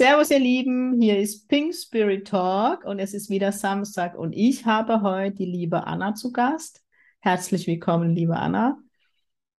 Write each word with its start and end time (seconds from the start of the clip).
Servus, 0.00 0.30
ihr 0.30 0.38
Lieben, 0.38 0.98
hier 0.98 1.18
ist 1.18 1.46
Pink 1.46 1.74
Spirit 1.74 2.26
Talk 2.26 2.86
und 2.86 2.98
es 3.00 3.12
ist 3.12 3.28
wieder 3.28 3.52
Samstag 3.52 4.16
und 4.16 4.32
ich 4.32 4.64
habe 4.64 5.02
heute 5.02 5.36
die 5.36 5.44
liebe 5.44 5.86
Anna 5.86 6.14
zu 6.14 6.32
Gast. 6.32 6.82
Herzlich 7.18 7.66
willkommen, 7.66 8.14
liebe 8.14 8.34
Anna. 8.34 8.78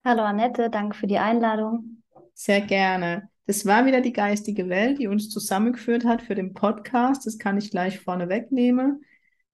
Hallo 0.04 0.24
Annette, 0.24 0.72
danke 0.72 0.98
für 0.98 1.06
die 1.06 1.20
Einladung. 1.20 2.02
Sehr 2.34 2.62
gerne. 2.62 3.30
Das 3.46 3.68
war 3.68 3.86
wieder 3.86 4.02
die 4.02 4.14
geistige 4.14 4.68
Welt, 4.68 4.98
die 4.98 5.06
uns 5.06 5.30
zusammengeführt 5.30 6.06
hat 6.06 6.24
für 6.24 6.34
den 6.34 6.56
Podcast. 6.56 7.28
Das 7.28 7.38
kann 7.38 7.60
ich 7.60 7.70
gleich 7.70 8.00
vorne 8.00 8.28
wegnehmen. 8.28 9.06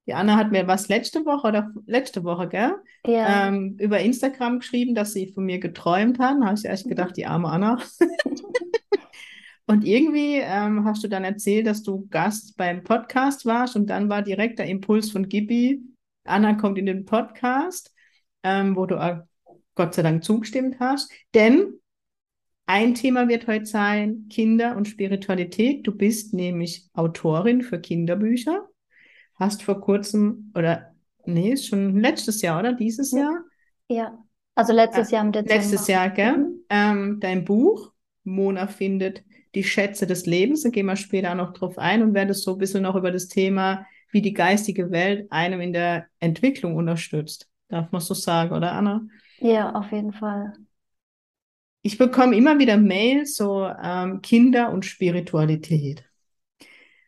Die 0.05 0.13
Anna 0.13 0.37
hat 0.37 0.53
mir 0.53 0.67
was 0.67 0.87
letzte 0.87 1.25
Woche 1.25 1.49
oder 1.49 1.69
letzte 1.85 2.23
Woche, 2.23 2.47
gell? 2.47 2.75
Ja. 3.05 3.49
Ähm, 3.49 3.75
über 3.77 3.99
Instagram 3.99 4.59
geschrieben, 4.59 4.95
dass 4.95 5.11
sie 5.11 5.33
von 5.33 5.43
mir 5.43 5.59
geträumt 5.59 6.17
hat. 6.17 6.37
Da 6.39 6.45
habe 6.45 6.57
ich 6.57 6.63
erst 6.63 6.87
gedacht, 6.87 7.17
die 7.17 7.25
arme 7.25 7.49
Anna. 7.49 7.77
Und 9.67 9.83
irgendwie 9.83 10.37
ähm, 10.37 10.85
hast 10.85 11.03
du 11.03 11.09
dann 11.09 11.25
erzählt, 11.25 11.67
dass 11.67 11.83
du 11.83 12.07
Gast 12.09 12.55
beim 12.55 12.83
Podcast 12.83 13.45
warst 13.45 13.75
und 13.75 13.87
dann 13.89 14.07
war 14.07 14.21
direkt 14.21 14.59
der 14.59 14.67
Impuls 14.67 15.11
von 15.11 15.27
Gibi, 15.27 15.83
Anna 16.23 16.53
kommt 16.53 16.77
in 16.77 16.85
den 16.85 17.05
Podcast, 17.05 17.93
ähm, 18.43 18.77
wo 18.77 18.85
du 18.85 18.95
äh, 18.95 19.19
Gott 19.75 19.93
sei 19.93 20.03
Dank 20.03 20.23
zugestimmt 20.23 20.77
hast. 20.79 21.11
Denn 21.33 21.73
ein 22.65 22.95
Thema 22.95 23.27
wird 23.27 23.47
heute 23.47 23.65
sein 23.65 24.27
Kinder 24.29 24.75
und 24.77 24.87
Spiritualität. 24.87 25.85
Du 25.85 25.95
bist 25.95 26.33
nämlich 26.33 26.89
Autorin 26.93 27.61
für 27.61 27.79
Kinderbücher. 27.79 28.67
Hast 29.35 29.63
vor 29.63 29.81
kurzem, 29.81 30.51
oder 30.55 30.95
nee, 31.25 31.51
ist 31.51 31.67
schon 31.67 31.99
letztes 31.99 32.41
Jahr, 32.41 32.59
oder? 32.59 32.73
Dieses 32.73 33.11
Jahr? 33.11 33.43
Ja, 33.89 34.17
also 34.55 34.73
letztes 34.73 35.11
Jahr 35.11 35.25
im 35.25 35.31
Dezember. 35.31 35.55
Letztes 35.55 35.87
Jahr, 35.87 36.09
gell? 36.09 36.37
Mhm. 36.37 36.63
Ähm, 36.69 37.17
dein 37.19 37.45
Buch, 37.45 37.93
Mona 38.23 38.67
findet 38.67 39.23
die 39.57 39.63
Schätze 39.63 40.07
des 40.07 40.25
Lebens. 40.25 40.61
Da 40.61 40.69
gehen 40.69 40.85
wir 40.85 40.95
später 40.95 41.31
auch 41.31 41.35
noch 41.35 41.53
drauf 41.53 41.77
ein 41.77 42.03
und 42.03 42.13
werden 42.13 42.33
so 42.33 42.53
ein 42.53 42.57
bisschen 42.59 42.83
noch 42.83 42.95
über 42.95 43.11
das 43.11 43.27
Thema, 43.27 43.85
wie 44.11 44.21
die 44.21 44.33
geistige 44.33 44.91
Welt 44.91 45.31
einem 45.31 45.59
in 45.61 45.73
der 45.73 46.05
Entwicklung 46.19 46.75
unterstützt. 46.75 47.49
Darf 47.67 47.91
man 47.91 47.99
so 47.99 48.13
sagen, 48.13 48.55
oder 48.55 48.71
Anna? 48.71 49.01
Ja, 49.39 49.73
auf 49.73 49.91
jeden 49.91 50.13
Fall. 50.13 50.53
Ich 51.81 51.97
bekomme 51.97 52.35
immer 52.35 52.59
wieder 52.59 52.77
Mails, 52.77 53.35
so 53.35 53.65
ähm, 53.65 54.21
Kinder 54.21 54.71
und 54.71 54.85
Spiritualität. 54.85 56.03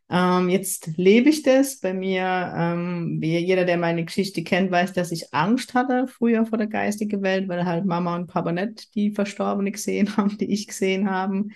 Ähm, 0.09 0.50
jetzt 0.50 0.88
lebe 0.97 1.30
ich 1.30 1.44
das. 1.44 1.80
Bei 1.80 1.94
mir, 1.94 2.53
ähm, 2.55 3.17
wie 3.22 3.38
jeder, 3.38 3.66
der 3.66 3.77
meine 3.77 4.05
Geschichte 4.05 4.44
kennt, 4.44 4.72
weiß, 4.72 4.94
dass 4.94 5.11
ich 5.11 5.33
Angst 5.33 5.75
hatte 5.75 6.08
früher 6.08 6.45
vor 6.45 6.58
der 6.58 6.67
geistigen 6.67 7.22
Welt, 7.22 7.47
weil 7.47 7.66
halt 7.66 7.86
Mama 7.86 8.16
und 8.16 8.27
Papa 8.27 8.52
nicht 8.52 8.95
die 8.95 9.11
Verstorbene 9.11 9.72
gesehen 9.72 10.17
haben, 10.17 10.38
die 10.38 10.52
ich 10.52 10.67
gesehen 10.67 11.09
haben. 11.09 11.52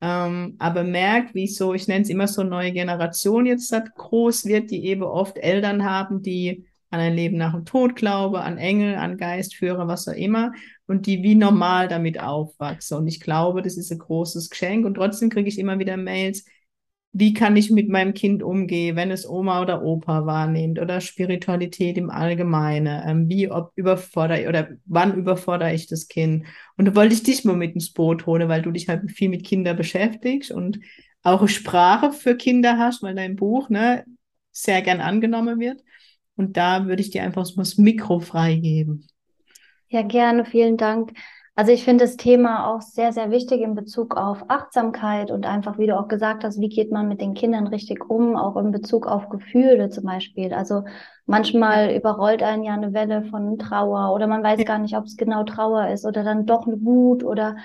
Ähm, 0.00 0.54
aber 0.58 0.84
merkt, 0.84 1.34
wie 1.34 1.48
so, 1.48 1.74
ich 1.74 1.88
nenne 1.88 2.02
es 2.02 2.10
immer 2.10 2.28
so 2.28 2.44
neue 2.44 2.72
Generation 2.72 3.46
jetzt 3.46 3.72
halt 3.72 3.94
groß 3.96 4.46
wird, 4.46 4.70
die 4.70 4.84
eben 4.86 5.02
oft 5.02 5.36
Eltern 5.38 5.84
haben, 5.84 6.22
die 6.22 6.66
an 6.90 7.00
ein 7.00 7.14
Leben 7.14 7.36
nach 7.36 7.52
dem 7.52 7.64
Tod 7.64 7.96
glauben, 7.96 8.36
an 8.36 8.58
Engel, 8.58 8.94
an 8.94 9.18
Geistführer, 9.18 9.88
was 9.88 10.08
auch 10.08 10.14
immer, 10.14 10.52
und 10.86 11.06
die 11.06 11.22
wie 11.22 11.34
normal 11.34 11.88
damit 11.88 12.20
aufwachsen. 12.20 12.96
Und 12.96 13.08
ich 13.08 13.20
glaube, 13.20 13.60
das 13.60 13.76
ist 13.76 13.90
ein 13.92 13.98
großes 13.98 14.48
Geschenk. 14.50 14.86
Und 14.86 14.94
trotzdem 14.94 15.28
kriege 15.28 15.48
ich 15.48 15.58
immer 15.58 15.78
wieder 15.78 15.96
Mails, 15.96 16.44
wie 17.12 17.32
kann 17.32 17.56
ich 17.56 17.70
mit 17.70 17.88
meinem 17.88 18.14
Kind 18.14 18.42
umgehen, 18.42 18.94
wenn 18.96 19.10
es 19.10 19.28
Oma 19.28 19.62
oder 19.62 19.82
Opa 19.82 20.26
wahrnimmt 20.26 20.78
oder 20.78 21.00
Spiritualität 21.00 21.96
im 21.96 22.10
Allgemeinen, 22.10 23.02
ähm, 23.06 23.28
wie 23.28 23.50
ob 23.50 23.72
überfordere 23.76 24.48
oder 24.48 24.68
wann 24.84 25.14
überfordere 25.16 25.74
ich 25.74 25.86
das 25.86 26.08
Kind. 26.08 26.46
Und 26.76 26.84
da 26.84 26.94
wollte 26.94 27.14
ich 27.14 27.22
dich 27.22 27.44
mal 27.44 27.56
mit 27.56 27.74
ins 27.74 27.92
Boot 27.92 28.26
holen, 28.26 28.48
weil 28.48 28.62
du 28.62 28.70
dich 28.70 28.88
halt 28.88 29.10
viel 29.10 29.30
mit 29.30 29.44
Kindern 29.44 29.76
beschäftigst 29.76 30.50
und 30.50 30.80
auch 31.22 31.48
Sprache 31.48 32.12
für 32.12 32.36
Kinder 32.36 32.78
hast, 32.78 33.02
weil 33.02 33.14
dein 33.14 33.36
Buch 33.36 33.68
ne, 33.70 34.04
sehr 34.52 34.82
gern 34.82 35.00
angenommen 35.00 35.58
wird. 35.58 35.82
Und 36.36 36.56
da 36.56 36.86
würde 36.86 37.02
ich 37.02 37.10
dir 37.10 37.22
einfach 37.24 37.46
so 37.46 37.56
das 37.56 37.78
Mikro 37.78 38.20
freigeben. 38.20 39.08
Ja, 39.88 40.02
gerne, 40.02 40.44
vielen 40.44 40.76
Dank. 40.76 41.12
Also 41.58 41.72
ich 41.72 41.82
finde 41.82 42.04
das 42.04 42.16
Thema 42.16 42.68
auch 42.68 42.82
sehr, 42.82 43.12
sehr 43.12 43.32
wichtig 43.32 43.62
in 43.62 43.74
Bezug 43.74 44.16
auf 44.16 44.44
Achtsamkeit 44.46 45.32
und 45.32 45.44
einfach, 45.44 45.76
wie 45.76 45.88
du 45.88 45.98
auch 45.98 46.06
gesagt 46.06 46.44
hast, 46.44 46.60
wie 46.60 46.68
geht 46.68 46.92
man 46.92 47.08
mit 47.08 47.20
den 47.20 47.34
Kindern 47.34 47.66
richtig 47.66 48.08
um, 48.08 48.36
auch 48.36 48.56
in 48.56 48.70
Bezug 48.70 49.08
auf 49.08 49.28
Gefühle 49.28 49.90
zum 49.90 50.04
Beispiel. 50.04 50.54
Also 50.54 50.84
manchmal 51.26 51.96
überrollt 51.96 52.44
einen 52.44 52.62
ja 52.62 52.74
eine 52.74 52.92
Welle 52.92 53.24
von 53.24 53.58
Trauer 53.58 54.14
oder 54.14 54.28
man 54.28 54.44
weiß 54.44 54.64
gar 54.66 54.78
nicht, 54.78 54.96
ob 54.96 55.06
es 55.06 55.16
genau 55.16 55.42
Trauer 55.42 55.88
ist 55.88 56.06
oder 56.06 56.22
dann 56.22 56.46
doch 56.46 56.68
eine 56.68 56.80
Wut 56.80 57.24
oder 57.24 57.56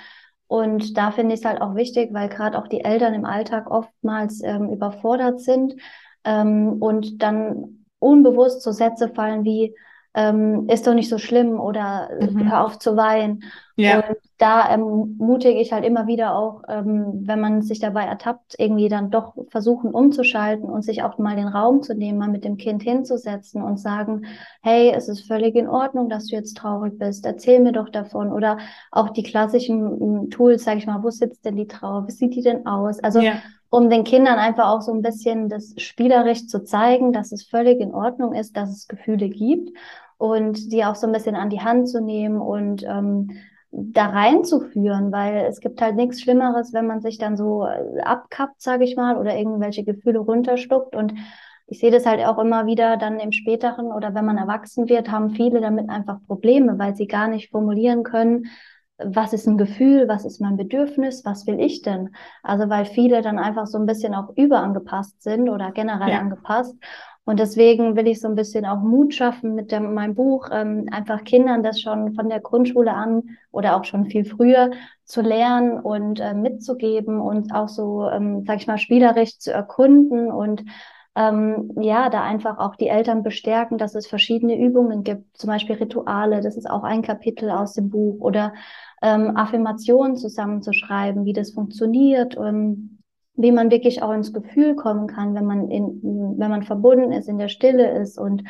und 0.48 0.98
da 0.98 1.12
finde 1.12 1.36
ich 1.36 1.42
es 1.42 1.46
halt 1.46 1.62
auch 1.62 1.76
wichtig, 1.76 2.16
weil 2.16 2.30
gerade 2.30 2.58
auch 2.58 2.68
die 2.68 2.84
Eltern 2.84 3.14
im 3.14 3.26
Alltag 3.26 3.70
oftmals 3.70 4.42
ähm, 4.44 4.70
überfordert 4.70 5.40
sind 5.40 5.76
ähm, 6.24 6.78
und 6.82 7.22
dann 7.22 7.86
unbewusst 8.00 8.64
so 8.64 8.72
Sätze 8.72 9.10
fallen 9.10 9.44
wie, 9.44 9.76
ähm, 10.16 10.68
ist 10.68 10.88
doch 10.88 10.96
nicht 10.96 11.10
so 11.10 11.20
schlimm 11.20 11.60
oder 11.60 12.10
mhm. 12.20 12.50
hör 12.50 12.66
auf 12.66 12.80
zu 12.80 12.98
weinen. 12.98 13.44
Ja. 13.76 13.98
Und 13.98 14.18
da 14.38 14.62
ermutige 14.68 15.60
ich 15.60 15.72
halt 15.72 15.84
immer 15.84 16.06
wieder 16.06 16.36
auch, 16.36 16.62
ähm, 16.68 17.22
wenn 17.26 17.40
man 17.40 17.62
sich 17.62 17.80
dabei 17.80 18.04
ertappt, 18.04 18.56
irgendwie 18.58 18.88
dann 18.88 19.10
doch 19.10 19.34
versuchen 19.50 19.92
umzuschalten 19.92 20.70
und 20.70 20.84
sich 20.84 21.02
auch 21.02 21.18
mal 21.18 21.36
den 21.36 21.48
Raum 21.48 21.82
zu 21.82 21.96
nehmen, 21.96 22.20
mal 22.20 22.30
mit 22.30 22.44
dem 22.44 22.58
Kind 22.58 22.84
hinzusetzen 22.84 23.64
und 23.64 23.80
sagen, 23.80 24.26
hey, 24.62 24.92
es 24.96 25.10
ist 25.10 25.26
völlig 25.26 25.56
in 25.56 25.68
Ordnung, 25.68 26.10
dass 26.10 26.28
du 26.28 26.36
jetzt 26.36 26.56
traurig 26.56 27.00
bist, 27.00 27.26
erzähl 27.26 27.60
mir 27.62 27.72
doch 27.72 27.90
davon. 27.90 28.32
Oder 28.32 28.60
auch 28.92 29.10
die 29.10 29.24
klassischen 29.24 30.30
Tools, 30.30 30.64
sag 30.64 30.78
ich 30.78 30.86
mal, 30.86 31.02
wo 31.02 31.10
sitzt 31.10 31.46
denn 31.46 31.56
die 31.56 31.68
Trauer, 31.68 32.08
wie 32.08 32.12
sieht 32.12 32.36
die 32.36 32.44
denn 32.44 32.68
aus? 32.68 33.00
Also 33.00 33.20
ja 33.20 33.34
um 33.74 33.90
den 33.90 34.04
Kindern 34.04 34.38
einfach 34.38 34.68
auch 34.68 34.82
so 34.82 34.94
ein 34.94 35.02
bisschen 35.02 35.50
das 35.50 35.74
spielerisch 35.78 36.46
zu 36.46 36.64
zeigen, 36.64 37.12
dass 37.12 37.32
es 37.32 37.44
völlig 37.44 37.80
in 37.80 37.92
Ordnung 37.92 38.36
ist, 38.36 38.56
dass 38.56 38.70
es 38.70 38.88
Gefühle 38.88 39.30
gibt 39.30 39.76
und 40.20 40.72
die 40.72 40.86
auch 40.86 40.94
so 40.94 41.08
ein 41.08 41.12
bisschen 41.12 41.36
an 41.36 41.50
die 41.50 41.62
Hand 41.62 41.90
zu 41.90 42.00
nehmen 42.00 42.40
und 42.40 42.84
ähm, 42.84 43.32
da 43.76 44.06
reinzuführen, 44.06 45.12
weil 45.12 45.46
es 45.50 45.60
gibt 45.60 45.82
halt 45.82 45.96
nichts 45.96 46.22
Schlimmeres, 46.22 46.74
wenn 46.74 46.86
man 46.86 47.02
sich 47.02 47.18
dann 47.18 47.36
so 47.36 47.66
äh, 47.66 48.02
abkappt, 48.02 48.62
sage 48.62 48.84
ich 48.84 48.96
mal, 48.96 49.18
oder 49.18 49.36
irgendwelche 49.36 49.84
Gefühle 49.84 50.20
runterschluckt 50.20 50.96
und 50.96 51.14
ich 51.66 51.80
sehe 51.80 51.92
das 51.92 52.06
halt 52.06 52.24
auch 52.24 52.38
immer 52.38 52.68
wieder 52.68 52.98
dann 52.98 53.20
im 53.20 53.32
späteren 53.32 53.88
oder 53.88 54.14
wenn 54.14 54.26
man 54.26 54.38
erwachsen 54.38 54.90
wird, 54.90 55.10
haben 55.10 55.32
viele 55.32 55.60
damit 55.60 55.90
einfach 55.90 56.18
Probleme, 56.28 56.78
weil 56.78 56.96
sie 56.96 57.08
gar 57.08 57.28
nicht 57.28 57.50
formulieren 57.50 58.04
können, 58.04 58.46
was 58.98 59.34
ist 59.34 59.48
ein 59.48 59.58
Gefühl, 59.58 60.08
was 60.08 60.24
ist 60.24 60.40
mein 60.40 60.56
Bedürfnis, 60.56 61.26
was 61.26 61.48
will 61.48 61.60
ich 61.60 61.82
denn? 61.82 62.16
Also 62.44 62.70
weil 62.70 62.86
viele 62.86 63.22
dann 63.22 63.40
einfach 63.40 63.66
so 63.66 63.78
ein 63.78 63.86
bisschen 63.86 64.14
auch 64.14 64.30
überangepasst 64.36 65.24
sind 65.24 65.50
oder 65.50 65.72
generell 65.72 66.10
ja. 66.10 66.20
angepasst. 66.20 66.76
Und 67.26 67.40
deswegen 67.40 67.96
will 67.96 68.08
ich 68.08 68.20
so 68.20 68.28
ein 68.28 68.36
bisschen 68.36 68.66
auch 68.66 68.82
Mut 68.82 69.14
schaffen 69.14 69.56
mit 69.56 69.72
dem, 69.72 69.94
meinem 69.94 70.14
Buch, 70.14 70.50
ähm, 70.52 70.88
einfach 70.92 71.24
Kindern 71.24 71.64
das 71.64 71.80
schon 71.80 72.14
von 72.16 72.28
der 72.28 72.42
Grundschule 72.42 72.94
an 72.94 73.38
oder 73.52 73.78
auch 73.78 73.86
schon 73.86 74.06
viel 74.08 74.26
früher 74.26 74.72
zu 75.06 75.22
lernen 75.22 75.80
und 75.80 76.20
äh, 76.20 76.34
mitzugeben 76.34 77.22
und 77.22 77.54
auch 77.54 77.70
so, 77.70 78.10
ähm, 78.10 78.44
sag 78.46 78.58
ich 78.58 78.68
mal, 78.68 78.78
spielerisch 78.78 79.40
zu 79.40 79.54
erkunden 79.54 80.32
und 80.32 80.64
ähm, 81.16 81.72
ja, 81.80 82.10
da 82.10 82.24
einfach 82.24 82.58
auch 82.58 82.76
die 82.76 82.88
Eltern 82.88 83.24
bestärken, 83.24 83.78
dass 83.78 83.96
es 83.96 84.08
verschiedene 84.08 84.60
Übungen 84.60 85.04
gibt, 85.04 85.38
zum 85.38 85.50
Beispiel 85.50 85.76
Rituale, 85.76 86.42
das 86.42 86.58
ist 86.58 86.70
auch 86.70 86.84
ein 86.84 87.04
Kapitel 87.04 87.52
aus 87.52 87.74
dem 87.74 87.90
Buch, 87.90 88.20
oder 88.20 88.54
ähm, 89.02 89.38
Affirmationen 89.38 90.18
zusammenzuschreiben, 90.18 91.24
wie 91.26 91.34
das 91.34 91.52
funktioniert, 91.52 92.36
ähm, 92.36 93.03
wie 93.36 93.52
man 93.52 93.72
wirklich 93.72 94.04
auch 94.04 94.12
ins 94.12 94.34
Gefühl 94.34 94.76
kommen 94.76 95.08
kann, 95.08 95.34
wenn 95.34 95.46
man 95.46 95.70
in, 95.70 96.00
wenn 96.38 96.50
man 96.50 96.64
verbunden 96.64 97.12
ist, 97.12 97.28
in 97.28 97.38
der 97.38 97.48
Stille 97.48 97.90
ist 98.00 98.18
und 98.20 98.44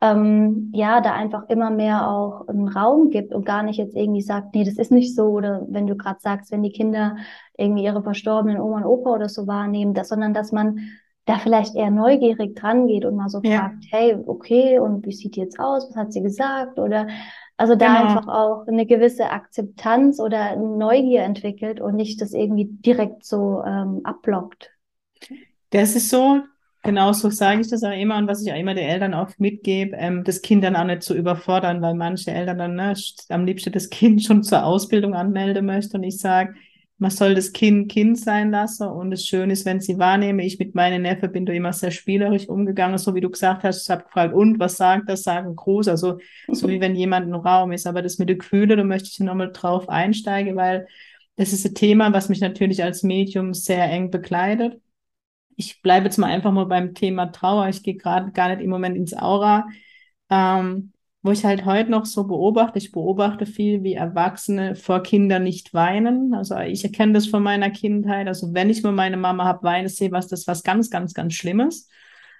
ähm, 0.00 0.70
ja, 0.74 1.00
da 1.00 1.12
einfach 1.12 1.48
immer 1.48 1.70
mehr 1.70 2.08
auch 2.08 2.48
einen 2.48 2.66
Raum 2.66 3.10
gibt 3.10 3.32
und 3.32 3.46
gar 3.46 3.62
nicht 3.62 3.76
jetzt 3.76 3.94
irgendwie 3.94 4.20
sagt, 4.20 4.52
nee, 4.54 4.64
das 4.64 4.76
ist 4.76 4.90
nicht 4.90 5.14
so, 5.14 5.26
oder 5.26 5.64
wenn 5.68 5.86
du 5.86 5.96
gerade 5.96 6.18
sagst, 6.20 6.50
wenn 6.50 6.64
die 6.64 6.72
Kinder 6.72 7.16
irgendwie 7.56 7.84
ihre 7.84 8.02
verstorbenen 8.02 8.60
Oma 8.60 8.78
und 8.78 8.84
Opa 8.84 9.10
oder 9.10 9.28
so 9.28 9.46
wahrnehmen, 9.46 9.94
das, 9.94 10.08
sondern 10.08 10.34
dass 10.34 10.50
man 10.50 10.80
da 11.24 11.38
vielleicht 11.38 11.76
eher 11.76 11.92
neugierig 11.92 12.56
dran 12.56 12.88
geht 12.88 13.04
und 13.04 13.14
mal 13.14 13.28
so 13.28 13.40
ja. 13.44 13.60
fragt, 13.60 13.84
hey, 13.90 14.16
okay, 14.26 14.80
und 14.80 15.06
wie 15.06 15.12
sieht 15.12 15.36
die 15.36 15.40
jetzt 15.40 15.60
aus? 15.60 15.88
Was 15.88 15.96
hat 15.96 16.12
sie 16.12 16.22
gesagt? 16.22 16.80
Oder 16.80 17.06
also 17.62 17.76
da 17.76 17.86
genau. 17.86 18.08
einfach 18.08 18.26
auch 18.26 18.66
eine 18.66 18.86
gewisse 18.86 19.30
Akzeptanz 19.30 20.18
oder 20.18 20.56
Neugier 20.56 21.22
entwickelt 21.22 21.80
und 21.80 21.94
nicht 21.94 22.20
das 22.20 22.32
irgendwie 22.32 22.64
direkt 22.64 23.24
so 23.24 23.62
ähm, 23.64 24.00
abblockt. 24.02 24.72
Das 25.70 25.94
ist 25.94 26.10
so 26.10 26.40
genauso 26.82 27.30
sage 27.30 27.60
ich 27.60 27.70
das 27.70 27.84
auch 27.84 27.96
immer 27.96 28.16
und 28.18 28.26
was 28.26 28.44
ich 28.44 28.52
auch 28.52 28.56
immer 28.56 28.74
den 28.74 28.88
Eltern 28.88 29.14
oft 29.14 29.38
mitgebe, 29.38 29.96
ähm, 29.96 30.24
das 30.24 30.42
Kind 30.42 30.64
dann 30.64 30.74
auch 30.74 30.82
nicht 30.82 31.04
zu 31.04 31.14
überfordern, 31.14 31.80
weil 31.82 31.94
manche 31.94 32.32
Eltern 32.32 32.58
dann 32.58 32.74
ne, 32.74 32.94
am 33.28 33.46
liebsten 33.46 33.70
das 33.70 33.88
Kind 33.90 34.24
schon 34.24 34.42
zur 34.42 34.64
Ausbildung 34.64 35.14
anmelden 35.14 35.64
möchten 35.64 35.98
und 35.98 36.02
ich 36.02 36.18
sage, 36.18 36.54
man 36.98 37.10
soll 37.10 37.34
das 37.34 37.52
Kind 37.52 37.90
Kind 37.90 38.18
sein 38.18 38.50
lassen 38.50 38.86
und 38.86 39.12
es 39.12 39.26
schön 39.26 39.50
ist, 39.50 39.64
wenn 39.64 39.80
sie 39.80 39.98
wahrnehme. 39.98 40.44
Ich 40.44 40.58
mit 40.58 40.74
meinen 40.74 41.02
Neffen 41.02 41.32
bin 41.32 41.46
da 41.46 41.52
immer 41.52 41.72
sehr 41.72 41.90
spielerisch 41.90 42.48
umgegangen, 42.48 42.98
so 42.98 43.14
wie 43.14 43.20
du 43.20 43.30
gesagt 43.30 43.64
hast. 43.64 43.84
Ich 43.84 43.90
habe 43.90 44.04
gefragt, 44.04 44.34
und 44.34 44.60
was 44.60 44.76
sagt 44.76 45.08
das? 45.08 45.24
Sagen 45.24 45.56
groß, 45.56 45.88
also 45.88 46.18
so 46.48 46.68
wie 46.68 46.80
wenn 46.80 46.94
jemand 46.94 47.26
im 47.26 47.34
Raum 47.34 47.72
ist. 47.72 47.86
Aber 47.86 48.02
das 48.02 48.18
mit 48.18 48.28
den 48.28 48.38
Gefühlen, 48.38 48.76
da 48.78 48.84
möchte 48.84 49.08
ich 49.10 49.18
nochmal 49.20 49.50
drauf 49.52 49.88
einsteigen, 49.88 50.56
weil 50.56 50.86
das 51.36 51.52
ist 51.52 51.66
ein 51.66 51.74
Thema, 51.74 52.12
was 52.12 52.28
mich 52.28 52.40
natürlich 52.40 52.82
als 52.82 53.02
Medium 53.02 53.54
sehr 53.54 53.84
eng 53.90 54.10
begleitet. 54.10 54.80
Ich 55.56 55.82
bleibe 55.82 56.06
jetzt 56.06 56.18
mal 56.18 56.28
einfach 56.28 56.52
mal 56.52 56.66
beim 56.66 56.94
Thema 56.94 57.26
Trauer. 57.26 57.68
Ich 57.68 57.82
gehe 57.82 57.96
gerade 57.96 58.32
gar 58.32 58.48
nicht 58.48 58.62
im 58.62 58.70
Moment 58.70 58.96
ins 58.96 59.14
Aura. 59.14 59.66
Ähm, 60.30 60.91
wo 61.22 61.30
ich 61.30 61.44
halt 61.44 61.64
heute 61.64 61.90
noch 61.90 62.04
so 62.04 62.24
beobachte, 62.24 62.78
ich 62.78 62.90
beobachte 62.90 63.46
viel, 63.46 63.84
wie 63.84 63.94
Erwachsene 63.94 64.74
vor 64.74 65.02
Kindern 65.02 65.44
nicht 65.44 65.72
weinen. 65.72 66.34
Also 66.34 66.58
ich 66.58 66.82
erkenne 66.82 67.12
das 67.12 67.26
von 67.28 67.42
meiner 67.42 67.70
Kindheit. 67.70 68.26
Also 68.26 68.52
wenn 68.54 68.70
ich 68.70 68.82
mal 68.82 68.92
meine 68.92 69.16
Mama 69.16 69.44
habe 69.44 69.62
weinen 69.62 69.88
sehe, 69.88 70.10
was 70.10 70.26
das 70.26 70.48
was 70.48 70.64
ganz, 70.64 70.90
ganz, 70.90 71.14
ganz 71.14 71.34
Schlimmes. 71.34 71.88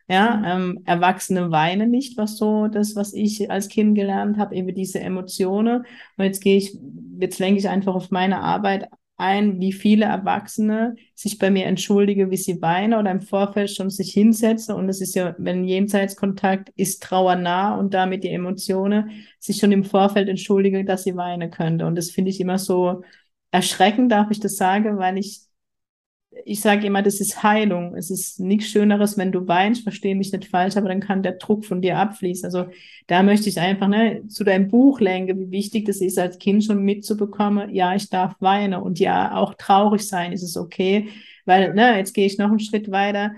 Ja, 0.09 0.37
mhm. 0.37 0.45
ähm, 0.45 0.83
Erwachsene 0.85 1.53
weinen 1.53 1.91
nicht, 1.91 2.17
was 2.19 2.37
so 2.37 2.67
das, 2.67 2.97
was 2.97 3.15
ich 3.15 3.51
als 3.53 3.69
Kind 3.69 3.95
gelernt 3.95 4.37
habe, 4.37 4.55
eben 4.57 4.75
diese 4.75 4.99
Emotionen. 5.01 5.87
Und 6.17 6.25
jetzt 6.25 6.41
gehe 6.41 6.57
ich, 6.57 6.77
jetzt 7.21 7.39
lenke 7.39 7.61
ich 7.61 7.69
einfach 7.69 7.95
auf 7.95 8.11
meine 8.11 8.41
Arbeit 8.41 8.89
ein, 9.23 9.61
wie 9.61 9.73
viele 9.73 10.07
Erwachsene 10.07 10.97
sich 11.15 11.39
bei 11.39 11.51
mir 11.51 11.67
entschuldige, 11.67 12.31
wie 12.31 12.37
sie 12.37 12.61
weinen 12.61 12.95
oder 12.95 13.11
im 13.11 13.21
Vorfeld 13.21 13.71
schon 13.71 13.89
sich 13.89 14.13
hinsetzen. 14.13 14.75
Und 14.75 14.89
es 14.89 15.01
ist 15.01 15.15
ja, 15.15 15.35
wenn 15.39 15.65
Jenseitskontakt 15.65 16.71
ist 16.77 17.03
Trauer 17.03 17.37
nah 17.37 17.77
und 17.79 17.95
damit 17.95 18.25
die 18.25 18.31
Emotionen 18.31 19.13
sich 19.39 19.59
schon 19.59 19.73
im 19.73 19.85
Vorfeld 19.85 20.29
entschuldige, 20.29 20.85
dass 20.85 21.05
sie 21.05 21.17
weinen 21.17 21.51
könnte. 21.51 21.87
Und 21.87 21.95
das 21.95 22.11
finde 22.11 22.31
ich 22.31 22.41
immer 22.41 22.59
so 22.59 23.03
erschreckend, 23.53 24.11
darf 24.11 24.31
ich 24.31 24.41
das 24.41 24.57
sagen, 24.57 24.99
weil 24.99 25.19
ich 25.19 25.43
ich 26.45 26.61
sage 26.61 26.87
immer, 26.87 27.03
das 27.03 27.21
ist 27.21 27.43
Heilung. 27.43 27.95
Es 27.97 28.11
ist 28.11 28.41
nichts 28.41 28.67
Schöneres, 28.69 29.19
wenn 29.19 29.33
du 29.33 29.47
weinst, 29.47 29.83
verstehe 29.83 30.15
mich 30.15 30.33
nicht 30.33 30.47
falsch, 30.47 30.77
aber 30.77 30.89
dann 30.89 31.01
kann 31.01 31.23
der 31.23 31.33
Druck 31.33 31.65
von 31.65 31.83
dir 31.83 31.99
abfließen. 31.99 32.45
Also 32.45 32.67
da 33.07 33.23
möchte 33.23 33.49
ich 33.49 33.61
einfach 33.61 33.89
ne, 33.89 34.27
zu 34.29 34.45
deinem 34.45 34.69
Buch 34.69 35.01
lenken, 35.01 35.39
wie 35.39 35.51
wichtig 35.51 35.85
das 35.87 36.01
ist, 36.01 36.19
als 36.19 36.39
Kind 36.39 36.65
schon 36.65 36.83
mitzubekommen, 36.83 37.75
ja, 37.75 37.95
ich 37.95 38.09
darf 38.09 38.35
weinen 38.41 38.81
und 38.81 38.99
ja, 38.99 39.37
auch 39.37 39.55
traurig 39.55 40.07
sein 40.07 40.33
ist 40.33 40.43
es 40.43 40.57
okay, 40.57 41.09
weil 41.45 41.75
ne, 41.75 41.97
jetzt 41.99 42.15
gehe 42.15 42.27
ich 42.27 42.39
noch 42.39 42.49
einen 42.51 42.61
Schritt 42.61 42.91
weiter 42.91 43.33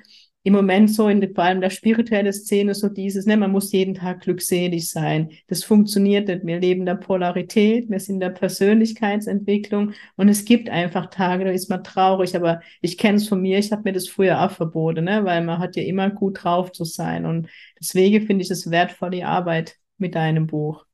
im 0.44 0.52
Moment 0.52 0.91
so 0.91 1.08
in 1.08 1.35
vor 1.35 1.44
allem 1.44 1.61
der 1.62 1.70
spirituelle 1.70 2.32
Szene 2.32 2.75
so 2.75 2.88
dieses, 2.88 3.25
ne, 3.26 3.37
man 3.37 3.50
muss 3.50 3.73
jeden 3.73 3.94
Tag 3.94 4.20
glückselig 4.20 4.91
sein. 4.91 5.31
Das 5.49 5.64
funktioniert 5.64 6.29
nicht. 6.29 6.46
Wir 6.46 6.61
leben 6.61 6.85
der 6.85 6.96
Polarität, 6.96 7.91
wir 7.91 7.99
sind 7.99 8.20
der 8.20 8.29
Persönlichkeitsentwicklung 8.31 9.94
und 10.17 10.29
es 10.29 10.44
gibt 10.44 10.69
einfach 10.69 11.06
Tage, 11.06 11.46
da 11.46 11.50
ist 11.50 11.70
man 11.70 11.82
traurig, 11.82 12.37
aber 12.37 12.61
ich 12.82 12.99
kenne 12.99 13.17
es 13.17 13.29
von 13.29 13.41
mir, 13.41 13.58
ich 13.58 13.73
habe 13.73 13.82
mir 13.85 13.93
das 13.93 14.08
früher 14.08 14.44
auch 14.44 14.50
verboten, 14.50 15.05
ne, 15.05 15.25
weil 15.25 15.43
man 15.43 15.58
hat 15.58 15.76
ja 15.76 15.82
immer 15.82 16.11
gut 16.11 16.44
drauf 16.44 16.73
zu 16.73 16.85
sein 16.85 17.25
und 17.25 17.49
deswegen 17.81 18.26
finde 18.26 18.44
ich 18.44 18.50
es 18.50 18.70
wertvoll, 18.70 19.11
die 19.11 19.25
Arbeit 19.25 19.79
mit 19.96 20.14
deinem 20.14 20.46
Buch. 20.46 20.85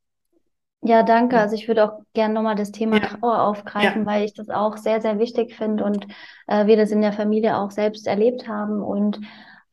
Ja, 0.83 1.03
danke. 1.03 1.39
Also 1.39 1.55
ich 1.55 1.67
würde 1.67 1.85
auch 1.85 2.01
gerne 2.13 2.33
nochmal 2.33 2.55
das 2.55 2.71
Thema 2.71 2.97
ja. 2.97 3.05
Trauer 3.05 3.43
aufgreifen, 3.43 4.01
ja. 4.01 4.05
weil 4.07 4.25
ich 4.25 4.33
das 4.33 4.49
auch 4.49 4.77
sehr, 4.77 4.99
sehr 4.99 5.19
wichtig 5.19 5.55
finde 5.55 5.83
und 5.83 6.07
äh, 6.47 6.65
wir 6.65 6.75
das 6.75 6.91
in 6.91 7.01
der 7.01 7.13
Familie 7.13 7.57
auch 7.57 7.69
selbst 7.69 8.07
erlebt 8.07 8.47
haben 8.47 8.81
und 8.81 9.19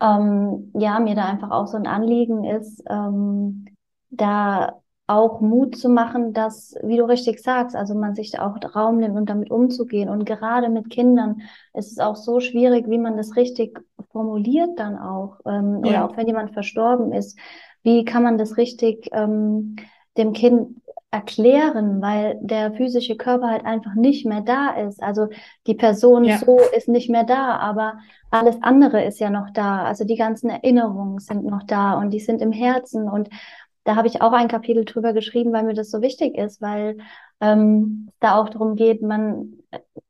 ähm, 0.01 0.71
ja, 0.75 1.01
mir 1.01 1.15
da 1.15 1.25
einfach 1.25 1.51
auch 1.51 1.67
so 1.67 1.77
ein 1.77 1.87
Anliegen 1.87 2.45
ist, 2.45 2.83
ähm, 2.89 3.67
da 4.11 4.81
auch 5.07 5.41
Mut 5.41 5.77
zu 5.77 5.89
machen, 5.89 6.35
dass, 6.35 6.75
wie 6.83 6.99
du 6.99 7.09
richtig 7.09 7.41
sagst, 7.41 7.75
also 7.75 7.95
man 7.95 8.15
sich 8.15 8.39
auch 8.39 8.57
Raum 8.77 8.99
nimmt 8.99 9.17
und 9.17 9.31
damit 9.31 9.51
umzugehen. 9.51 10.11
Und 10.11 10.27
gerade 10.27 10.69
mit 10.69 10.91
Kindern 10.91 11.41
ist 11.73 11.91
es 11.91 11.99
auch 11.99 12.17
so 12.17 12.41
schwierig, 12.41 12.89
wie 12.89 12.99
man 12.99 13.17
das 13.17 13.35
richtig 13.35 13.81
formuliert 14.13 14.79
dann 14.79 14.99
auch. 14.99 15.41
Ähm, 15.47 15.83
ja. 15.83 15.91
Oder 15.91 16.05
auch 16.05 16.17
wenn 16.19 16.27
jemand 16.27 16.53
verstorben 16.53 17.13
ist, 17.13 17.39
wie 17.83 18.05
kann 18.05 18.23
man 18.23 18.37
das 18.37 18.59
richtig 18.59 19.09
ähm, 19.13 19.77
dem 20.19 20.35
Kind 20.35 20.77
erklären, 21.11 22.03
weil 22.03 22.39
der 22.43 22.73
physische 22.75 23.17
Körper 23.17 23.49
halt 23.49 23.65
einfach 23.65 23.95
nicht 23.95 24.27
mehr 24.27 24.43
da 24.43 24.71
ist. 24.71 25.03
Also 25.03 25.29
die 25.67 25.75
Person 25.75 26.25
ja. 26.25 26.39
so 26.39 26.59
ist 26.77 26.89
nicht 26.89 27.09
mehr 27.09 27.25
da, 27.25 27.57
aber 27.57 27.99
alles 28.31 28.63
andere 28.63 29.05
ist 29.05 29.19
ja 29.19 29.31
noch 29.31 29.51
da. 29.51 29.85
Also 29.85 30.05
die 30.05 30.17
ganzen 30.17 30.51
Erinnerungen 30.51 31.19
sind 31.19 31.45
noch 31.45 31.63
da 31.63 31.95
und 31.95 32.11
die 32.11 32.21
sind 32.21 32.43
im 32.43 32.53
Herzen. 32.53 33.09
Und 33.09 33.31
da 33.85 33.97
habe 33.97 34.07
ich 34.07 34.21
auch 34.21 34.33
ein 34.33 34.49
Kapitel 34.49 34.85
drüber 34.85 35.15
geschrieben, 35.15 35.53
weil 35.53 35.65
mir 35.65 35.75
das 35.75 35.91
so 35.91 36.03
wichtig 36.03 36.37
ist, 36.37 36.61
weil 36.61 36.99
ähm, 37.41 38.11
da 38.21 38.37
auch 38.37 38.51
darum 38.51 38.77
geht, 38.77 39.01
man, 39.01 39.58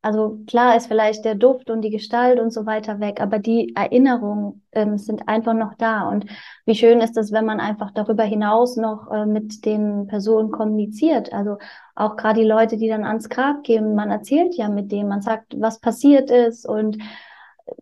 also 0.03 0.39
klar 0.47 0.77
ist 0.77 0.87
vielleicht 0.87 1.25
der 1.25 1.35
Duft 1.35 1.71
und 1.71 1.83
die 1.83 1.91
Gestalt 1.91 2.39
und 2.39 2.53
so 2.53 2.67
weiter 2.67 3.01
weg, 3.01 3.21
aber 3.21 3.39
die 3.39 3.75
Erinnerungen 3.75 4.63
ähm, 4.73 4.97
sind 4.97 5.29
einfach 5.29 5.55
noch 5.55 5.75
da. 5.75 6.09
Und 6.09 6.27
wie 6.67 6.77
schön 6.77 7.01
ist 7.01 7.17
es, 7.17 7.33
wenn 7.33 7.45
man 7.45 7.59
einfach 7.59 7.91
darüber 7.91 8.23
hinaus 8.23 8.77
noch 8.77 9.11
äh, 9.11 9.27
mit 9.27 9.65
den 9.65 10.07
Personen 10.07 10.51
kommuniziert. 10.51 11.33
Also 11.33 11.59
auch 11.97 12.17
gerade 12.17 12.41
die 12.41 12.47
Leute, 12.47 12.77
die 12.77 12.89
dann 12.89 13.05
ans 13.05 13.29
Grab 13.29 13.65
gehen, 13.65 13.97
man 13.97 14.11
erzählt 14.11 14.55
ja 14.55 14.69
mit 14.69 14.93
denen, 14.93 15.09
man 15.09 15.23
sagt, 15.23 15.61
was 15.61 15.81
passiert 15.81 16.31
ist 16.31 16.67
und 16.67 16.99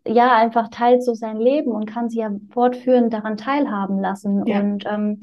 ja, 0.04 0.34
einfach 0.36 0.68
teilt 0.68 1.04
so 1.04 1.14
sein 1.14 1.38
Leben 1.38 1.70
und 1.70 1.86
kann 1.86 2.08
sie 2.08 2.18
ja 2.18 2.30
fortführend 2.50 3.12
daran 3.12 3.36
teilhaben 3.36 4.00
lassen. 4.00 4.44
Ja. 4.46 4.58
Und 4.58 4.84
ähm, 4.86 5.20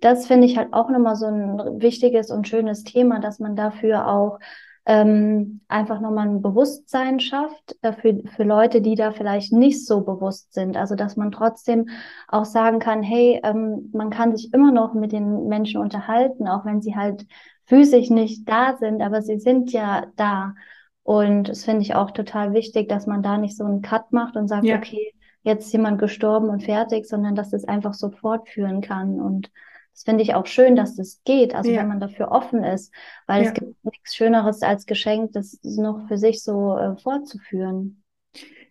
das 0.00 0.26
finde 0.26 0.46
ich 0.46 0.56
halt 0.56 0.72
auch 0.72 0.88
nochmal 0.88 1.16
so 1.16 1.26
ein 1.26 1.80
wichtiges 1.80 2.30
und 2.30 2.48
schönes 2.48 2.84
Thema, 2.84 3.18
dass 3.20 3.40
man 3.40 3.56
dafür 3.56 4.08
auch 4.08 4.38
ähm, 4.86 5.60
einfach 5.66 6.00
nochmal 6.00 6.28
ein 6.28 6.42
Bewusstsein 6.42 7.18
schafft 7.18 7.76
äh, 7.82 7.92
für, 7.92 8.22
für 8.36 8.44
Leute, 8.44 8.80
die 8.80 8.94
da 8.94 9.10
vielleicht 9.10 9.52
nicht 9.52 9.84
so 9.84 10.02
bewusst 10.02 10.54
sind. 10.54 10.76
Also 10.76 10.94
dass 10.94 11.16
man 11.16 11.32
trotzdem 11.32 11.88
auch 12.28 12.44
sagen 12.44 12.78
kann, 12.78 13.02
hey, 13.02 13.40
ähm, 13.42 13.90
man 13.92 14.10
kann 14.10 14.34
sich 14.34 14.54
immer 14.54 14.70
noch 14.70 14.94
mit 14.94 15.10
den 15.10 15.48
Menschen 15.48 15.80
unterhalten, 15.80 16.46
auch 16.46 16.64
wenn 16.64 16.82
sie 16.82 16.94
halt 16.94 17.26
physisch 17.64 18.10
nicht 18.10 18.48
da 18.48 18.76
sind, 18.78 19.02
aber 19.02 19.22
sie 19.22 19.40
sind 19.40 19.72
ja 19.72 20.06
da. 20.14 20.54
Und 21.02 21.48
das 21.48 21.64
finde 21.64 21.82
ich 21.82 21.96
auch 21.96 22.12
total 22.12 22.52
wichtig, 22.52 22.88
dass 22.88 23.06
man 23.08 23.24
da 23.24 23.38
nicht 23.38 23.56
so 23.56 23.64
einen 23.64 23.82
Cut 23.82 24.12
macht 24.12 24.36
und 24.36 24.46
sagt, 24.46 24.64
ja. 24.64 24.76
okay, 24.76 25.12
jetzt 25.42 25.66
ist 25.66 25.72
jemand 25.72 25.98
gestorben 25.98 26.48
und 26.48 26.62
fertig, 26.62 27.06
sondern 27.06 27.34
dass 27.34 27.52
es 27.52 27.64
einfach 27.64 27.94
so 27.94 28.10
fortführen 28.10 28.82
kann. 28.82 29.20
Und 29.20 29.50
das 29.96 30.02
finde 30.02 30.22
ich 30.22 30.34
auch 30.34 30.44
schön, 30.44 30.76
dass 30.76 30.94
das 30.94 31.22
geht, 31.24 31.54
also 31.54 31.70
ja. 31.70 31.80
wenn 31.80 31.88
man 31.88 32.00
dafür 32.00 32.30
offen 32.30 32.62
ist, 32.62 32.92
weil 33.26 33.42
ja. 33.42 33.48
es 33.48 33.54
gibt 33.54 33.82
nichts 33.82 34.14
Schöneres 34.14 34.60
als 34.60 34.84
Geschenk, 34.84 35.32
das 35.32 35.58
noch 35.62 36.06
für 36.06 36.18
sich 36.18 36.42
so 36.42 36.76
äh, 36.76 36.98
fortzuführen. 36.98 38.02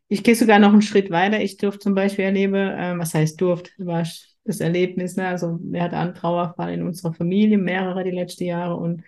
Ich 0.07 0.23
gehe 0.23 0.35
sogar 0.35 0.59
noch 0.59 0.71
einen 0.71 0.83
Schritt 0.83 1.09
weiter. 1.09 1.41
Ich 1.41 1.57
durfte 1.57 1.79
zum 1.79 1.95
Beispiel 1.95 2.25
erleben, 2.25 2.53
äh, 2.53 2.93
was 2.99 3.15
heißt 3.15 3.41
durfte, 3.41 3.71
war 3.79 4.05
das 4.43 4.59
Erlebnis, 4.59 5.15
ne? 5.15 5.27
also 5.27 5.57
wir 5.63 5.81
hatten 5.81 5.95
einen 5.95 6.13
Trauerfall 6.13 6.71
in 6.75 6.83
unserer 6.83 7.11
Familie, 7.11 7.57
mehrere 7.57 8.03
die 8.03 8.11
letzten 8.11 8.43
Jahre 8.43 8.75
und 8.75 9.01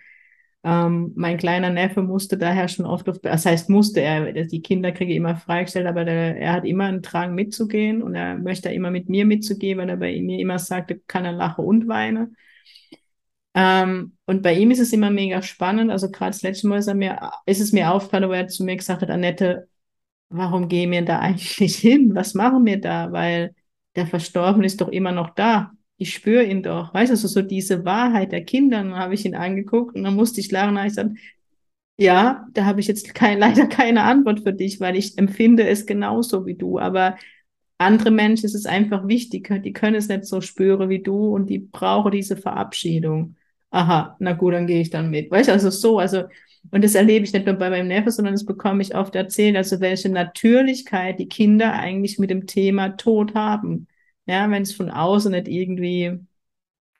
ähm, 0.68 1.12
mein 1.16 1.38
kleiner 1.38 1.70
Neffe 1.70 2.02
musste 2.02 2.36
daher 2.36 2.68
schon 2.68 2.84
oft 2.84 3.08
auf, 3.08 3.18
das 3.20 3.46
heißt 3.46 3.70
musste 3.70 4.02
er, 4.02 4.32
die 4.32 4.60
Kinder 4.60 4.92
kriege 4.92 5.14
immer 5.14 5.34
freigestellt, 5.34 5.86
aber 5.86 6.04
der, 6.04 6.36
er 6.36 6.52
hat 6.52 6.66
immer 6.66 6.84
einen 6.84 7.00
Drang 7.00 7.34
mitzugehen 7.34 8.02
und 8.02 8.14
er 8.14 8.36
möchte 8.36 8.68
immer 8.68 8.90
mit 8.90 9.08
mir 9.08 9.24
mitzugehen, 9.24 9.78
weil 9.78 9.88
er 9.88 9.96
bei 9.96 10.20
mir 10.20 10.38
immer 10.38 10.58
sagte, 10.58 11.00
kann 11.06 11.24
er 11.24 11.32
lachen 11.32 11.64
und 11.64 11.88
weinen. 11.88 12.36
Ähm, 13.54 14.18
und 14.26 14.42
bei 14.42 14.54
ihm 14.58 14.70
ist 14.70 14.80
es 14.80 14.92
immer 14.92 15.10
mega 15.10 15.40
spannend. 15.40 15.90
Also 15.90 16.10
gerade 16.10 16.32
das 16.32 16.42
letzte 16.42 16.68
Mal 16.68 16.78
ist, 16.80 16.92
mir, 16.94 17.30
ist 17.46 17.60
es 17.62 17.72
mir 17.72 17.90
aufgefallen, 17.90 18.28
wo 18.28 18.32
er 18.34 18.48
zu 18.48 18.62
mir 18.62 18.76
gesagt 18.76 19.00
hat, 19.00 19.10
Annette, 19.10 19.68
warum 20.28 20.68
gehen 20.68 20.90
wir 20.90 21.02
da 21.02 21.20
eigentlich 21.20 21.76
hin? 21.78 22.14
Was 22.14 22.34
machen 22.34 22.66
wir 22.66 22.78
da? 22.80 23.10
Weil 23.10 23.54
der 23.96 24.06
Verstorbene 24.06 24.66
ist 24.66 24.82
doch 24.82 24.88
immer 24.88 25.12
noch 25.12 25.30
da 25.30 25.72
ich 25.98 26.14
spüre 26.14 26.44
ihn 26.44 26.62
doch. 26.62 26.94
Weißt 26.94 27.10
du, 27.10 27.14
also 27.14 27.28
so 27.28 27.42
diese 27.42 27.84
Wahrheit 27.84 28.32
der 28.32 28.44
Kinder, 28.44 28.78
dann 28.78 28.96
habe 28.96 29.14
ich 29.14 29.24
ihn 29.24 29.34
angeguckt 29.34 29.96
und 29.96 30.04
dann 30.04 30.14
musste 30.14 30.40
ich 30.40 30.50
lachen. 30.50 30.76
Ich 30.78 30.84
gesagt, 30.84 31.10
ja, 31.98 32.46
da 32.54 32.64
habe 32.64 32.80
ich 32.80 32.86
jetzt 32.86 33.14
kein, 33.14 33.38
leider 33.40 33.66
keine 33.66 34.02
Antwort 34.04 34.40
für 34.40 34.52
dich, 34.52 34.80
weil 34.80 34.96
ich 34.96 35.18
empfinde 35.18 35.66
es 35.68 35.86
genauso 35.86 36.46
wie 36.46 36.54
du. 36.54 36.78
Aber 36.78 37.16
andere 37.78 38.10
Menschen 38.10 38.46
ist 38.46 38.54
es 38.54 38.66
einfach 38.66 39.08
wichtig, 39.08 39.50
die 39.64 39.72
können 39.72 39.96
es 39.96 40.08
nicht 40.08 40.24
so 40.26 40.40
spüren 40.40 40.88
wie 40.88 41.02
du 41.02 41.34
und 41.34 41.48
die 41.50 41.58
brauchen 41.58 42.12
diese 42.12 42.36
Verabschiedung. 42.36 43.36
Aha, 43.70 44.16
na 44.20 44.32
gut, 44.32 44.54
dann 44.54 44.66
gehe 44.66 44.80
ich 44.80 44.90
dann 44.90 45.10
mit. 45.10 45.30
Weißt 45.30 45.48
du, 45.48 45.52
also 45.52 45.70
so, 45.70 45.98
also, 45.98 46.24
und 46.70 46.84
das 46.84 46.94
erlebe 46.94 47.24
ich 47.24 47.32
nicht 47.32 47.46
nur 47.46 47.56
bei 47.56 47.70
meinem 47.70 47.88
Neffen, 47.88 48.10
sondern 48.12 48.34
das 48.34 48.46
bekomme 48.46 48.82
ich 48.82 48.94
oft 48.96 49.14
erzählt, 49.14 49.56
also 49.56 49.80
welche 49.80 50.08
Natürlichkeit 50.08 51.18
die 51.18 51.28
Kinder 51.28 51.72
eigentlich 51.74 52.18
mit 52.18 52.30
dem 52.30 52.46
Thema 52.46 52.90
Tod 52.90 53.34
haben. 53.34 53.88
Ja, 54.28 54.48
wenn 54.50 54.62
es 54.62 54.74
von 54.74 54.90
außen 54.90 55.32
nicht 55.32 55.48
irgendwie 55.48 56.20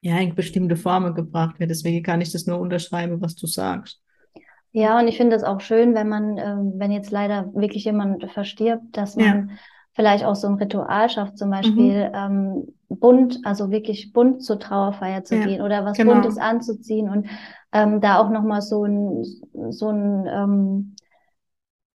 ja, 0.01 0.17
in 0.19 0.35
bestimmte 0.35 0.77
Formen 0.77 1.15
gebracht 1.15 1.61
wird. 1.61 1.71
Deswegen 1.71 2.03
kann 2.03 2.21
ich 2.21 2.33
das 2.33 2.47
nur 2.47 2.59
unterschreiben, 2.59 3.21
was 3.21 3.37
du 3.37 3.47
sagst. 3.47 4.01
Ja, 4.73 4.99
und 4.99 5.09
ich 5.09 5.17
finde 5.17 5.37
es 5.37 5.45
auch 5.45 5.61
schön, 5.61 5.95
wenn 5.95 6.09
man, 6.09 6.39
äh, 6.39 6.57
wenn 6.75 6.91
jetzt 6.91 7.11
leider 7.11 7.53
wirklich 7.55 7.85
jemand 7.85 8.31
verstirbt, 8.31 8.97
dass 8.97 9.17
man 9.17 9.49
ja. 9.49 9.57
vielleicht 9.93 10.25
auch 10.25 10.37
so 10.37 10.47
ein 10.47 10.55
Ritual 10.55 11.09
schafft, 11.09 11.39
zum 11.39 11.51
Beispiel 11.51 12.09
mhm. 12.09 12.15
ähm, 12.15 12.75
bunt, 12.89 13.41
also 13.45 13.71
wirklich 13.71 14.13
bunt 14.13 14.43
zur 14.43 14.59
Trauerfeier 14.59 15.25
zu 15.25 15.37
ja, 15.37 15.47
gehen 15.47 15.63
oder 15.63 15.85
was 15.85 15.97
genau. 15.97 16.15
Buntes 16.15 16.39
anzuziehen 16.39 17.09
und 17.09 17.27
ähm, 17.73 18.01
da 18.01 18.19
auch 18.19 18.31
nochmal 18.31 18.63
so 18.63 18.85
ein, 18.85 19.25
so 19.71 19.89
ein 19.89 20.27
ähm, 20.27 20.97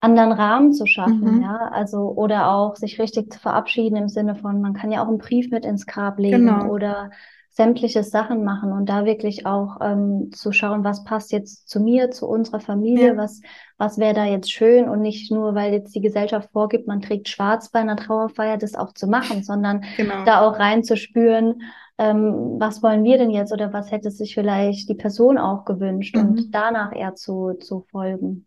anderen 0.01 0.33
Rahmen 0.33 0.73
zu 0.73 0.87
schaffen, 0.87 1.37
mhm. 1.37 1.43
ja, 1.43 1.69
also 1.73 2.13
oder 2.17 2.53
auch 2.53 2.77
sich 2.77 2.99
richtig 2.99 3.33
zu 3.33 3.39
verabschieden 3.39 3.97
im 3.97 4.09
Sinne 4.09 4.35
von, 4.35 4.61
man 4.61 4.73
kann 4.73 4.91
ja 4.91 5.03
auch 5.03 5.09
einen 5.09 5.19
Brief 5.19 5.51
mit 5.51 5.65
ins 5.65 5.87
Grab 5.87 6.19
legen 6.19 6.47
genau. 6.47 6.67
oder 6.67 7.11
sämtliche 7.51 8.05
Sachen 8.05 8.45
machen 8.45 8.73
und 8.73 8.89
da 8.89 9.05
wirklich 9.05 9.45
auch 9.45 9.79
ähm, 9.83 10.31
zu 10.33 10.53
schauen, 10.53 10.85
was 10.85 11.05
passt 11.05 11.33
jetzt 11.33 11.69
zu 11.69 11.81
mir, 11.81 12.11
zu 12.11 12.27
unserer 12.27 12.61
Familie, 12.61 13.09
ja. 13.09 13.17
was, 13.17 13.43
was 13.77 13.99
wäre 13.99 14.15
da 14.15 14.25
jetzt 14.25 14.51
schön 14.53 14.89
und 14.89 15.03
nicht 15.03 15.33
nur, 15.33 15.55
weil 15.55 15.73
jetzt 15.73 15.95
die 15.95 16.01
Gesellschaft 16.01 16.51
vorgibt, 16.53 16.87
man 16.87 17.03
trägt 17.03 17.29
schwarz 17.29 17.71
bei 17.71 17.81
einer 17.81 17.97
Trauerfeier, 17.97 18.57
das 18.57 18.77
auch 18.77 18.95
zu 18.95 19.09
machen, 19.09 19.43
sondern 19.43 19.85
genau. 19.97 20.25
da 20.25 20.41
auch 20.41 20.59
reinzuspüren, 20.59 21.63
ähm, 21.99 22.57
was 22.59 22.83
wollen 22.83 23.05
wir 23.05 23.19
denn 23.19 23.31
jetzt 23.31 23.53
oder 23.53 23.73
was 23.73 23.91
hätte 23.91 24.11
sich 24.11 24.35
vielleicht 24.35 24.89
die 24.89 24.95
Person 24.95 25.37
auch 25.37 25.65
gewünscht 25.65 26.17
mhm. 26.17 26.23
und 26.23 26.55
danach 26.55 26.95
eher 26.95 27.15
zu, 27.15 27.55
zu 27.61 27.85
folgen. 27.91 28.47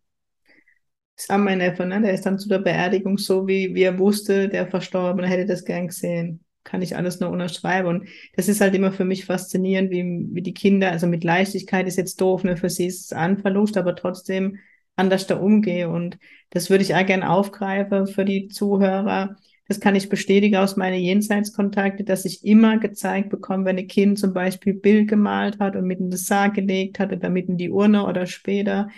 War 1.30 1.38
mein 1.38 1.60
Neffe, 1.60 1.86
ne? 1.86 2.02
Der 2.02 2.14
ist 2.14 2.26
dann 2.26 2.40
zu 2.40 2.50
der 2.50 2.60
Beerdigung 2.60 3.18
so, 3.18 3.48
wie, 3.48 3.74
wie 3.76 3.84
er 3.84 4.00
wusste, 4.00 4.50
der 4.50 4.68
Verstorbene 4.68 5.28
hätte 5.28 5.46
das 5.46 5.66
gern 5.66 5.88
gesehen. 5.88 6.44
Kann 6.64 6.82
ich 6.82 6.96
alles 6.96 7.20
nur 7.20 7.30
unterschreiben. 7.30 7.88
Und 7.88 8.10
das 8.36 8.48
ist 8.48 8.62
halt 8.62 8.74
immer 8.76 8.92
für 8.92 9.06
mich 9.06 9.26
faszinierend, 9.26 9.92
wie, 9.92 10.04
wie 10.32 10.42
die 10.42 10.54
Kinder, 10.54 10.92
also 10.92 11.08
mit 11.08 11.24
Leichtigkeit 11.24 11.88
ist 11.88 11.98
jetzt 11.98 12.20
doof, 12.22 12.44
ne? 12.44 12.58
Für 12.58 12.70
sie 12.70 12.88
ist 12.88 13.06
es 13.06 13.14
ein 13.14 13.38
Verlust, 13.38 13.78
aber 13.78 13.96
trotzdem 13.96 14.58
anders 14.96 15.28
da 15.28 15.38
umgehe. 15.38 15.90
Und 15.90 16.18
das 16.52 16.70
würde 16.70 16.84
ich 16.84 16.96
auch 16.96 17.06
gern 17.06 17.24
aufgreifen 17.24 18.08
für 18.08 18.26
die 18.26 18.48
Zuhörer. 18.48 19.36
Das 19.68 19.80
kann 19.80 19.96
ich 19.96 20.10
bestätigen 20.10 20.58
aus 20.58 20.76
meinen 20.76 21.00
Jenseitskontakte, 21.00 22.04
dass 22.04 22.26
ich 22.26 22.46
immer 22.46 22.78
gezeigt 22.80 23.30
bekomme, 23.30 23.66
wenn 23.66 23.78
ein 23.78 23.88
Kind 23.88 24.20
zum 24.20 24.34
Beispiel 24.34 24.74
Bild 24.74 25.10
gemalt 25.10 25.60
hat 25.60 25.76
und 25.76 25.86
mit 25.86 26.00
in 26.00 26.12
das 26.12 26.26
Sarg 26.26 26.54
gelegt 26.54 27.00
hat 27.00 27.14
oder 27.14 27.30
mit 27.30 27.48
in 27.48 27.58
die 27.58 27.70
Urne 27.70 28.06
oder 28.06 28.26
später, 28.26 28.90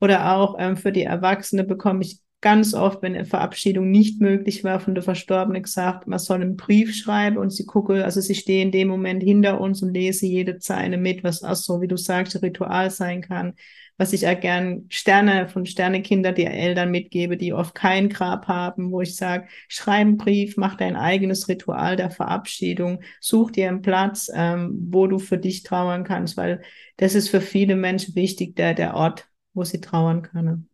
oder 0.00 0.34
auch 0.34 0.56
ähm, 0.58 0.76
für 0.76 0.92
die 0.92 1.02
Erwachsene 1.02 1.64
bekomme 1.64 2.02
ich 2.02 2.20
ganz 2.44 2.74
oft, 2.74 3.00
wenn 3.00 3.14
eine 3.14 3.24
Verabschiedung 3.24 3.90
nicht 3.90 4.20
möglich 4.20 4.64
war, 4.64 4.78
von 4.78 4.94
der 4.94 5.02
Verstorbenen 5.02 5.62
gesagt, 5.62 6.06
man 6.06 6.18
soll 6.18 6.42
einen 6.42 6.56
Brief 6.56 6.94
schreiben 6.94 7.38
und 7.38 7.48
sie 7.48 7.64
gucke, 7.64 8.04
also 8.04 8.20
sie 8.20 8.34
stehe 8.34 8.62
in 8.62 8.70
dem 8.70 8.86
Moment 8.86 9.22
hinter 9.22 9.62
uns 9.62 9.82
und 9.82 9.94
lese 9.94 10.26
jede 10.26 10.58
Zeile 10.58 10.98
mit, 10.98 11.24
was 11.24 11.42
auch 11.42 11.54
so, 11.54 11.80
wie 11.80 11.88
du 11.88 11.96
sagst, 11.96 12.40
Ritual 12.42 12.90
sein 12.90 13.22
kann. 13.22 13.54
Was 13.96 14.12
ich 14.12 14.28
auch 14.28 14.38
gern 14.38 14.84
Sterne 14.90 15.48
von 15.48 15.64
Sternekinder 15.64 16.32
die 16.32 16.44
Eltern 16.44 16.90
mitgebe, 16.90 17.38
die 17.38 17.54
oft 17.54 17.74
kein 17.74 18.10
Grab 18.10 18.46
haben, 18.46 18.90
wo 18.90 19.00
ich 19.00 19.16
sage, 19.16 19.46
schreib 19.68 20.00
einen 20.00 20.16
Brief, 20.18 20.58
mach 20.58 20.76
dein 20.76 20.96
eigenes 20.96 21.48
Ritual 21.48 21.96
der 21.96 22.10
Verabschiedung, 22.10 23.00
such 23.20 23.52
dir 23.52 23.68
einen 23.68 23.80
Platz, 23.80 24.30
ähm, 24.34 24.88
wo 24.90 25.06
du 25.06 25.18
für 25.18 25.38
dich 25.38 25.62
trauern 25.62 26.04
kannst, 26.04 26.36
weil 26.36 26.60
das 26.98 27.14
ist 27.14 27.30
für 27.30 27.40
viele 27.40 27.74
Menschen 27.74 28.14
wichtig, 28.16 28.54
der, 28.56 28.74
der 28.74 28.94
Ort, 28.94 29.28
wo 29.54 29.64
sie 29.64 29.80
trauern 29.80 30.22
können. 30.22 30.68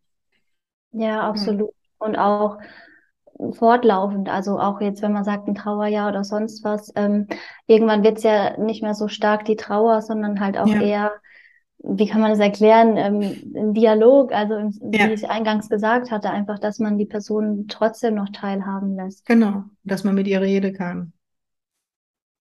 Ja, 0.91 1.21
absolut. 1.21 1.69
Ja. 1.69 2.07
Und 2.07 2.17
auch 2.17 2.57
fortlaufend, 3.53 4.29
also 4.29 4.59
auch 4.59 4.81
jetzt, 4.81 5.01
wenn 5.01 5.13
man 5.13 5.23
sagt 5.23 5.47
ein 5.47 5.55
Trauerjahr 5.55 6.09
oder 6.09 6.23
sonst 6.23 6.63
was, 6.63 6.91
ähm, 6.95 7.27
irgendwann 7.65 8.03
wird 8.03 8.17
es 8.17 8.23
ja 8.23 8.57
nicht 8.57 8.83
mehr 8.83 8.93
so 8.93 9.07
stark 9.07 9.45
die 9.45 9.55
Trauer, 9.55 10.01
sondern 10.01 10.39
halt 10.39 10.57
auch 10.57 10.67
ja. 10.67 10.81
eher, 10.81 11.11
wie 11.79 12.07
kann 12.07 12.21
man 12.21 12.31
das 12.31 12.39
erklären, 12.39 12.97
ähm, 12.97 13.53
ein 13.55 13.73
Dialog, 13.73 14.31
also 14.31 14.55
im, 14.55 14.73
ja. 14.93 15.07
wie 15.07 15.13
ich 15.13 15.29
eingangs 15.29 15.69
gesagt 15.69 16.11
hatte, 16.11 16.29
einfach, 16.29 16.59
dass 16.59 16.79
man 16.79 16.97
die 16.97 17.07
Person 17.07 17.65
trotzdem 17.67 18.15
noch 18.15 18.29
teilhaben 18.29 18.95
lässt. 18.95 19.25
Genau, 19.25 19.63
dass 19.83 20.03
man 20.03 20.15
mit 20.15 20.27
ihr 20.27 20.41
reden 20.41 20.75
kann. 20.75 21.13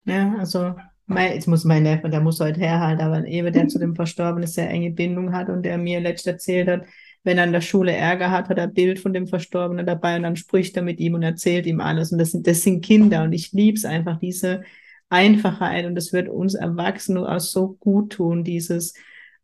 Ja, 0.04 0.34
also 0.38 0.74
mein, 1.06 1.32
jetzt 1.34 1.48
muss 1.48 1.64
mein 1.64 1.82
Neffe, 1.82 2.08
der 2.08 2.20
muss 2.20 2.40
heute 2.40 2.60
herhalten, 2.60 3.02
aber 3.02 3.26
Ewe, 3.26 3.50
der 3.50 3.68
zu 3.68 3.78
dem 3.78 3.94
Verstorbenen 3.94 4.48
sehr 4.48 4.70
enge 4.70 4.90
Bindung 4.90 5.32
hat 5.32 5.48
und 5.48 5.62
der 5.62 5.78
mir 5.78 6.00
letzt 6.00 6.26
erzählt 6.26 6.68
hat, 6.68 6.86
wenn 7.24 7.38
er 7.38 7.44
in 7.44 7.52
der 7.52 7.60
Schule 7.62 7.92
Ärger 7.92 8.30
hat, 8.30 8.48
hat 8.48 8.58
er 8.58 8.64
ein 8.64 8.74
Bild 8.74 8.98
von 8.98 9.12
dem 9.12 9.26
Verstorbenen 9.26 9.86
dabei 9.86 10.16
und 10.16 10.22
dann 10.24 10.36
spricht 10.36 10.76
er 10.76 10.82
mit 10.82 11.00
ihm 11.00 11.14
und 11.14 11.22
erzählt 11.22 11.66
ihm 11.66 11.80
alles. 11.80 12.12
Und 12.12 12.18
das 12.18 12.32
sind, 12.32 12.46
das 12.46 12.62
sind 12.62 12.84
Kinder 12.84 13.22
und 13.22 13.32
ich 13.32 13.52
lieb's 13.52 13.84
einfach, 13.84 14.18
diese 14.18 14.62
Einfachheit 15.08 15.86
und 15.86 15.94
das 15.94 16.12
wird 16.12 16.28
uns 16.28 16.54
Erwachsenen 16.54 17.24
auch 17.24 17.40
so 17.40 17.74
gut 17.80 18.12
tun, 18.12 18.44
dieses 18.44 18.94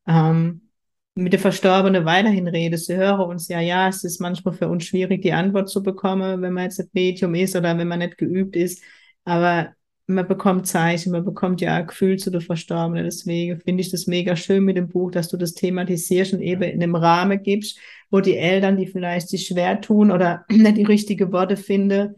ähm, 0.07 0.63
mit 1.15 1.33
der 1.33 1.41
Verstorbenen 1.41 2.05
weiterhin 2.05 2.49
rede. 2.49 2.79
Sie 2.79 2.97
hören 2.97 3.29
uns 3.31 3.49
ja, 3.49 3.61
ja, 3.61 3.89
es 3.89 4.05
ist 4.05 4.21
manchmal 4.21 4.55
für 4.55 4.69
uns 4.69 4.85
schwierig, 4.85 5.23
die 5.23 5.33
Antwort 5.33 5.69
zu 5.69 5.83
bekommen, 5.83 6.43
wenn 6.43 6.53
man 6.53 6.65
jetzt 6.65 6.81
ein 6.81 6.89
Medium 6.93 7.35
ist 7.35 7.57
oder 7.57 7.77
wenn 7.77 7.89
man 7.89 7.99
nicht 8.01 8.19
geübt 8.19 8.57
ist. 8.57 8.83
Aber 9.25 9.75
man 10.15 10.29
bekommt 10.29 10.67
Zeichen, 10.67 11.13
man 11.13 11.25
bekommt 11.25 11.61
ja 11.61 11.77
ein 11.77 11.87
Gefühl 11.87 12.19
zu 12.19 12.31
der 12.31 12.41
Verstorbenen. 12.41 13.05
Deswegen 13.05 13.61
finde 13.61 13.81
ich 13.81 13.91
das 13.91 14.07
mega 14.07 14.37
schön 14.37 14.65
mit 14.65 14.77
dem 14.77 14.89
Buch, 14.89 15.11
dass 15.11 15.29
du 15.29 15.37
das 15.37 15.55
thematisierst 15.55 16.35
und 16.35 16.41
eben 16.41 16.63
in 16.63 16.83
einem 16.83 16.95
Rahmen 16.95 17.43
gibst, 17.43 17.79
wo 18.11 18.21
die 18.21 18.37
Eltern, 18.37 18.77
die 18.77 18.87
vielleicht 18.87 19.29
sich 19.29 19.47
schwer 19.47 19.81
tun 19.81 20.11
oder 20.11 20.45
nicht 20.51 20.77
die 20.77 20.85
richtigen 20.85 21.33
Worte 21.33 21.57
finden, 21.57 22.17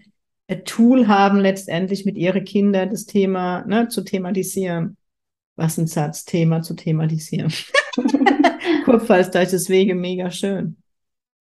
ein 0.49 0.65
Tool 0.65 1.09
haben, 1.09 1.39
letztendlich 1.39 2.05
mit 2.05 2.17
ihren 2.17 2.45
Kindern 2.45 2.91
das 2.91 3.07
Thema 3.07 3.65
ne, 3.67 3.89
zu 3.89 4.03
thematisieren. 4.03 4.97
Was 5.57 5.79
ein 5.79 5.87
Satz, 5.87 6.25
Thema 6.25 6.63
zu 6.63 6.75
thematisieren. 6.75 7.53
Kurpfalz, 8.85 9.31
deswegen 9.31 10.01
mega 10.01 10.31
schön. 10.31 10.82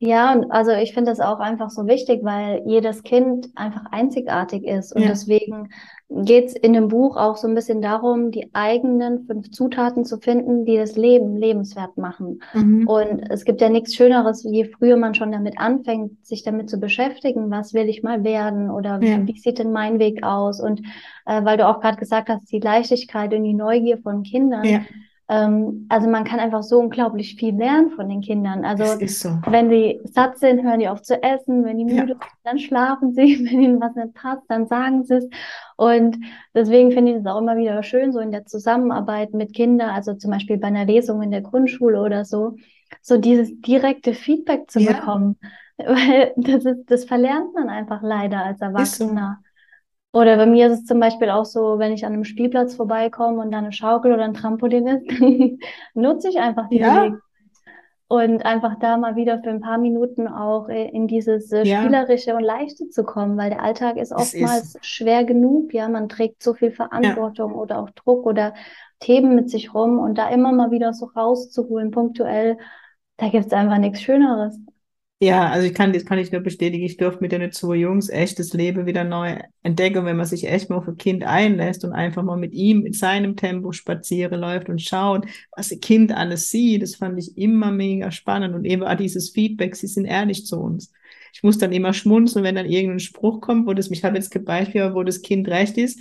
Ja, 0.04 0.34
und 0.34 0.50
also 0.50 0.72
ich 0.72 0.96
finde 0.96 1.12
das 1.12 1.20
auch 1.20 1.40
einfach 1.40 1.70
so 1.70 1.86
wichtig, 1.86 2.22
weil 2.24 2.64
jedes 2.66 3.04
Kind 3.04 3.50
einfach 3.54 3.84
einzigartig 3.92 4.66
ist. 4.66 4.96
Und 4.96 5.04
ja. 5.04 5.10
deswegen 5.10 5.70
geht 6.10 6.48
es 6.48 6.54
in 6.56 6.74
dem 6.74 6.88
Buch 6.88 7.18
auch 7.18 7.38
so 7.38 7.48
ein 7.48 7.54
bisschen 7.54 7.84
darum, 7.84 8.32
die 8.32 8.50
eigenen 8.54 9.28
fünf 9.28 9.52
Zutaten 9.52 10.04
zu 10.04 10.18
finden, 10.18 10.66
die 10.66 10.76
das 10.76 10.96
Leben 10.98 11.38
lebenswert 11.38 11.98
machen. 11.98 12.42
Mhm. 12.56 12.88
Und 12.88 13.30
es 13.30 13.46
gibt 13.46 13.62
ja 13.62 13.70
nichts 13.70 13.94
Schöneres, 13.94 14.44
je 14.44 14.66
früher 14.66 14.98
man 14.98 15.14
schon 15.14 15.32
damit 15.32 15.60
anfängt, 15.60 16.26
sich 16.26 16.42
damit 16.42 16.68
zu 16.68 16.80
beschäftigen, 16.80 17.52
was 17.52 17.76
will 17.76 17.88
ich 17.88 18.02
mal 18.02 18.24
werden 18.24 18.72
oder 18.72 19.00
ja. 19.04 19.20
wie, 19.20 19.28
wie, 19.28 19.40
sieht 19.40 19.60
denn 19.60 19.72
mein 19.72 20.00
Weg 20.00 20.24
aus? 20.24 20.60
Und 20.60 20.82
äh, 21.28 21.46
weil 21.46 21.58
du 21.58 21.68
auch 21.68 21.80
gerade 21.80 21.98
gesagt 21.98 22.28
hast, 22.28 22.52
die 22.52 22.60
Leichtigkeit 22.60 23.36
und 23.36 23.44
die 23.44 23.54
Neugier 23.54 24.00
von 24.00 24.24
Kindern. 24.24 24.64
Ja 24.66 24.82
ähm, 25.32 25.86
also 25.88 26.10
man 26.10 26.26
kann 26.26 26.42
einfach 26.42 26.62
so 26.62 26.78
unglaublich 26.78 27.36
viel 27.36 27.56
lernen 27.56 27.92
von 27.92 28.10
den 28.10 28.20
Kindern. 28.20 28.66
Also 28.66 28.84
so. 29.08 29.40
wenn 29.48 29.70
die 29.70 30.02
satt 30.04 30.38
sind, 30.38 30.62
hören 30.62 30.82
die 30.82 30.90
auf 30.90 31.02
zu 31.04 31.24
essen, 31.24 31.64
wenn 31.64 31.78
die 31.78 31.86
müde 31.86 31.96
ja. 31.96 32.06
sind, 32.08 32.20
dann 32.44 32.60
schlafen 32.60 33.14
sie, 33.14 33.40
wenn 33.50 33.62
ihnen 33.62 33.80
was 33.80 33.96
nicht 33.96 34.14
passt, 34.14 34.44
dann 34.50 34.68
sagen 34.68 35.06
sie 35.06 35.16
es. 35.16 35.30
Und 35.78 36.18
deswegen 36.54 36.92
finde 36.92 37.14
ich 37.14 37.20
es 37.20 37.26
auch 37.26 37.40
immer 37.40 37.56
wieder 37.56 37.82
schön, 37.82 38.12
so 38.12 38.20
in 38.20 38.34
der 38.34 38.46
Zusammenarbeit 38.46 39.34
mit 39.34 39.54
Kindern, 39.54 39.92
also 39.92 40.16
zum 40.16 40.32
Beispiel 40.32 40.58
bei 40.58 40.68
einer 40.68 40.84
Lesung 40.84 41.22
in 41.22 41.32
der 41.32 41.42
Grundschule 41.42 42.02
oder 42.02 42.26
so, 42.26 42.58
so 43.02 43.18
dieses 43.18 43.62
direkte 43.62 44.14
Feedback 44.14 44.70
zu 44.70 44.82
ja. 44.82 44.92
bekommen. 44.92 45.38
Weil 45.78 46.34
das 46.36 46.66
ist, 46.66 46.92
das 46.92 47.06
verlernt 47.06 47.54
man 47.54 47.70
einfach 47.70 48.02
leider 48.04 48.44
als 48.44 48.60
Erwachsener. 48.60 49.40
Oder 50.14 50.36
bei 50.36 50.46
mir 50.46 50.68
ist 50.68 50.80
es 50.80 50.86
zum 50.86 51.00
Beispiel 51.00 51.30
auch 51.30 51.46
so, 51.46 51.80
wenn 51.80 51.94
ich 51.94 52.06
an 52.06 52.14
einem 52.14 52.26
Spielplatz 52.26 52.76
vorbeikomme 52.76 53.42
und 53.42 53.52
da 53.52 53.60
eine 53.60 53.72
Schaukel 53.72 54.12
oder 54.14 54.26
ein 54.26 54.34
Trampolin 54.34 54.88
ist, 54.88 55.10
dann 55.20 55.58
nutze 55.94 56.30
ich 56.30 56.40
einfach 56.40 56.68
die 56.70 56.80
ja. 56.80 57.12
Und 58.08 58.46
einfach 58.46 58.78
da 58.78 58.98
mal 58.98 59.16
wieder 59.16 59.42
für 59.42 59.52
ein 59.52 59.62
paar 59.62 59.78
Minuten 59.78 60.28
auch 60.28 60.68
in 60.68 61.08
dieses 61.08 61.50
äh, 61.54 61.64
ja. 61.64 61.80
Spielerische 61.80 62.36
und 62.36 62.44
Leichte 62.44 62.90
zu 62.90 63.06
kommen, 63.06 63.38
weil 63.38 63.52
der 63.52 63.64
Alltag 63.64 63.96
ist 63.96 64.12
oftmals 64.12 64.76
ist. 64.76 64.86
schwer 64.86 65.24
genug. 65.24 65.74
Ja, 65.74 65.88
man 65.88 66.10
trägt 66.10 66.44
so 66.44 66.54
viel 66.54 66.72
Verantwortung 66.72 67.52
ja. 67.54 67.58
oder 67.58 67.80
auch 67.80 67.90
Druck 67.92 68.26
oder 68.26 68.54
Themen 69.00 69.34
mit 69.34 69.50
sich 69.50 69.74
rum 69.74 69.98
und 69.98 70.18
da 70.18 70.28
immer 70.28 70.52
mal 70.52 70.72
wieder 70.72 70.92
so 70.92 71.06
rauszuholen, 71.06 71.92
punktuell, 71.92 72.58
da 73.16 73.30
gibt 73.30 73.46
es 73.46 73.54
einfach 73.54 73.78
nichts 73.78 74.02
Schöneres. 74.02 74.60
Ja, 75.24 75.50
also 75.52 75.68
ich 75.68 75.76
kann, 75.76 75.94
das 75.94 76.04
kann 76.04 76.18
ich 76.18 76.32
nur 76.32 76.42
bestätigen. 76.42 76.84
Ich 76.84 76.98
durfte 76.98 77.22
mit 77.22 77.32
den 77.32 77.52
zwei 77.52 77.76
Jungs 77.76 78.10
echt 78.10 78.40
das 78.40 78.54
Leben 78.54 78.88
wieder 78.88 79.04
neu 79.04 79.38
entdecken, 79.62 80.04
wenn 80.06 80.18
man 80.18 80.26
sich 80.26 80.48
echt 80.48 80.72
mal 80.72 80.78
auf 80.78 80.88
ein 80.88 80.98
Kind 80.98 81.24
einlässt 81.24 81.86
und 81.86 81.94
einfach 81.94 82.24
mal 82.24 82.38
mit 82.38 82.54
ihm 82.54 82.88
in 82.88 82.94
seinem 82.94 83.36
Tempo 83.36 83.72
spazieren 83.72 84.40
läuft 84.42 84.68
und 84.68 84.82
schaut, 84.82 85.28
was 85.56 85.72
ein 85.72 85.80
Kind 85.80 86.12
alles 86.12 86.50
sieht. 86.50 86.82
Das 86.82 86.96
fand 86.96 87.20
ich 87.20 87.38
immer 87.38 87.72
mega 87.72 88.10
spannend 88.12 88.56
und 88.56 88.66
eben 88.66 88.82
auch 88.84 88.96
dieses 88.96 89.30
Feedback. 89.30 89.76
Sie 89.76 89.86
sind 89.86 90.06
ehrlich 90.06 90.48
zu 90.48 90.60
uns. 90.60 90.92
Ich 91.34 91.44
muss 91.44 91.60
dann 91.60 91.72
immer 91.72 91.94
schmunzeln, 91.94 92.44
wenn 92.44 92.56
dann 92.56 92.66
irgendein 92.66 93.00
Spruch 93.00 93.42
kommt, 93.42 93.68
wo 93.68 93.74
das, 93.76 93.92
mich 93.92 94.04
habe 94.04 94.18
jetzt 94.18 94.34
Beispiel, 94.44 94.96
wo 94.96 95.04
das 95.04 95.22
Kind 95.22 95.48
recht 95.50 95.78
ist 95.78 96.00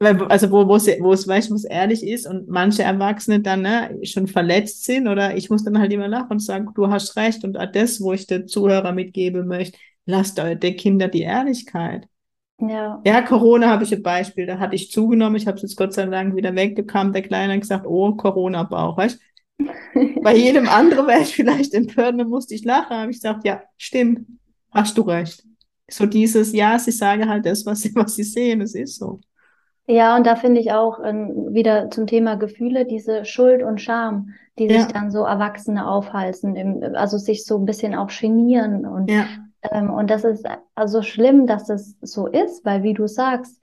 also 0.00 0.50
wo, 0.50 0.66
wo 0.66 0.76
es, 0.76 0.86
wo 1.00 1.12
es 1.12 1.28
weiß, 1.28 1.50
wo 1.50 1.54
es 1.54 1.64
ehrlich 1.64 2.02
ist 2.06 2.26
und 2.26 2.48
manche 2.48 2.82
Erwachsene 2.82 3.40
dann 3.40 3.62
ne, 3.62 3.98
schon 4.04 4.26
verletzt 4.26 4.84
sind 4.84 5.06
oder 5.08 5.36
ich 5.36 5.50
muss 5.50 5.64
dann 5.64 5.78
halt 5.78 5.92
immer 5.92 6.08
lachen 6.08 6.32
und 6.32 6.38
sagen, 6.40 6.68
du 6.74 6.88
hast 6.88 7.16
recht 7.16 7.44
und 7.44 7.54
das, 7.74 8.00
wo 8.00 8.12
ich 8.12 8.26
den 8.26 8.48
Zuhörer 8.48 8.92
mitgeben 8.92 9.46
möchte, 9.46 9.78
lasst 10.06 10.38
der 10.38 10.56
Kinder 10.56 11.08
die 11.08 11.22
Ehrlichkeit. 11.22 12.06
Ja. 12.58 13.00
Ja, 13.04 13.22
Corona 13.22 13.68
habe 13.68 13.84
ich 13.84 13.94
ein 13.94 14.02
Beispiel, 14.02 14.46
da 14.46 14.58
hatte 14.58 14.74
ich 14.74 14.90
zugenommen, 14.90 15.36
ich 15.36 15.46
habe 15.46 15.56
es 15.56 15.62
jetzt 15.62 15.76
Gott 15.76 15.92
sei 15.92 16.06
Dank 16.06 16.34
wieder 16.34 16.54
weggekam, 16.54 17.12
der 17.12 17.22
Kleine 17.22 17.54
hat 17.54 17.60
gesagt, 17.60 17.86
oh, 17.86 18.14
Corona-Bauch, 18.14 18.96
weißt 18.96 19.20
Bei 20.22 20.34
jedem 20.34 20.68
anderen 20.68 21.06
wäre 21.06 21.22
ich 21.22 21.34
vielleicht 21.34 21.74
empört, 21.74 22.18
dann 22.18 22.28
musste 22.28 22.54
ich 22.54 22.64
lachen, 22.64 22.96
habe 22.96 23.10
ich 23.10 23.18
gesagt, 23.18 23.44
ja, 23.44 23.62
stimmt, 23.76 24.26
hast 24.70 24.96
du 24.96 25.02
recht. 25.02 25.42
so 25.90 26.06
dieses, 26.06 26.52
ja, 26.52 26.78
sie 26.78 26.92
sagen 26.92 27.28
halt 27.28 27.44
das, 27.44 27.64
was 27.66 27.82
sie, 27.82 27.94
was 27.94 28.14
sie 28.14 28.24
sehen, 28.24 28.60
es 28.62 28.74
ist 28.74 28.98
so. 28.98 29.20
Ja, 29.86 30.16
und 30.16 30.26
da 30.26 30.36
finde 30.36 30.60
ich 30.60 30.72
auch 30.72 31.00
ähm, 31.04 31.52
wieder 31.52 31.90
zum 31.90 32.06
Thema 32.06 32.36
Gefühle, 32.36 32.84
diese 32.84 33.24
Schuld 33.24 33.62
und 33.62 33.80
Scham, 33.80 34.34
die 34.58 34.68
sich 34.68 34.86
dann 34.86 35.10
so 35.10 35.24
Erwachsene 35.24 35.88
aufhalten, 35.88 36.54
im, 36.54 36.94
also 36.94 37.18
sich 37.18 37.44
so 37.44 37.58
ein 37.58 37.64
bisschen 37.64 37.94
auch 37.94 38.08
genieren. 38.08 38.86
Und, 38.86 39.10
ja. 39.10 39.24
ähm, 39.70 39.90
und 39.90 40.10
das 40.10 40.24
ist 40.24 40.46
also 40.74 41.02
schlimm, 41.02 41.46
dass 41.46 41.70
es 41.70 41.96
so 42.02 42.26
ist, 42.26 42.64
weil 42.64 42.82
wie 42.82 42.94
du 42.94 43.06
sagst, 43.06 43.60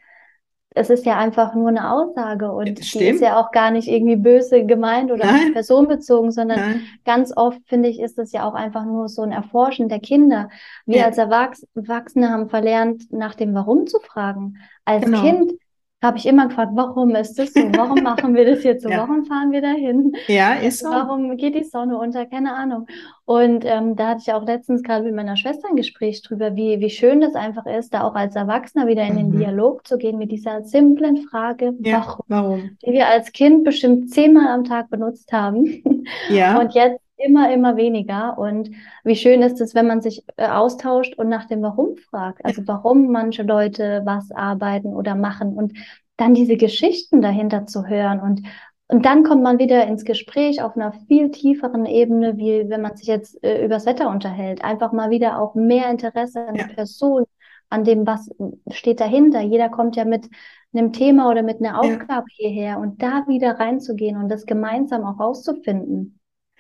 es 0.78 0.90
ist 0.90 1.06
ja 1.06 1.18
einfach 1.18 1.56
nur 1.56 1.70
eine 1.70 1.92
Aussage 1.92 2.52
und 2.52 2.84
Stimmt. 2.84 3.02
die 3.02 3.08
ist 3.08 3.22
ja 3.22 3.40
auch 3.40 3.52
gar 3.52 3.72
nicht 3.72 3.88
irgendwie 3.88 4.16
böse 4.16 4.66
gemeint 4.66 5.12
oder 5.12 5.28
personenbezogen, 5.54 6.32
sondern 6.32 6.60
Nein. 6.60 6.82
ganz 7.04 7.34
oft 7.36 7.60
finde 7.66 7.90
ich, 7.90 8.00
ist 8.00 8.20
es 8.20 8.32
ja 8.32 8.48
auch 8.48 8.54
einfach 8.54 8.86
nur 8.86 9.10
so 9.10 9.24
ein 9.24 9.32
Erforschen 9.32 9.90
der 9.90 10.00
Kinder. 10.00 10.50
Wir 10.86 11.00
ja. 11.00 11.06
als 11.06 11.18
Erwachsene 11.18 12.30
haben 12.30 12.50
verlernt, 12.50 13.12
nach 13.12 13.36
dem 13.36 13.54
Warum 13.54 13.88
zu 13.88 14.00
fragen. 14.00 14.58
Als 14.86 15.06
genau. 15.06 15.22
Kind 15.22 15.54
habe 16.02 16.18
ich 16.18 16.28
immer 16.28 16.48
gefragt, 16.48 16.72
warum 16.76 17.16
ist 17.16 17.40
das 17.40 17.54
so? 17.54 17.62
Warum 17.76 18.04
machen 18.04 18.36
wir 18.36 18.46
das 18.46 18.64
jetzt 18.64 18.84
so? 18.84 18.90
Ja. 18.98 19.00
Warum 19.00 19.26
fahren 19.26 19.52
wir 19.52 19.62
dahin? 19.62 20.14
Ja, 20.28 20.54
ist 20.54 20.80
so. 20.80 20.90
Warum 20.90 21.36
geht 21.38 21.56
die 21.56 21.64
Sonne 21.64 21.98
unter? 21.98 22.26
Keine 22.26 22.54
Ahnung. 22.54 22.88
Und 23.26 23.66
ähm, 23.66 23.96
da 23.96 24.10
hatte 24.10 24.22
ich 24.26 24.32
auch 24.32 24.46
letztens 24.46 24.84
gerade 24.84 25.04
mit 25.04 25.16
meiner 25.16 25.36
Schwester 25.36 25.68
ein 25.70 25.76
Gespräch 25.76 26.22
drüber, 26.22 26.56
wie, 26.56 26.80
wie 26.80 26.90
schön 26.90 27.20
das 27.20 27.36
einfach 27.36 27.66
ist, 27.66 27.94
da 27.94 28.04
auch 28.04 28.16
als 28.16 28.36
Erwachsener 28.36 28.88
wieder 28.88 29.04
in 29.04 29.18
den 29.18 29.30
mhm. 29.32 29.40
Dialog 29.40 29.86
zu 29.86 29.98
gehen 29.98 30.18
mit 30.18 30.32
dieser 30.32 30.64
simplen 30.64 31.18
Frage, 31.18 31.74
ja, 31.80 32.06
warum? 32.06 32.26
warum? 32.28 32.78
Die 32.86 32.92
wir 32.92 33.08
als 33.08 33.32
Kind 33.34 33.64
bestimmt 33.64 34.12
zehnmal 34.12 34.48
am 34.48 34.64
Tag 34.64 34.90
benutzt 34.90 35.32
haben. 35.34 35.84
Ja. 36.30 36.60
Und 36.60 36.74
jetzt 36.74 37.02
immer, 37.18 37.52
immer 37.54 37.76
weniger. 37.76 38.38
Und 38.38 38.72
wie 39.04 39.16
schön 39.16 39.42
ist 39.42 39.60
es, 39.62 39.76
wenn 39.76 39.88
man 39.88 40.02
sich 40.02 40.24
äh, 40.38 40.48
austauscht 40.48 41.16
und 41.18 41.30
nach 41.30 41.46
dem 41.46 41.62
Warum 41.62 41.98
fragt. 41.98 42.46
Also 42.46 42.62
warum 42.66 43.12
manche 43.12 43.44
Leute 43.44 44.02
was 44.06 44.32
arbeiten 44.32 44.94
oder 44.94 45.16
machen 45.16 45.54
und 45.54 45.74
dann 46.16 46.34
diese 46.34 46.58
Geschichten 46.58 47.22
dahinter 47.22 47.66
zu 47.66 47.86
hören 47.88 48.20
und 48.20 48.42
und 48.90 49.06
dann 49.06 49.24
kommt 49.24 49.44
man 49.44 49.60
wieder 49.60 49.86
ins 49.86 50.06
Gespräch 50.06 50.62
auf 50.62 50.78
einer 50.78 50.94
viel 51.08 51.30
tieferen 51.32 51.86
Ebene, 51.86 52.38
wie 52.38 52.70
wenn 52.70 52.82
man 52.82 52.96
sich 52.96 53.08
jetzt 53.08 53.44
äh, 53.44 53.66
übers 53.66 53.86
Wetter 53.86 54.10
unterhält. 54.10 54.64
Einfach 54.64 54.94
mal 54.94 55.10
wieder 55.10 55.42
auch 55.42 55.56
mehr 55.56 55.90
Interesse 55.90 56.48
an 56.48 56.56
ja. 56.56 56.66
der 56.66 56.74
Person, 56.74 57.26
an 57.70 57.84
dem, 57.84 58.08
was 58.08 58.30
steht 58.72 59.02
dahinter. 59.02 59.42
Jeder 59.42 59.68
kommt 59.68 59.98
ja 59.98 60.06
mit 60.06 60.30
einem 60.74 60.94
Thema 60.94 61.30
oder 61.30 61.44
mit 61.44 61.60
einer 61.60 61.80
Aufgabe 61.82 62.28
ja. 62.38 62.50
hierher 62.50 62.80
und 62.80 63.02
da 63.02 63.26
wieder 63.28 63.60
reinzugehen 63.60 64.16
und 64.16 64.30
das 64.30 64.46
gemeinsam 64.46 65.04
auch 65.04 65.20
rauszufinden. 65.20 66.17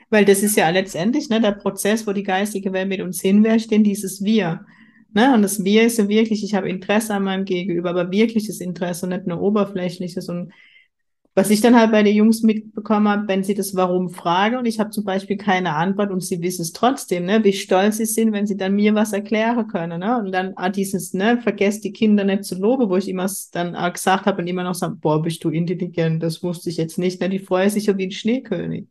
Weil 0.10 0.26
das 0.26 0.44
ist 0.44 0.56
ja 0.56 0.70
letztendlich 0.70 1.30
ne, 1.30 1.42
der 1.42 1.52
Prozess, 1.52 2.08
wo 2.08 2.14
die 2.14 2.24
geistige 2.24 2.72
Welt 2.74 2.88
mit 2.88 3.02
uns 3.02 3.22
hinwärscht, 3.22 3.72
denn 3.72 3.84
dieses 3.84 4.24
Wir. 4.24 4.66
Ne? 5.14 5.34
Und 5.34 5.42
das 5.42 5.64
Wir 5.64 5.84
ist 5.84 5.98
ja 5.98 6.08
wirklich, 6.08 6.44
ich 6.44 6.56
habe 6.56 6.70
Interesse 6.70 7.14
an 7.14 7.24
meinem 7.24 7.46
Gegenüber, 7.46 7.90
aber 7.90 8.12
wirkliches 8.12 8.62
Interesse 8.62 9.06
und 9.06 9.14
nicht 9.14 9.28
nur 9.28 9.42
oberflächliches. 9.42 10.30
Und 10.30 10.54
was 11.38 11.52
ich 11.52 11.62
dann 11.62 11.80
halt 11.80 11.92
bei 11.92 12.02
den 12.02 12.16
Jungs 12.16 12.42
mitbekommen 12.42 13.08
habe, 13.08 13.28
wenn 13.28 13.44
sie 13.44 13.54
das 13.54 13.76
Warum 13.76 14.10
fragen 14.10 14.56
und 14.58 14.66
ich 14.66 14.80
habe 14.80 14.90
zum 14.90 15.04
Beispiel 15.04 15.38
keine 15.38 15.76
Antwort 15.76 16.10
und 16.10 16.24
sie 16.24 16.42
wissen 16.42 16.64
es 16.64 16.74
trotzdem, 16.74 17.26
ne, 17.26 17.44
wie 17.44 17.54
stolz 17.54 17.98
sie 17.98 18.08
sind, 18.08 18.32
wenn 18.32 18.48
sie 18.48 18.58
dann 18.58 18.76
mir 18.76 18.96
was 18.96 19.14
erklären 19.14 19.68
können. 19.68 20.00
Ne? 20.00 20.18
Und 20.18 20.32
dann 20.32 20.54
ah, 20.56 20.70
dieses, 20.70 21.14
ne, 21.14 21.40
vergesst 21.40 21.84
die 21.84 21.92
Kinder 21.92 22.24
nicht 22.24 22.44
zu 22.44 22.56
loben, 22.56 22.90
wo 22.90 22.98
ich 22.98 23.08
immer 23.08 23.30
dann 23.52 23.76
auch 23.76 23.94
gesagt 23.94 24.26
habe 24.26 24.42
und 24.42 24.48
immer 24.48 24.64
noch 24.64 24.74
sagen, 24.74 25.00
boah, 25.00 25.22
bist 25.22 25.44
du 25.44 25.52
intelligent, 25.52 26.24
das 26.24 26.42
wusste 26.42 26.72
ich 26.72 26.78
jetzt 26.78 26.98
nicht. 26.98 27.22
Ne? 27.22 27.30
Die 27.30 27.38
freuen 27.38 27.70
sich 27.70 27.86
ja 27.86 27.96
wie 28.00 28.08
ein 28.08 28.12
Schneekönig. 28.12 28.88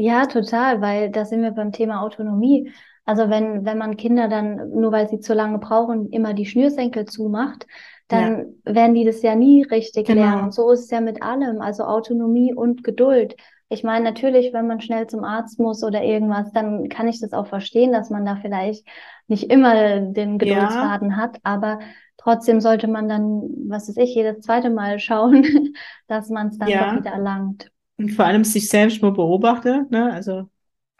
Ja, 0.00 0.26
total, 0.26 0.80
weil 0.80 1.10
da 1.10 1.24
sind 1.24 1.42
wir 1.42 1.50
beim 1.50 1.72
Thema 1.72 2.02
Autonomie. 2.02 2.70
Also 3.04 3.30
wenn, 3.30 3.64
wenn 3.64 3.78
man 3.78 3.96
Kinder 3.96 4.28
dann, 4.28 4.70
nur 4.70 4.92
weil 4.92 5.08
sie 5.08 5.18
zu 5.18 5.34
lange 5.34 5.58
brauchen, 5.58 6.10
immer 6.10 6.34
die 6.34 6.46
Schnürsenkel 6.46 7.04
zumacht, 7.06 7.66
dann 8.06 8.54
ja. 8.64 8.74
werden 8.76 8.94
die 8.94 9.04
das 9.04 9.22
ja 9.22 9.34
nie 9.34 9.64
richtig 9.64 10.06
genau. 10.06 10.22
lernen. 10.22 10.44
Und 10.44 10.54
so 10.54 10.70
ist 10.70 10.84
es 10.84 10.90
ja 10.90 11.00
mit 11.00 11.20
allem, 11.20 11.60
also 11.60 11.82
Autonomie 11.82 12.54
und 12.54 12.84
Geduld. 12.84 13.34
Ich 13.70 13.82
meine, 13.82 14.04
natürlich, 14.04 14.52
wenn 14.52 14.68
man 14.68 14.80
schnell 14.80 15.08
zum 15.08 15.24
Arzt 15.24 15.58
muss 15.58 15.82
oder 15.82 16.04
irgendwas, 16.04 16.52
dann 16.52 16.88
kann 16.88 17.08
ich 17.08 17.20
das 17.20 17.32
auch 17.32 17.48
verstehen, 17.48 17.90
dass 17.90 18.08
man 18.08 18.24
da 18.24 18.36
vielleicht 18.36 18.86
nicht 19.26 19.50
immer 19.50 19.98
den 19.98 20.38
Geduldsfaden 20.38 21.10
ja. 21.10 21.16
hat, 21.16 21.38
aber 21.42 21.80
trotzdem 22.18 22.60
sollte 22.60 22.86
man 22.86 23.08
dann, 23.08 23.50
was 23.68 23.88
weiß 23.88 23.96
ich, 23.96 24.14
jedes 24.14 24.42
zweite 24.42 24.70
Mal 24.70 25.00
schauen, 25.00 25.42
dass 26.06 26.30
man 26.30 26.48
es 26.48 26.58
dann 26.58 26.68
ja. 26.68 26.96
wieder 26.96 27.10
erlangt 27.10 27.72
und 27.98 28.10
vor 28.12 28.24
allem 28.24 28.44
sich 28.44 28.68
selbst 28.68 29.02
mal 29.02 29.12
beobachte. 29.12 29.86
Ne? 29.90 30.12
Also 30.12 30.48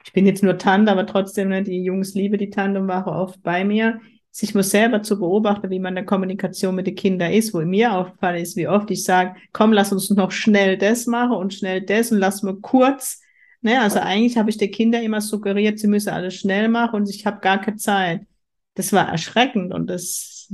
ich 0.05 0.13
bin 0.13 0.27
jetzt 0.27 0.43
nur 0.43 0.59
Tante, 0.59 0.91
aber 0.93 1.07
trotzdem, 1.07 1.49
ne, 1.49 1.63
die 1.63 1.83
Jungs 1.83 2.15
liebe 2.15 2.37
die 2.37 2.51
Tante 2.51 2.81
und 2.81 2.89
waren 2.89 3.13
oft 3.13 3.43
bei 3.43 3.65
mir. 3.65 4.01
Sich 4.31 4.55
mal 4.55 4.63
selber 4.63 5.03
zu 5.03 5.19
beobachten, 5.19 5.71
wie 5.71 5.81
man 5.81 5.93
in 5.93 5.97
der 5.97 6.05
Kommunikation 6.05 6.75
mit 6.75 6.87
den 6.87 6.95
Kindern 6.95 7.33
ist, 7.33 7.55
wo 7.55 7.61
mir 7.61 7.93
aufgefallen 7.93 8.43
ist, 8.43 8.57
wie 8.57 8.69
oft 8.69 8.91
ich 8.91 9.03
sage, 9.03 9.35
komm, 9.53 9.73
lass 9.73 9.91
uns 9.91 10.11
noch 10.11 10.31
schnell 10.31 10.77
das 10.77 11.07
machen 11.07 11.37
und 11.37 11.55
schnell 11.55 11.81
das 11.81 12.13
und 12.13 12.19
lass 12.19 12.43
mal 12.43 12.57
kurz. 12.57 13.21
Ne? 13.63 13.81
Also 13.81 14.01
eigentlich 14.01 14.37
habe 14.37 14.51
ich 14.51 14.59
den 14.59 14.71
Kindern 14.71 15.03
immer 15.03 15.21
suggeriert, 15.21 15.79
sie 15.79 15.89
müssen 15.89 16.11
alles 16.11 16.35
schnell 16.35 16.69
machen 16.69 16.97
und 16.97 17.11
ich 17.11 17.27
habe 17.27 17.41
gar 17.41 17.61
keine 17.61 17.79
Zeit. 17.79 18.27
Das 18.75 18.93
war 18.93 19.09
erschreckend 19.09 19.75
und 19.75 19.89
das 19.89 20.53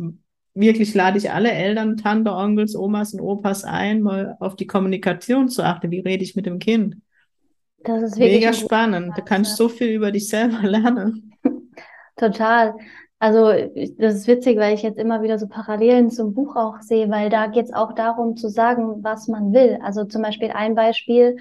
wirklich 0.55 0.95
lade 0.95 1.19
ich 1.19 1.31
alle 1.31 1.51
Eltern, 1.51 1.97
Tante, 1.97 2.33
Onkels, 2.33 2.77
Omas 2.77 3.13
und 3.15 3.21
Opas 3.21 3.65
ein, 3.65 4.03
mal 4.03 4.37
auf 4.41 4.57
die 4.57 4.67
Kommunikation 4.67 5.49
zu 5.49 5.63
achten. 5.63 5.91
Wie 5.91 6.01
rede 6.01 6.23
ich 6.23 6.37
mit 6.37 6.47
dem 6.47 6.59
Kind? 6.59 6.97
Das 7.85 8.03
ist 8.03 8.19
wirklich 8.19 8.41
mega 8.41 8.53
spannend. 8.53 9.17
Du 9.17 9.23
kannst 9.23 9.57
so 9.57 9.69
viel 9.69 9.89
über 9.89 10.11
dich 10.11 10.29
selber 10.29 10.63
lernen. 10.63 11.35
Total. 12.17 12.75
Also 13.19 13.53
das 13.99 14.15
ist 14.15 14.27
witzig, 14.27 14.59
weil 14.59 14.75
ich 14.75 14.83
jetzt 14.83 14.99
immer 14.99 15.23
wieder 15.23 15.39
so 15.39 15.49
Parallelen 15.49 16.11
zum 16.11 16.35
Buch 16.35 16.57
auch 16.57 16.81
sehe, 16.81 17.11
weil 17.11 17.31
da 17.31 17.47
geht 17.47 17.67
es 17.67 17.73
auch 17.73 17.95
darum 17.95 18.37
zu 18.37 18.49
sagen, 18.49 19.03
was 19.03 19.29
man 19.29 19.53
will. 19.53 19.79
Also 19.83 20.05
zum 20.05 20.23
Beispiel 20.23 20.51
ein 20.51 20.75
Beispiel, 20.75 21.37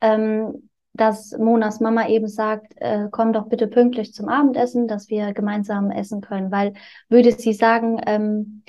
ähm, 0.00 0.67
dass 0.98 1.36
Monas 1.38 1.80
Mama 1.80 2.08
eben 2.08 2.28
sagt, 2.28 2.74
äh, 2.76 3.08
komm 3.10 3.32
doch 3.32 3.48
bitte 3.48 3.68
pünktlich 3.68 4.12
zum 4.12 4.28
Abendessen, 4.28 4.88
dass 4.88 5.08
wir 5.08 5.32
gemeinsam 5.32 5.90
essen 5.90 6.20
können. 6.20 6.50
Weil 6.50 6.74
würde 7.08 7.32
sie 7.32 7.52
sagen, 7.52 8.00
ähm, 8.06 8.62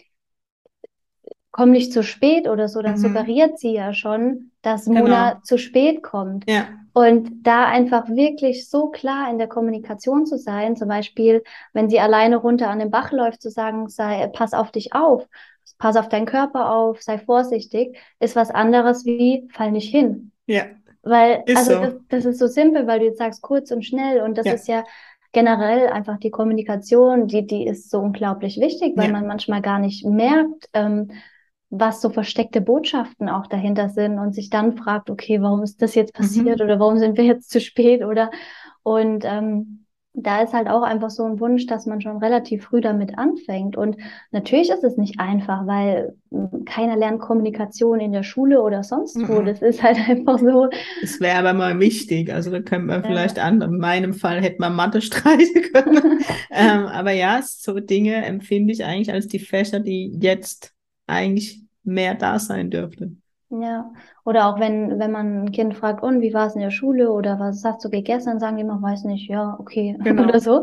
komm 1.52 1.72
nicht 1.72 1.92
zu 1.92 2.04
spät 2.04 2.48
oder 2.48 2.68
so, 2.68 2.82
dann 2.82 2.94
mhm. 2.94 2.98
suggeriert 2.98 3.60
sie 3.60 3.74
ja 3.74 3.94
schon, 3.94 4.52
dass 4.62 4.86
genau. 4.86 5.02
Mona 5.02 5.42
zu 5.44 5.58
spät 5.58 6.04
kommt. 6.04 6.50
Ja. 6.50 6.68
Und 6.94 7.44
da 7.44 7.66
einfach 7.66 8.08
wirklich 8.10 8.70
so 8.70 8.90
klar 8.90 9.30
in 9.30 9.38
der 9.38 9.48
Kommunikation 9.48 10.26
zu 10.26 10.38
sein, 10.38 10.76
zum 10.76 10.88
Beispiel, 10.88 11.44
wenn 11.74 11.90
sie 11.90 12.00
alleine 12.00 12.38
runter 12.38 12.70
an 12.70 12.80
den 12.80 12.92
Bach 12.92 13.12
läuft, 13.12 13.42
zu 13.42 13.50
sagen, 13.50 13.90
sei, 13.90 14.28
pass 14.28 14.54
auf 14.54 14.72
dich 14.72 14.94
auf, 14.94 15.28
pass 15.78 15.98
auf 15.98 16.10
deinen 16.10 16.26
Körper 16.26 16.72
auf, 16.72 17.02
sei 17.02 17.18
vorsichtig, 17.18 17.98
ist 18.20 18.36
was 18.36 18.52
anderes 18.52 19.06
wie 19.06 19.48
fall 19.52 19.72
nicht 19.72 19.90
hin. 19.90 20.32
Ja. 20.46 20.64
Weil, 21.02 21.44
ist 21.46 21.58
also 21.58 21.74
so. 21.74 21.80
das, 21.80 21.94
das, 22.10 22.26
ist 22.26 22.40
so 22.40 22.48
simpel, 22.48 22.86
weil 22.88 23.00
du 23.00 23.06
jetzt 23.06 23.20
sagst 23.20 23.42
kurz 23.42 23.72
und 23.72 23.86
schnell 23.86 24.22
und 24.22 24.38
das 24.38 24.46
ja. 24.46 24.54
ist 24.54 24.68
ja 24.68 24.84
generell 25.32 25.88
einfach 25.88 26.18
die 26.18 26.32
Kommunikation, 26.32 27.28
die, 27.28 27.46
die 27.46 27.66
ist 27.66 27.90
so 27.90 28.00
unglaublich 28.00 28.60
wichtig, 28.60 28.98
weil 28.98 29.08
ja. 29.08 29.12
man 29.12 29.28
manchmal 29.28 29.62
gar 29.62 29.80
nicht 29.80 30.06
merkt, 30.06 30.68
ähm, 30.74 31.12
was 31.70 32.02
so 32.02 32.10
versteckte 32.10 32.62
Botschaften 32.62 33.30
auch 33.30 33.46
dahinter 33.46 33.90
sind 33.90 34.18
und 34.18 34.34
sich 34.34 34.50
dann 34.50 34.76
fragt, 34.76 35.10
okay, 35.10 35.42
warum 35.42 35.62
ist 35.62 35.82
das 35.82 35.94
jetzt 35.94 36.14
passiert 36.14 36.60
mhm. 36.60 36.66
oder 36.66 36.80
warum 36.80 36.98
sind 36.98 37.18
wir 37.18 37.26
jetzt 37.26 37.52
zu 37.52 37.62
spät 37.62 38.04
oder 38.04 38.32
und 38.82 39.24
ähm, 39.24 39.86
da 40.14 40.42
ist 40.42 40.54
halt 40.54 40.68
auch 40.68 40.82
einfach 40.82 41.10
so 41.10 41.24
ein 41.24 41.40
Wunsch, 41.40 41.68
dass 41.68 41.86
man 41.86 42.02
schon 42.02 42.18
relativ 42.18 42.66
früh 42.66 42.82
damit 42.82 43.18
anfängt. 43.18 43.78
Und 43.78 43.98
natürlich 44.32 44.70
ist 44.70 44.84
es 44.84 44.98
nicht 44.98 45.20
einfach, 45.20 45.68
weil 45.68 46.16
hm, 46.32 46.66
keiner 46.66 46.98
lernt 46.98 47.22
Kommunikation 47.22 48.00
in 48.00 48.12
der 48.12 48.24
Schule 48.24 48.62
oder 48.62 48.84
sonst 48.84 49.16
wo. 49.28 49.42
Mhm. 49.42 49.46
Das 49.46 49.62
ist 49.62 49.84
halt 49.84 49.98
einfach 50.10 50.40
so. 50.40 50.70
Es 51.02 51.20
wäre 51.22 51.40
aber 51.40 51.54
mal 51.54 51.80
wichtig. 51.80 52.34
Also 52.34 52.52
da 52.52 52.60
könnte 52.60 52.88
man 52.88 53.04
vielleicht 53.04 53.38
ja. 53.38 53.44
an. 53.44 53.62
In 53.62 53.78
meinem 53.78 54.14
Fall 54.14 54.42
hätte 54.42 54.60
man 54.60 54.76
Mathe 54.76 55.02
streiten 55.02 55.62
können. 55.74 56.20
ähm, 56.52 56.86
aber 56.88 57.12
ja, 57.12 57.42
so 57.44 57.80
Dinge 57.80 58.26
empfinde 58.26 58.74
ich 58.74 58.84
eigentlich 58.84 59.12
als 59.12 59.28
die 59.28 59.40
Fächer, 59.40 59.80
die 59.80 60.18
jetzt 60.20 60.74
eigentlich 61.06 61.62
mehr 61.84 62.16
da 62.16 62.40
sein 62.40 62.70
dürften. 62.70 63.22
Ja, 63.52 63.92
oder 64.26 64.48
auch 64.48 64.60
wenn, 64.60 65.00
wenn 65.00 65.12
man 65.12 65.46
ein 65.46 65.52
Kind 65.52 65.76
fragt, 65.76 66.04
und 66.04 66.22
wie 66.22 66.34
war 66.34 66.46
es 66.48 66.56
in 66.56 66.62
der 66.62 66.70
Schule 66.70 67.12
oder 67.12 67.40
was 67.40 67.64
hast 67.66 67.84
du 67.84 67.90
gegessen, 67.90 68.40
sagen 68.40 68.58
die 68.58 68.62
immer, 68.62 68.80
weiß 68.80 69.06
nicht, 69.06 69.28
ja, 69.28 69.56
okay, 69.60 69.98
genau. 70.04 70.24
oder 70.24 70.40
so. 70.40 70.62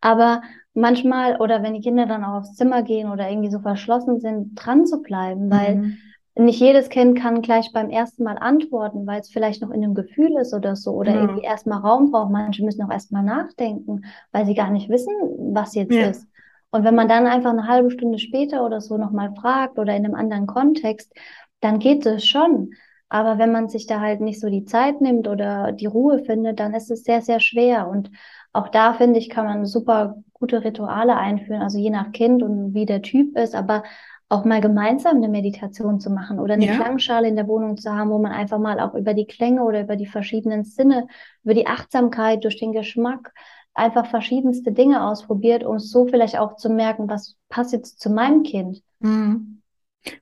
Aber 0.00 0.42
manchmal, 0.72 1.40
oder 1.40 1.64
wenn 1.64 1.74
die 1.74 1.80
Kinder 1.80 2.06
dann 2.06 2.22
auch 2.22 2.38
aufs 2.38 2.54
Zimmer 2.54 2.82
gehen 2.82 3.10
oder 3.10 3.28
irgendwie 3.28 3.50
so 3.50 3.58
verschlossen 3.58 4.20
sind, 4.20 4.54
dran 4.54 4.86
zu 4.86 5.02
bleiben, 5.02 5.50
weil 5.50 5.76
mhm. 5.76 5.98
nicht 6.36 6.60
jedes 6.60 6.90
Kind 6.90 7.18
kann 7.18 7.42
gleich 7.42 7.72
beim 7.72 7.90
ersten 7.90 8.22
Mal 8.22 8.38
antworten, 8.38 9.04
weil 9.04 9.20
es 9.20 9.30
vielleicht 9.30 9.60
noch 9.60 9.70
in 9.70 9.82
einem 9.82 9.94
Gefühl 9.94 10.36
ist 10.40 10.54
oder 10.54 10.76
so, 10.76 10.92
oder 10.92 11.12
ja. 11.12 11.20
irgendwie 11.22 11.42
erstmal 11.42 11.80
Raum 11.80 12.12
braucht. 12.12 12.30
Manche 12.30 12.64
müssen 12.64 12.84
auch 12.84 12.92
erstmal 12.92 13.24
nachdenken, 13.24 14.02
weil 14.30 14.46
sie 14.46 14.54
gar 14.54 14.70
nicht 14.70 14.88
wissen, 14.88 15.12
was 15.52 15.74
jetzt 15.74 15.92
ja. 15.92 16.10
ist. 16.10 16.28
Und 16.70 16.84
wenn 16.84 16.94
man 16.94 17.08
dann 17.08 17.26
einfach 17.26 17.50
eine 17.50 17.66
halbe 17.66 17.90
Stunde 17.90 18.18
später 18.18 18.64
oder 18.64 18.80
so 18.80 18.98
nochmal 18.98 19.34
fragt 19.34 19.78
oder 19.78 19.96
in 19.96 20.04
einem 20.04 20.14
anderen 20.14 20.46
Kontext, 20.46 21.12
dann 21.60 21.78
geht 21.78 22.06
es 22.06 22.26
schon. 22.26 22.72
Aber 23.08 23.38
wenn 23.38 23.52
man 23.52 23.68
sich 23.68 23.86
da 23.86 24.00
halt 24.00 24.20
nicht 24.20 24.38
so 24.38 24.50
die 24.50 24.64
Zeit 24.64 25.00
nimmt 25.00 25.28
oder 25.28 25.72
die 25.72 25.86
Ruhe 25.86 26.18
findet, 26.18 26.60
dann 26.60 26.74
ist 26.74 26.90
es 26.90 27.04
sehr, 27.04 27.22
sehr 27.22 27.40
schwer. 27.40 27.88
Und 27.88 28.10
auch 28.52 28.68
da 28.68 28.92
finde 28.92 29.18
ich, 29.18 29.30
kann 29.30 29.46
man 29.46 29.64
super 29.64 30.16
gute 30.34 30.62
Rituale 30.64 31.16
einführen, 31.16 31.62
also 31.62 31.78
je 31.78 31.90
nach 31.90 32.12
Kind 32.12 32.42
und 32.42 32.74
wie 32.74 32.86
der 32.86 33.02
Typ 33.02 33.36
ist, 33.36 33.54
aber 33.54 33.82
auch 34.28 34.44
mal 34.44 34.60
gemeinsam 34.60 35.16
eine 35.16 35.28
Meditation 35.28 36.00
zu 36.00 36.10
machen 36.10 36.38
oder 36.38 36.54
eine 36.54 36.66
ja. 36.66 36.74
Klangschale 36.74 37.28
in 37.28 37.36
der 37.36 37.48
Wohnung 37.48 37.78
zu 37.78 37.90
haben, 37.90 38.10
wo 38.10 38.18
man 38.18 38.32
einfach 38.32 38.58
mal 38.58 38.78
auch 38.78 38.94
über 38.94 39.14
die 39.14 39.26
Klänge 39.26 39.62
oder 39.64 39.80
über 39.80 39.96
die 39.96 40.06
verschiedenen 40.06 40.64
Sinne, 40.64 41.06
über 41.44 41.54
die 41.54 41.66
Achtsamkeit, 41.66 42.44
durch 42.44 42.58
den 42.58 42.72
Geschmack 42.72 43.32
einfach 43.72 44.06
verschiedenste 44.06 44.72
Dinge 44.72 45.06
ausprobiert, 45.06 45.64
um 45.64 45.78
so 45.78 46.06
vielleicht 46.06 46.38
auch 46.38 46.56
zu 46.56 46.68
merken, 46.68 47.08
was 47.08 47.36
passt 47.48 47.72
jetzt 47.72 48.00
zu 48.00 48.10
meinem 48.10 48.42
Kind. 48.42 48.82
Mhm. 49.00 49.57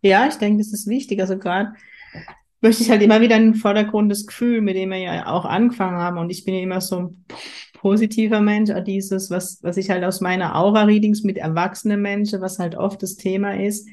Ja, 0.03 0.27
ich 0.27 0.37
denke, 0.37 0.59
das 0.59 0.73
ist 0.73 0.87
wichtig. 0.87 1.21
Also 1.21 1.39
gerade 1.39 1.75
möchte 2.61 2.83
ich 2.83 2.91
halt 2.91 3.03
immer 3.03 3.21
wieder 3.21 3.37
in 3.37 3.53
den 3.53 3.55
Vordergrund 3.55 4.11
das 4.11 4.27
Gefühl, 4.27 4.61
mit 4.61 4.77
dem 4.77 4.91
wir 4.91 4.99
ja 4.99 5.27
auch 5.27 5.45
angefangen 5.45 5.99
haben. 5.99 6.19
Und 6.19 6.31
ich 6.31 6.45
bin 6.45 6.55
ja 6.55 6.61
immer 6.61 6.81
so 6.81 6.99
ein 6.99 7.25
positiver 7.75 8.41
Mensch, 8.41 8.71
dieses, 8.87 9.31
was, 9.31 9.63
was 9.63 9.77
ich 9.77 9.91
halt 9.91 10.05
aus 10.05 10.21
meiner 10.21 10.57
Aura-Readings 10.57 11.23
mit 11.23 11.39
erwachsenen 11.39 12.01
Menschen, 12.03 12.41
was 12.41 12.59
halt 12.59 12.75
oft 12.75 13.03
das 13.03 13.17
Thema 13.17 13.61
ist, 13.61 13.89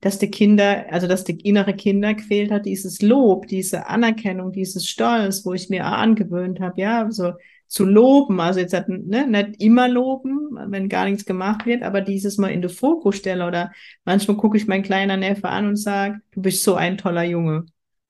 dass 0.00 0.18
die 0.18 0.30
Kinder, 0.30 0.86
also 0.90 1.06
dass 1.06 1.24
die 1.24 1.38
innere 1.40 1.74
Kinder 1.74 2.14
quält 2.14 2.50
hat, 2.50 2.66
dieses 2.66 3.02
Lob, 3.02 3.46
diese 3.46 3.86
Anerkennung, 3.86 4.52
dieses 4.52 4.88
Stolz, 4.88 5.44
wo 5.44 5.52
ich 5.52 5.68
mir 5.68 5.84
angewöhnt 5.84 6.60
habe, 6.60 6.80
ja, 6.80 7.10
so 7.10 7.32
zu 7.70 7.84
loben, 7.84 8.40
also 8.40 8.58
jetzt 8.58 8.74
hat, 8.74 8.88
ne, 8.88 9.28
nicht 9.28 9.62
immer 9.62 9.88
loben, 9.88 10.58
wenn 10.66 10.88
gar 10.88 11.04
nichts 11.04 11.24
gemacht 11.24 11.66
wird, 11.66 11.84
aber 11.84 12.00
dieses 12.00 12.36
Mal 12.36 12.48
in 12.50 12.62
den 12.62 12.70
Fokus 12.70 13.16
stelle 13.16 13.46
oder 13.46 13.70
manchmal 14.04 14.36
gucke 14.36 14.56
ich 14.56 14.66
meinen 14.66 14.82
kleinen 14.82 15.20
Neffe 15.20 15.48
an 15.48 15.68
und 15.68 15.76
sage, 15.76 16.20
du 16.32 16.42
bist 16.42 16.64
so 16.64 16.74
ein 16.74 16.98
toller 16.98 17.22
Junge. 17.22 17.66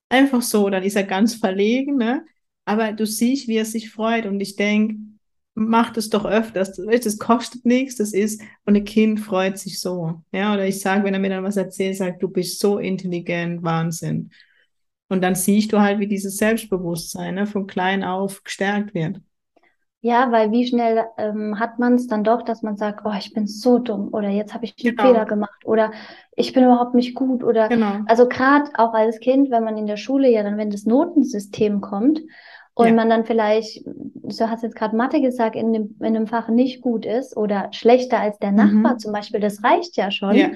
Einfach 0.09 0.40
so, 0.40 0.70
dann 0.70 0.83
ist 0.83 0.96
er 0.96 1.05
ganz 1.05 1.35
verlegen, 1.35 1.96
ne? 1.99 2.25
Aber 2.64 2.92
du 2.92 3.05
siehst, 3.05 3.49
wie 3.49 3.57
er 3.57 3.66
sich 3.66 3.90
freut 3.90 4.25
und 4.25 4.40
ich 4.40 4.57
denke, 4.57 4.96
mach 5.55 5.92
das 5.92 6.09
doch 6.09 6.25
öfters. 6.25 6.73
Das 6.77 7.18
kostet 7.18 7.66
nichts, 7.66 7.96
das 7.96 8.14
ist, 8.14 8.40
und 8.64 8.77
ein 8.77 8.85
Kind 8.85 9.20
freut 9.20 9.59
sich 9.59 9.79
so. 9.79 10.23
Ja, 10.33 10.55
oder 10.55 10.66
ich 10.66 10.81
sage, 10.81 11.05
wenn 11.05 11.12
er 11.12 11.20
mir 11.20 11.29
dann 11.29 11.44
was 11.44 11.59
erzählt, 11.59 11.99
sagt, 11.99 12.23
du 12.23 12.29
bist 12.29 12.61
so 12.61 12.79
intelligent, 12.79 13.62
Wahnsinn. 13.62 14.31
Und 15.09 15.23
dann 15.23 15.35
siehst 15.35 15.73
du 15.73 15.81
halt, 15.81 15.99
wie 15.99 16.07
dieses 16.07 16.38
Selbstbewusstsein 16.38 17.35
ne, 17.35 17.46
von 17.46 17.66
klein 17.66 18.05
auf 18.05 18.42
gestärkt 18.42 18.94
wird. 18.94 19.20
Ja, 20.03 20.33
weil 20.33 20.51
wie 20.51 20.67
schnell 20.67 21.05
ähm, 21.19 21.61
hat 21.61 21.79
man 21.79 21.95
es 21.95 22.07
dann 22.07 22.25
doch, 22.25 22.43
dass 22.43 22.63
man 22.63 22.77
sagt, 22.77 23.03
oh, 23.05 23.13
ich 23.19 23.35
bin 23.35 23.47
so 23.47 23.79
dumm 23.79 24.09
oder 24.13 24.31
jetzt 24.31 24.55
habe 24.55 24.65
ich 24.65 24.75
einen 24.83 24.97
genau. 24.97 25.09
Fehler 25.09 25.27
gemacht 25.27 25.67
oder 25.67 25.93
ich 26.35 26.55
bin 26.55 26.65
überhaupt 26.65 26.95
nicht 26.95 27.15
gut 27.15 27.45
oder 27.45 27.69
genau. 27.69 27.99
also 28.07 28.27
gerade 28.27 28.71
auch 28.79 28.95
als 28.95 29.21
Kind, 29.21 29.51
wenn 29.51 29.63
man 29.63 29.77
in 29.77 29.87
der 29.87 29.99
Schule 29.99 30.31
ja 30.31 30.43
dann, 30.43 30.57
wenn 30.57 30.71
das 30.71 30.87
Notensystem 30.87 31.83
kommt 31.83 32.23
und 32.73 32.87
ja. 32.87 32.95
man 32.95 33.11
dann 33.11 33.27
vielleicht, 33.27 33.85
du 33.85 34.49
hast 34.49 34.63
jetzt 34.63 34.77
gerade 34.77 34.97
Mathe 34.97 35.21
gesagt, 35.21 35.55
in 35.55 35.75
dem, 35.75 35.97
in 36.01 36.15
dem 36.15 36.27
Fach 36.27 36.49
nicht 36.49 36.81
gut 36.81 37.05
ist 37.05 37.37
oder 37.37 37.69
schlechter 37.73 38.21
als 38.21 38.39
der 38.39 38.53
Nachbar 38.53 38.95
mhm. 38.95 38.99
zum 38.99 39.13
Beispiel, 39.13 39.41
das 39.41 39.63
reicht 39.63 39.97
ja 39.97 40.11
schon, 40.11 40.35
ja. 40.35 40.49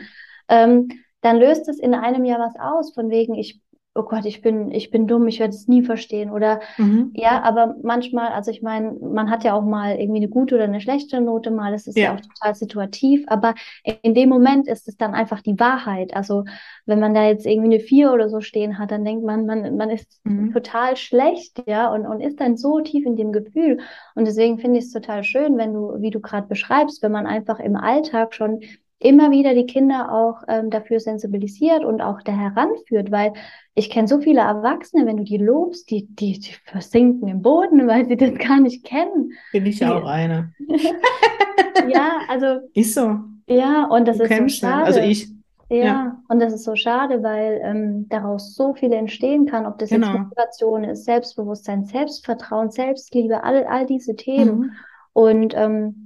Ähm, 0.49 0.89
dann 1.21 1.39
löst 1.39 1.69
es 1.69 1.79
in 1.79 1.95
einem 1.95 2.25
Jahr 2.25 2.39
was 2.39 2.55
aus, 2.59 2.95
von 2.95 3.11
wegen, 3.11 3.35
ich 3.35 3.61
oh 3.97 4.03
Gott, 4.03 4.25
ich 4.25 4.43
bin, 4.43 4.73
ich 4.73 4.91
bin 4.91 5.07
dumm, 5.07 5.29
ich 5.29 5.39
werde 5.39 5.55
es 5.55 5.69
nie 5.69 5.83
verstehen. 5.83 6.31
Oder 6.31 6.61
mhm. 6.79 7.13
ja, 7.15 7.43
aber 7.43 7.77
manchmal, 7.83 8.29
also 8.29 8.51
ich 8.51 8.61
meine, 8.61 8.93
man 9.01 9.31
hat 9.31 9.45
ja 9.45 9.55
auch 9.55 9.63
mal 9.63 9.97
irgendwie 9.97 10.19
eine 10.19 10.29
gute 10.29 10.57
oder 10.57 10.65
eine 10.65 10.81
schlechte 10.81 11.21
Note, 11.21 11.53
mal 11.53 11.75
ist 11.75 11.87
es 11.87 11.95
ja. 11.95 12.05
ja 12.05 12.15
auch 12.15 12.21
total 12.21 12.55
situativ, 12.57 13.25
aber 13.29 13.55
in 14.03 14.15
dem 14.15 14.29
Moment 14.29 14.67
ist 14.67 14.89
es 14.89 14.97
dann 14.97 15.15
einfach 15.15 15.43
die 15.43 15.59
Wahrheit. 15.61 16.15
Also 16.15 16.45
wenn 16.87 16.99
man 16.99 17.15
da 17.15 17.25
jetzt 17.27 17.47
irgendwie 17.47 17.77
eine 17.77 17.81
Vier 17.81 18.13
oder 18.13 18.29
so 18.29 18.41
stehen 18.41 18.79
hat, 18.79 18.91
dann 18.91 19.05
denkt 19.05 19.25
man, 19.25 19.47
man, 19.47 19.77
man 19.77 19.91
ist 19.91 20.21
mhm. 20.25 20.53
total 20.53 20.97
schlecht, 20.97 21.63
ja, 21.67 21.93
und, 21.93 22.05
und 22.05 22.21
ist 22.21 22.41
dann 22.41 22.57
so 22.57 22.81
tief 22.81 23.07
in 23.07 23.17
dem 23.17 23.31
Gefühl. 23.31 23.79
Und 24.17 24.27
deswegen 24.27 24.59
finde 24.59 24.81
ich 24.81 24.87
es 24.87 24.93
total 24.93 25.23
schön, 25.23 25.57
wenn 25.57 25.73
du, 25.73 26.01
wie 26.01 26.11
du 26.11 26.21
gerade 26.21 26.49
beschreibst, 26.49 27.03
wenn 27.03 27.13
man 27.13 27.27
einfach 27.27 27.61
im 27.61 27.77
Alltag 27.77 28.35
schon 28.35 28.61
immer 29.05 29.31
wieder 29.31 29.55
die 29.55 29.67
Kinder 29.67 30.11
auch 30.11 30.43
ähm, 30.49 30.71
dafür 30.71 30.99
sensibilisiert 30.99 31.85
und 31.85 32.01
auch 32.01 32.23
da 32.23 32.33
heranführt, 32.33 33.11
weil 33.11 33.35
ich 33.75 33.91
kenne 33.91 34.09
so 34.09 34.19
viele 34.19 34.41
Erwachsene, 34.41 35.05
wenn 35.05 35.19
du 35.19 35.25
die 35.25 35.37
lobst, 35.37 35.91
die, 35.91 36.07
die, 36.07 36.41
die 36.41 36.55
versinken 36.65 37.29
im 37.29 37.43
Boden, 37.43 37.87
weil 37.87 38.07
sie 38.07 38.17
das 38.17 38.35
gar 38.35 38.61
nicht 38.61 38.83
kennen. 38.85 39.33
Bin 39.53 39.67
ich 39.67 39.79
die, 39.79 39.85
auch 39.85 40.07
eine. 40.07 40.53
ja, 41.89 42.19
also. 42.29 42.61
Ist 42.75 42.95
so. 42.95 43.19
Ja, 43.47 43.85
und 43.85 44.09
das 44.09 44.17
du 44.17 44.25
ist 44.25 44.39
so 44.39 44.49
schade. 44.49 44.85
Also 44.85 45.01
ich. 45.01 45.29
Ja, 45.69 45.85
ja, 45.85 46.23
und 46.29 46.41
das 46.41 46.53
ist 46.53 46.65
so 46.65 46.77
schade, 46.77 47.23
weil 47.23 47.61
ähm, 47.63 48.07
daraus 48.09 48.55
so 48.55 48.75
viel 48.75 48.93
entstehen 48.93 49.47
kann, 49.47 49.67
ob 49.67 49.79
das 49.79 49.91
genau. 49.91 50.09
jetzt 50.09 50.19
Motivation 50.19 50.85
ist, 50.85 51.05
Selbstbewusstsein, 51.05 51.85
Selbstvertrauen, 51.85 52.71
Selbstliebe, 52.71 53.43
all, 53.45 53.65
all 53.65 53.85
diese 53.87 54.15
Themen. 54.15 54.59
Mhm. 54.59 54.73
Und 55.15 55.55
ähm, 55.57 56.04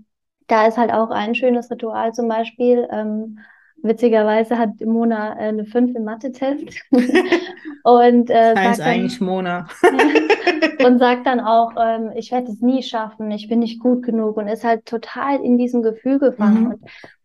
da 0.48 0.66
ist 0.66 0.76
halt 0.76 0.92
auch 0.92 1.11
ein 1.11 1.34
schönes 1.34 1.70
Ritual 1.70 2.12
zum 2.12 2.28
Beispiel. 2.28 2.88
Ähm, 2.90 3.38
witzigerweise 3.82 4.58
hat 4.58 4.80
Mona 4.84 5.34
äh, 5.38 5.48
eine 5.48 5.64
5 5.64 5.94
im 5.94 6.04
Mathe-Test. 6.04 6.66
und 7.84 8.30
äh, 8.30 8.54
das 8.54 8.64
heißt 8.64 8.80
eigentlich 8.80 9.18
dann, 9.18 9.28
Mona. 9.28 9.68
und 10.84 10.98
sagt 10.98 11.26
dann 11.26 11.40
auch, 11.40 11.72
ähm, 11.78 12.12
ich 12.16 12.32
werde 12.32 12.50
es 12.50 12.61
nie 12.61 12.82
schaffen, 12.82 13.30
ich 13.30 13.48
bin 13.48 13.61
nicht 13.61 13.80
gut 13.80 14.02
genug 14.02 14.37
und 14.37 14.48
ist 14.48 14.64
halt 14.64 14.87
total 14.87 15.40
in 15.40 15.58
diesem 15.58 15.82
Gefühl 15.82 16.18
gefangen. 16.18 16.64
Mhm. 16.64 16.70
Und 16.70 16.80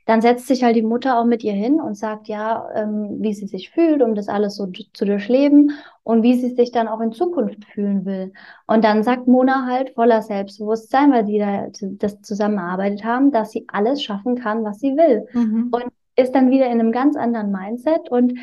dann 0.05 0.21
setzt 0.21 0.47
sich 0.47 0.63
halt 0.63 0.75
die 0.75 0.81
Mutter 0.81 1.17
auch 1.17 1.25
mit 1.25 1.43
ihr 1.43 1.53
hin 1.53 1.79
und 1.79 1.95
sagt 1.95 2.27
ja, 2.27 2.67
ähm, 2.75 3.17
wie 3.19 3.33
sie 3.33 3.47
sich 3.47 3.69
fühlt, 3.69 4.01
um 4.01 4.15
das 4.15 4.27
alles 4.27 4.55
so 4.55 4.67
zu 4.67 5.05
durchleben 5.05 5.71
und 6.03 6.23
wie 6.23 6.35
sie 6.35 6.49
sich 6.49 6.71
dann 6.71 6.87
auch 6.87 6.99
in 6.99 7.13
Zukunft 7.13 7.63
fühlen 7.65 8.05
will. 8.05 8.33
Und 8.67 8.83
dann 8.83 9.03
sagt 9.03 9.27
Mona 9.27 9.65
halt 9.65 9.91
voller 9.91 10.21
Selbstbewusstsein, 10.21 11.11
weil 11.11 11.25
sie 11.25 11.39
da 11.39 11.67
das 11.71 12.21
zusammengearbeitet 12.21 13.03
haben, 13.05 13.31
dass 13.31 13.51
sie 13.51 13.65
alles 13.71 14.03
schaffen 14.03 14.35
kann, 14.35 14.63
was 14.63 14.79
sie 14.79 14.97
will. 14.97 15.27
Mhm. 15.33 15.69
Und 15.71 15.85
ist 16.15 16.35
dann 16.35 16.51
wieder 16.51 16.65
in 16.67 16.79
einem 16.79 16.91
ganz 16.91 17.15
anderen 17.15 17.51
Mindset 17.51 18.09
und 18.09 18.33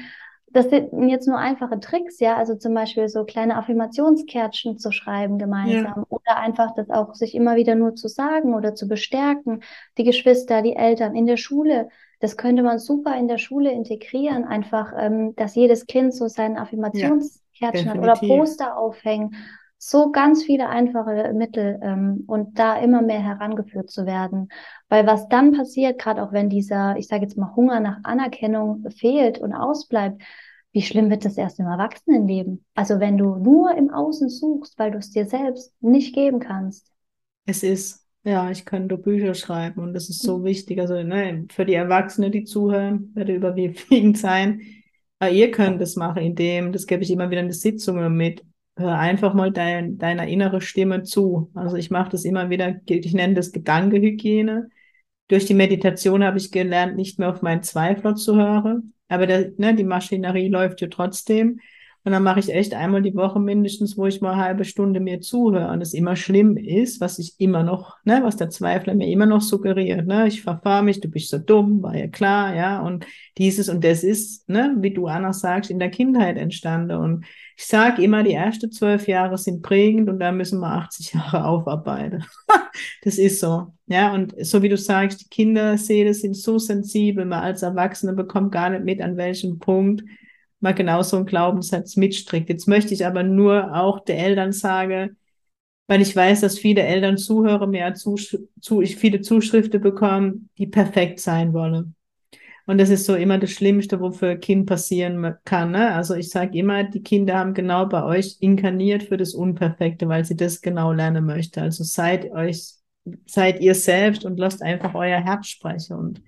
das 0.52 0.68
sind 0.68 1.08
jetzt 1.08 1.28
nur 1.28 1.38
einfache 1.38 1.78
Tricks, 1.78 2.18
ja, 2.18 2.36
also 2.36 2.56
zum 2.56 2.74
Beispiel 2.74 3.08
so 3.08 3.24
kleine 3.24 3.56
Affirmationskärtchen 3.56 4.78
zu 4.78 4.90
schreiben 4.90 5.38
gemeinsam 5.38 5.94
ja. 5.96 6.06
oder 6.08 6.36
einfach 6.36 6.74
das 6.74 6.90
auch 6.90 7.14
sich 7.14 7.36
immer 7.36 7.54
wieder 7.54 7.76
nur 7.76 7.94
zu 7.94 8.08
sagen 8.08 8.54
oder 8.54 8.74
zu 8.74 8.88
bestärken. 8.88 9.62
Die 9.96 10.02
Geschwister, 10.04 10.62
die 10.62 10.74
Eltern 10.74 11.14
in 11.14 11.26
der 11.26 11.36
Schule, 11.36 11.88
das 12.18 12.36
könnte 12.36 12.64
man 12.64 12.80
super 12.80 13.16
in 13.16 13.28
der 13.28 13.38
Schule 13.38 13.70
integrieren, 13.70 14.44
einfach, 14.44 14.92
ähm, 14.96 15.36
dass 15.36 15.54
jedes 15.54 15.86
Kind 15.86 16.14
so 16.14 16.26
sein 16.26 16.58
Affirmationskärtchen 16.58 17.86
ja, 17.86 17.94
hat 17.94 17.98
oder 17.98 18.14
Poster 18.14 18.76
aufhängen. 18.76 19.36
So 19.82 20.12
ganz 20.12 20.44
viele 20.44 20.68
einfache 20.68 21.32
Mittel 21.32 21.80
ähm, 21.82 22.24
und 22.26 22.58
da 22.58 22.76
immer 22.76 23.00
mehr 23.00 23.22
herangeführt 23.22 23.90
zu 23.90 24.04
werden. 24.04 24.50
Weil 24.90 25.06
was 25.06 25.26
dann 25.30 25.52
passiert, 25.52 25.98
gerade 25.98 26.22
auch 26.22 26.32
wenn 26.32 26.50
dieser, 26.50 26.98
ich 26.98 27.08
sage 27.08 27.22
jetzt 27.22 27.38
mal, 27.38 27.56
Hunger 27.56 27.80
nach 27.80 28.00
Anerkennung 28.02 28.84
fehlt 28.90 29.38
und 29.38 29.54
ausbleibt, 29.54 30.20
wie 30.72 30.82
schlimm 30.82 31.08
wird 31.08 31.24
das 31.24 31.38
erst 31.38 31.60
im 31.60 31.66
Erwachsenenleben? 31.66 32.62
Also 32.74 33.00
wenn 33.00 33.16
du 33.16 33.36
nur 33.36 33.74
im 33.74 33.88
Außen 33.88 34.28
suchst, 34.28 34.78
weil 34.78 34.90
du 34.90 34.98
es 34.98 35.12
dir 35.12 35.24
selbst 35.24 35.72
nicht 35.80 36.14
geben 36.14 36.40
kannst. 36.40 36.92
Es 37.46 37.62
ist, 37.62 38.06
ja, 38.22 38.50
ich 38.50 38.66
könnte 38.66 38.98
Bücher 38.98 39.32
schreiben 39.32 39.80
und 39.80 39.94
das 39.94 40.10
ist 40.10 40.22
so 40.22 40.44
wichtig. 40.44 40.78
Also 40.78 41.02
ne, 41.02 41.46
für 41.50 41.64
die 41.64 41.72
Erwachsenen, 41.72 42.32
die 42.32 42.44
zuhören, 42.44 43.12
werde 43.14 43.34
überwiegend 43.34 44.18
sein. 44.18 44.60
Aber 45.18 45.30
ihr 45.30 45.50
könnt 45.50 45.80
es 45.80 45.96
machen, 45.96 46.20
indem, 46.20 46.70
das 46.70 46.86
gebe 46.86 47.02
ich 47.02 47.10
immer 47.10 47.30
wieder 47.30 47.40
in 47.40 47.48
die 47.48 47.54
Sitzungen 47.54 48.14
mit, 48.14 48.44
hör 48.76 48.98
einfach 48.98 49.34
mal 49.34 49.50
dein, 49.52 49.98
deiner 49.98 50.26
innere 50.26 50.60
Stimme 50.60 51.02
zu. 51.02 51.50
Also 51.54 51.76
ich 51.76 51.90
mache 51.90 52.10
das 52.10 52.24
immer 52.24 52.50
wieder, 52.50 52.80
ich 52.86 53.14
nenne 53.14 53.34
das 53.34 53.52
Gedankehygiene 53.52 54.68
durch 55.30 55.46
die 55.46 55.54
Meditation 55.54 56.24
habe 56.24 56.38
ich 56.38 56.50
gelernt, 56.50 56.96
nicht 56.96 57.20
mehr 57.20 57.30
auf 57.30 57.40
meinen 57.40 57.62
Zweifler 57.62 58.16
zu 58.16 58.34
hören. 58.34 58.94
Aber 59.08 59.28
der, 59.28 59.52
ne, 59.58 59.74
die 59.76 59.84
Maschinerie 59.84 60.48
läuft 60.48 60.80
ja 60.80 60.88
trotzdem. 60.88 61.60
Und 62.02 62.12
dann 62.12 62.22
mache 62.22 62.40
ich 62.40 62.52
echt 62.52 62.72
einmal 62.72 63.02
die 63.02 63.14
Woche 63.14 63.38
mindestens, 63.38 63.98
wo 63.98 64.06
ich 64.06 64.22
mal 64.22 64.32
eine 64.32 64.42
halbe 64.42 64.64
Stunde 64.64 65.00
mir 65.00 65.20
zuhöre. 65.20 65.70
Und 65.70 65.82
es 65.82 65.92
immer 65.92 66.16
schlimm 66.16 66.56
ist, 66.56 66.98
was 67.00 67.18
ich 67.18 67.34
immer 67.38 67.62
noch, 67.62 67.98
ne, 68.04 68.20
was 68.22 68.36
der 68.36 68.48
Zweifler 68.48 68.94
mir 68.94 69.08
immer 69.08 69.26
noch 69.26 69.42
suggeriert, 69.42 70.06
ne, 70.06 70.26
ich 70.26 70.40
verfahre 70.40 70.82
mich, 70.82 71.00
du 71.00 71.08
bist 71.08 71.28
so 71.28 71.36
dumm, 71.36 71.82
war 71.82 71.94
ja 71.94 72.08
klar, 72.08 72.54
ja, 72.54 72.80
und 72.80 73.06
dieses 73.36 73.68
und 73.68 73.84
das 73.84 74.02
ist, 74.02 74.48
ne, 74.48 74.74
wie 74.78 74.94
du 74.94 75.08
Anna 75.08 75.34
sagst, 75.34 75.70
in 75.70 75.78
der 75.78 75.90
Kindheit 75.90 76.38
entstanden. 76.38 76.96
Und 76.96 77.26
ich 77.58 77.66
sage 77.66 78.02
immer, 78.02 78.22
die 78.22 78.32
ersten 78.32 78.72
zwölf 78.72 79.06
Jahre 79.06 79.36
sind 79.36 79.60
prägend 79.60 80.08
und 80.08 80.20
da 80.20 80.32
müssen 80.32 80.60
wir 80.60 80.72
80 80.72 81.12
Jahre 81.12 81.44
aufarbeiten. 81.48 82.24
das 83.02 83.18
ist 83.18 83.40
so. 83.40 83.74
Ja, 83.88 84.14
und 84.14 84.34
so 84.42 84.62
wie 84.62 84.70
du 84.70 84.78
sagst, 84.78 85.20
die 85.20 85.28
Kinderseele 85.28 86.14
sind 86.14 86.34
so 86.34 86.58
sensibel, 86.58 87.26
man 87.26 87.42
als 87.42 87.62
Erwachsene 87.62 88.14
bekommt 88.14 88.52
gar 88.52 88.70
nicht 88.70 88.84
mit, 88.84 89.02
an 89.02 89.18
welchem 89.18 89.58
Punkt 89.58 90.02
man 90.60 90.74
genau 90.74 91.02
so 91.02 91.16
einen 91.16 91.26
Glaubenssatz 91.26 91.96
mitstrickt. 91.96 92.48
Jetzt 92.48 92.68
möchte 92.68 92.94
ich 92.94 93.06
aber 93.06 93.22
nur 93.22 93.74
auch 93.74 94.00
der 94.00 94.18
Eltern 94.18 94.52
sagen, 94.52 95.16
weil 95.86 96.02
ich 96.02 96.14
weiß, 96.14 96.40
dass 96.42 96.58
viele 96.58 96.82
Eltern 96.82 97.18
Zuhörer 97.18 97.66
mir 97.66 97.94
zu, 97.94 98.16
zu, 98.60 98.80
ich 98.80 98.96
viele 98.96 99.20
Zuschriften 99.22 99.80
bekommen, 99.80 100.50
die 100.58 100.66
perfekt 100.66 101.20
sein 101.20 101.52
wollen. 101.52 101.94
Und 102.66 102.78
das 102.78 102.90
ist 102.90 103.06
so 103.06 103.16
immer 103.16 103.38
das 103.38 103.50
Schlimmste, 103.50 104.00
wofür 104.00 104.30
ein 104.30 104.40
Kind 104.40 104.66
passieren 104.66 105.34
kann. 105.44 105.72
Ne? 105.72 105.92
Also 105.92 106.14
ich 106.14 106.30
sage 106.30 106.56
immer, 106.56 106.84
die 106.84 107.02
Kinder 107.02 107.36
haben 107.36 107.54
genau 107.54 107.86
bei 107.86 108.04
euch 108.04 108.36
inkarniert 108.38 109.02
für 109.02 109.16
das 109.16 109.34
Unperfekte, 109.34 110.06
weil 110.08 110.24
sie 110.24 110.36
das 110.36 110.60
genau 110.60 110.92
lernen 110.92 111.24
möchte. 111.24 111.62
Also 111.62 111.82
seid 111.82 112.30
euch 112.30 112.80
seid 113.26 113.60
ihr 113.60 113.74
selbst 113.74 114.24
und 114.24 114.38
lasst 114.38 114.62
einfach 114.62 114.94
euer 114.94 115.20
Herz 115.20 115.48
sprechen. 115.48 115.96
Und 115.96 116.22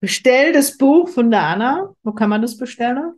bestellt 0.00 0.54
das 0.54 0.76
Buch 0.76 1.08
von 1.08 1.30
der 1.30 1.42
Anna. 1.42 1.94
Wo 2.02 2.12
kann 2.12 2.30
man 2.30 2.42
das 2.42 2.56
bestellen? 2.56 3.14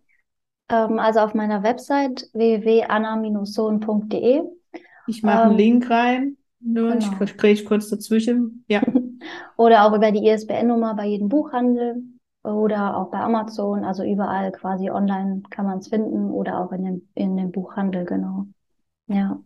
Ähm, 0.68 0.98
also 0.98 1.20
auf 1.20 1.34
meiner 1.34 1.62
Website 1.62 2.28
www.anna-sohn.de. 2.32 4.42
Ich 5.06 5.22
mache 5.22 5.42
einen 5.42 5.52
ähm, 5.52 5.56
Link 5.56 5.88
rein. 5.90 6.36
Nur, 6.60 6.92
genau. 6.92 7.22
ich 7.22 7.36
kriege 7.36 7.64
kurz 7.64 7.88
dazwischen. 7.88 8.64
Ja. 8.68 8.82
oder 9.56 9.84
auch 9.84 9.94
über 9.94 10.10
die 10.10 10.26
ISBN-Nummer 10.26 10.94
bei 10.94 11.06
jedem 11.06 11.28
Buchhandel 11.28 12.02
oder 12.42 12.96
auch 12.96 13.10
bei 13.10 13.18
Amazon. 13.18 13.84
Also 13.84 14.04
überall 14.04 14.52
quasi 14.52 14.90
online 14.90 15.42
kann 15.50 15.66
man 15.66 15.78
es 15.78 15.88
finden 15.88 16.30
oder 16.30 16.60
auch 16.60 16.72
in 16.72 16.84
dem, 16.84 17.08
in 17.14 17.36
dem 17.36 17.52
Buchhandel, 17.52 18.04
genau. 18.04 18.46
Ja. 19.06 19.40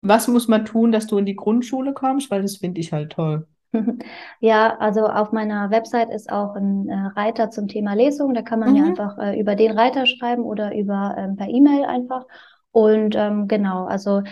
Was 0.00 0.28
muss 0.28 0.48
man 0.48 0.64
tun, 0.64 0.92
dass 0.92 1.06
du 1.06 1.18
in 1.18 1.26
die 1.26 1.36
Grundschule 1.36 1.92
kommst? 1.94 2.30
Weil 2.30 2.42
das 2.42 2.58
finde 2.58 2.80
ich 2.80 2.92
halt 2.92 3.12
toll. 3.12 3.46
Ja, 4.40 4.76
also 4.78 5.06
auf 5.06 5.32
meiner 5.32 5.70
Website 5.70 6.10
ist 6.10 6.30
auch 6.30 6.54
ein 6.54 6.88
äh, 6.88 6.94
Reiter 7.16 7.50
zum 7.50 7.68
Thema 7.68 7.94
Lesung. 7.94 8.34
Da 8.34 8.42
kann 8.42 8.60
man 8.60 8.70
mhm. 8.70 8.74
mir 8.74 8.84
einfach 8.86 9.18
äh, 9.18 9.38
über 9.40 9.54
den 9.54 9.76
Reiter 9.76 10.06
schreiben 10.06 10.42
oder 10.42 10.74
über 10.74 11.14
ähm, 11.18 11.36
per 11.36 11.48
E-Mail 11.48 11.84
einfach. 11.84 12.26
Und 12.72 13.14
ähm, 13.16 13.48
genau, 13.48 13.84
also 13.84 14.22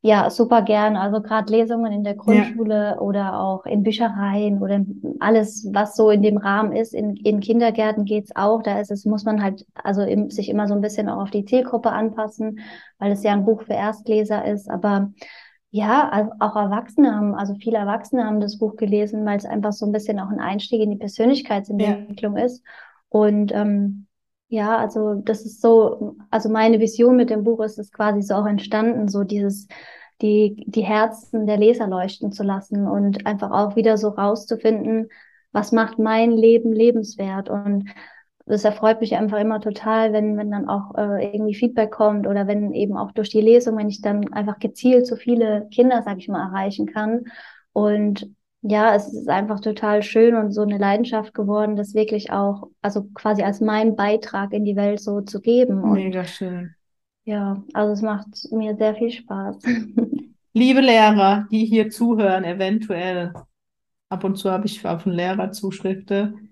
ja, 0.00 0.30
super 0.30 0.62
gern. 0.62 0.96
Also 0.96 1.20
gerade 1.20 1.52
Lesungen 1.52 1.92
in 1.92 2.04
der 2.04 2.14
Grundschule 2.14 2.90
ja. 2.90 2.98
oder 3.00 3.40
auch 3.40 3.66
in 3.66 3.82
Büchereien 3.82 4.62
oder 4.62 4.84
alles, 5.18 5.68
was 5.72 5.96
so 5.96 6.10
in 6.10 6.22
dem 6.22 6.36
Rahmen 6.36 6.72
ist. 6.72 6.94
In, 6.94 7.16
in 7.16 7.40
Kindergärten 7.40 8.04
geht's 8.04 8.34
auch. 8.36 8.62
Da 8.62 8.78
ist 8.80 8.92
es, 8.92 9.04
muss 9.04 9.24
man 9.24 9.42
halt 9.42 9.66
also 9.82 10.02
im, 10.02 10.30
sich 10.30 10.48
immer 10.50 10.68
so 10.68 10.74
ein 10.74 10.80
bisschen 10.80 11.08
auch 11.08 11.22
auf 11.22 11.30
die 11.30 11.44
Zielgruppe 11.44 11.90
anpassen, 11.90 12.60
weil 12.98 13.10
es 13.10 13.24
ja 13.24 13.32
ein 13.32 13.44
Buch 13.44 13.62
für 13.62 13.72
Erstleser 13.72 14.44
ist. 14.44 14.70
Aber 14.70 15.10
ja, 15.70 16.30
auch 16.40 16.56
Erwachsene 16.56 17.14
haben, 17.14 17.34
also 17.34 17.54
viele 17.54 17.78
Erwachsene 17.78 18.24
haben 18.24 18.40
das 18.40 18.58
Buch 18.58 18.76
gelesen, 18.76 19.26
weil 19.26 19.36
es 19.36 19.44
einfach 19.44 19.72
so 19.72 19.84
ein 19.84 19.92
bisschen 19.92 20.18
auch 20.18 20.30
ein 20.30 20.40
Einstieg 20.40 20.80
in 20.80 20.90
die 20.90 20.96
Persönlichkeitsentwicklung 20.96 22.36
ja. 22.36 22.44
ist. 22.44 22.62
Und 23.10 23.52
ähm, 23.52 24.06
ja, 24.48 24.78
also 24.78 25.14
das 25.14 25.44
ist 25.44 25.60
so, 25.60 26.16
also 26.30 26.48
meine 26.48 26.80
Vision 26.80 27.16
mit 27.16 27.28
dem 27.28 27.44
Buch 27.44 27.60
ist 27.60 27.78
es 27.78 27.92
quasi 27.92 28.22
so 28.22 28.34
auch 28.34 28.46
entstanden, 28.46 29.08
so 29.08 29.24
dieses, 29.24 29.68
die, 30.22 30.64
die 30.66 30.82
Herzen 30.82 31.46
der 31.46 31.58
Leser 31.58 31.86
leuchten 31.86 32.32
zu 32.32 32.42
lassen 32.42 32.86
und 32.86 33.26
einfach 33.26 33.50
auch 33.50 33.76
wieder 33.76 33.98
so 33.98 34.08
rauszufinden, 34.08 35.08
was 35.52 35.72
macht 35.72 35.98
mein 35.98 36.32
Leben 36.32 36.72
lebenswert 36.72 37.50
und 37.50 37.84
das 38.48 38.64
erfreut 38.64 39.00
mich 39.00 39.14
einfach 39.16 39.38
immer 39.38 39.60
total, 39.60 40.12
wenn, 40.12 40.36
wenn 40.36 40.50
dann 40.50 40.68
auch 40.68 40.96
äh, 40.96 41.32
irgendwie 41.32 41.54
Feedback 41.54 41.90
kommt 41.90 42.26
oder 42.26 42.46
wenn 42.46 42.72
eben 42.72 42.96
auch 42.96 43.12
durch 43.12 43.28
die 43.28 43.40
Lesung, 43.40 43.76
wenn 43.76 43.88
ich 43.88 44.00
dann 44.00 44.32
einfach 44.32 44.58
gezielt 44.58 45.06
so 45.06 45.16
viele 45.16 45.68
Kinder, 45.70 46.02
sag 46.02 46.18
ich 46.18 46.28
mal, 46.28 46.48
erreichen 46.48 46.86
kann. 46.86 47.26
Und 47.72 48.28
ja, 48.62 48.94
es 48.94 49.12
ist 49.12 49.28
einfach 49.28 49.60
total 49.60 50.02
schön 50.02 50.34
und 50.34 50.52
so 50.52 50.62
eine 50.62 50.78
Leidenschaft 50.78 51.34
geworden, 51.34 51.76
das 51.76 51.94
wirklich 51.94 52.32
auch, 52.32 52.68
also 52.82 53.04
quasi 53.14 53.42
als 53.42 53.60
mein 53.60 53.94
Beitrag 53.94 54.52
in 54.52 54.64
die 54.64 54.76
Welt 54.76 55.00
so 55.00 55.20
zu 55.20 55.40
geben. 55.40 55.82
Und 55.82 55.92
Mega 55.92 56.24
schön. 56.24 56.74
Ja, 57.24 57.62
also 57.74 57.92
es 57.92 58.02
macht 58.02 58.28
mir 58.50 58.74
sehr 58.76 58.94
viel 58.94 59.10
Spaß. 59.10 59.58
Liebe 60.54 60.80
Lehrer, 60.80 61.46
die 61.50 61.66
hier 61.66 61.90
zuhören, 61.90 62.44
eventuell, 62.44 63.32
ab 64.08 64.24
und 64.24 64.36
zu 64.36 64.50
habe 64.50 64.66
ich 64.66 64.84
auf 64.86 65.06
einen 65.06 65.14
Lehrer 65.14 65.52
Zuschriften. 65.52 66.47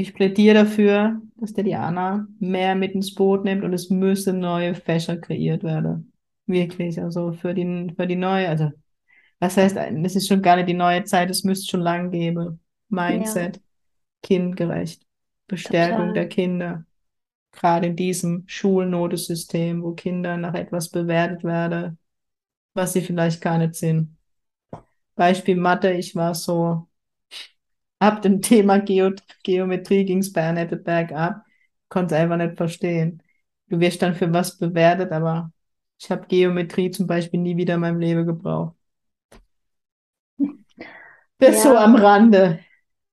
Ich 0.00 0.14
plädiere 0.14 0.54
dafür, 0.54 1.20
dass 1.36 1.52
der 1.52 1.64
Diana 1.64 2.28
mehr 2.38 2.76
mit 2.76 2.92
ins 2.92 3.14
Boot 3.14 3.44
nimmt 3.44 3.64
und 3.64 3.72
es 3.72 3.90
müssen 3.90 4.38
neue 4.38 4.76
Fächer 4.76 5.16
kreiert 5.16 5.64
werden. 5.64 6.12
Wirklich, 6.46 7.02
also 7.02 7.32
für 7.32 7.52
die, 7.52 7.92
für 7.96 8.06
die 8.06 8.16
neue, 8.16 8.48
also 8.48 8.70
was 9.40 9.56
heißt, 9.56 9.76
das 9.76 10.16
ist 10.16 10.28
schon 10.28 10.40
gar 10.40 10.54
nicht 10.54 10.68
die 10.68 10.74
neue 10.74 11.02
Zeit, 11.02 11.30
es 11.30 11.42
müsste 11.42 11.66
schon 11.68 11.80
lang 11.80 12.12
geben. 12.12 12.60
Mindset, 12.88 13.56
ja. 13.56 13.62
kindgerecht, 14.22 15.02
Bestärkung 15.48 16.08
Total. 16.08 16.14
der 16.14 16.28
Kinder. 16.28 16.84
Gerade 17.50 17.88
in 17.88 17.96
diesem 17.96 18.44
Schulnotensystem, 18.46 19.82
wo 19.82 19.92
Kinder 19.92 20.36
nach 20.36 20.54
etwas 20.54 20.90
bewertet 20.90 21.42
werden, 21.42 21.98
was 22.72 22.92
sie 22.92 23.00
vielleicht 23.00 23.40
gar 23.40 23.58
nicht 23.58 23.74
sind. 23.74 24.16
Beispiel 25.16 25.56
Mathe, 25.56 25.92
ich 25.92 26.14
war 26.14 26.36
so, 26.36 26.87
ab 27.98 28.22
dem 28.22 28.40
Thema 28.42 28.78
Geo 28.78 29.10
Geometrie 29.42 30.04
ging 30.04 30.18
es 30.18 30.32
bei 30.32 30.48
Annette 30.48 30.76
bergab, 30.76 31.42
konnte 31.88 32.14
es 32.14 32.20
einfach 32.20 32.36
nicht 32.36 32.56
verstehen. 32.56 33.22
Du 33.68 33.80
wirst 33.80 34.02
dann 34.02 34.14
für 34.14 34.32
was 34.32 34.58
bewertet, 34.58 35.12
aber 35.12 35.52
ich 35.98 36.10
habe 36.10 36.26
Geometrie 36.26 36.90
zum 36.90 37.06
Beispiel 37.06 37.40
nie 37.40 37.56
wieder 37.56 37.74
in 37.74 37.80
meinem 37.80 37.98
Leben 37.98 38.26
gebraucht. 38.26 38.76
Das 41.38 41.56
ja. 41.56 41.70
so 41.70 41.76
am 41.76 41.94
Rande. 41.94 42.60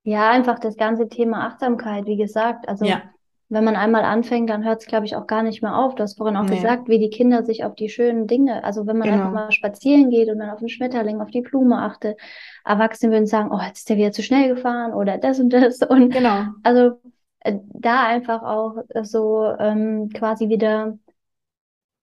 Ja, 0.04 0.32
einfach 0.32 0.60
das 0.60 0.78
ganze 0.78 1.08
Thema 1.08 1.48
Achtsamkeit, 1.48 2.06
wie 2.06 2.18
gesagt. 2.18 2.68
Also 2.68 2.86
ja. 2.86 3.04
Wenn 3.48 3.64
man 3.64 3.76
einmal 3.76 4.04
anfängt, 4.04 4.50
dann 4.50 4.64
hört 4.64 4.82
es, 4.82 4.88
glaube 4.88 5.06
ich, 5.06 5.16
auch 5.16 5.28
gar 5.28 5.44
nicht 5.44 5.62
mehr 5.62 5.78
auf. 5.78 5.96
Du 5.96 6.04
hast 6.04 6.18
vorhin 6.18 6.36
auch 6.36 6.46
nee. 6.46 6.56
gesagt, 6.56 6.88
wie 6.88 6.98
die 6.98 7.10
Kinder 7.10 7.44
sich 7.44 7.64
auf 7.64 7.76
die 7.76 7.90
schönen 7.90 8.26
Dinge, 8.26 8.64
also 8.64 8.88
wenn 8.88 8.98
man 8.98 9.10
genau. 9.10 9.20
einfach 9.20 9.34
mal 9.34 9.52
spazieren 9.52 10.10
geht 10.10 10.30
und 10.30 10.40
dann 10.40 10.50
auf 10.50 10.60
den 10.60 10.70
Schmetterling, 10.70 11.22
auf 11.22 11.30
die 11.30 11.42
Blume 11.42 11.78
achtet, 11.78 12.20
Erwachsene 12.64 13.12
würden 13.12 13.28
sagen, 13.28 13.52
oh, 13.52 13.60
jetzt 13.62 13.80
ist 13.80 13.90
der 13.90 13.98
wieder 13.98 14.12
zu 14.12 14.24
schnell 14.24 14.56
gefahren 14.56 14.94
oder 14.94 15.18
das 15.18 15.40
und 15.40 15.52
das. 15.52 15.80
Und 15.90 16.10
genau. 16.10 16.46
also 16.64 17.00
äh, 17.42 17.60
da 17.74 18.08
einfach 18.08 18.42
auch 18.42 18.78
so 19.04 19.46
ähm, 19.60 20.10
quasi 20.10 20.50
wieder 20.50 20.98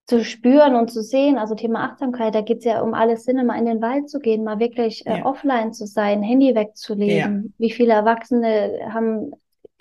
zu 0.06 0.24
spüren 0.24 0.74
und 0.74 0.90
zu 0.90 1.02
sehen, 1.02 1.38
also 1.38 1.54
Thema 1.54 1.84
Achtsamkeit, 1.84 2.34
da 2.34 2.40
geht 2.40 2.58
es 2.58 2.64
ja 2.64 2.82
um 2.82 2.92
alles 2.92 3.24
Sinne, 3.24 3.44
mal 3.44 3.58
in 3.58 3.66
den 3.66 3.80
Wald 3.80 4.10
zu 4.10 4.18
gehen, 4.18 4.44
mal 4.44 4.58
wirklich 4.58 5.06
äh, 5.06 5.22
offline 5.22 5.72
zu 5.72 5.86
sein, 5.86 6.22
Handy 6.22 6.54
wegzulegen. 6.54 7.42
Ja. 7.44 7.50
Wie 7.58 7.70
viele 7.70 7.92
Erwachsene 7.94 8.80
haben, 8.90 9.32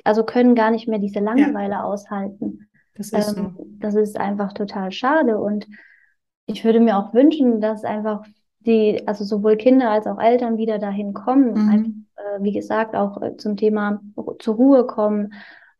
also 0.03 0.23
können 0.23 0.55
gar 0.55 0.71
nicht 0.71 0.87
mehr 0.87 0.99
diese 0.99 1.19
Langeweile 1.19 1.73
ja. 1.73 1.83
aushalten. 1.83 2.67
Das 2.95 3.11
ist, 3.11 3.37
ähm, 3.37 3.55
so. 3.57 3.65
das 3.79 3.95
ist 3.95 4.19
einfach 4.19 4.53
total 4.53 4.91
schade 4.91 5.39
und 5.39 5.67
ich 6.45 6.63
würde 6.65 6.79
mir 6.79 6.97
auch 6.97 7.13
wünschen, 7.13 7.61
dass 7.61 7.83
einfach 7.83 8.25
die, 8.59 9.07
also 9.07 9.23
sowohl 9.23 9.57
Kinder 9.57 9.89
als 9.89 10.07
auch 10.07 10.19
Eltern 10.19 10.57
wieder 10.57 10.79
dahin 10.79 11.13
kommen, 11.13 11.53
mhm. 11.53 11.69
einfach, 11.69 11.91
äh, 12.17 12.43
wie 12.43 12.51
gesagt, 12.51 12.95
auch 12.95 13.21
äh, 13.21 13.37
zum 13.37 13.57
Thema 13.57 14.01
zur 14.39 14.55
Ruhe 14.55 14.85
kommen, 14.85 15.33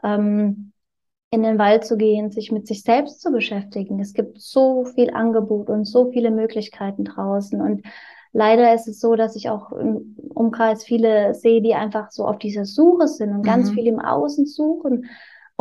ähm, 0.04 0.72
in 1.32 1.44
den 1.44 1.58
Wald 1.58 1.86
zu 1.86 1.96
gehen, 1.96 2.32
sich 2.32 2.52
mit 2.52 2.68
sich 2.68 2.84
selbst 2.84 3.22
zu 3.22 3.32
beschäftigen. 3.32 4.00
Es 4.00 4.14
gibt 4.14 4.42
so 4.42 4.84
viel 4.84 5.12
Angebot 5.12 5.70
und 5.70 5.86
so 5.86 6.12
viele 6.12 6.30
Möglichkeiten 6.30 7.06
draußen. 7.06 7.62
Und 7.62 7.84
leider 8.34 8.74
ist 8.74 8.88
es 8.88 9.00
so, 9.00 9.16
dass 9.16 9.36
ich 9.36 9.50
auch 9.50 9.72
im 9.72 10.16
Umkreis 10.34 10.84
viele 10.84 11.34
sehe, 11.34 11.62
die 11.62 11.74
einfach 11.74 12.12
so 12.12 12.26
auf 12.26 12.40
dieser 12.40 12.66
Suche 12.66 13.08
sind 13.08 13.30
und 13.30 13.40
mhm. 13.40 13.44
ganz 13.44 13.72
viel 13.72 13.88
im 13.88 14.00
Außen 14.00 14.46
suchen 14.46 15.06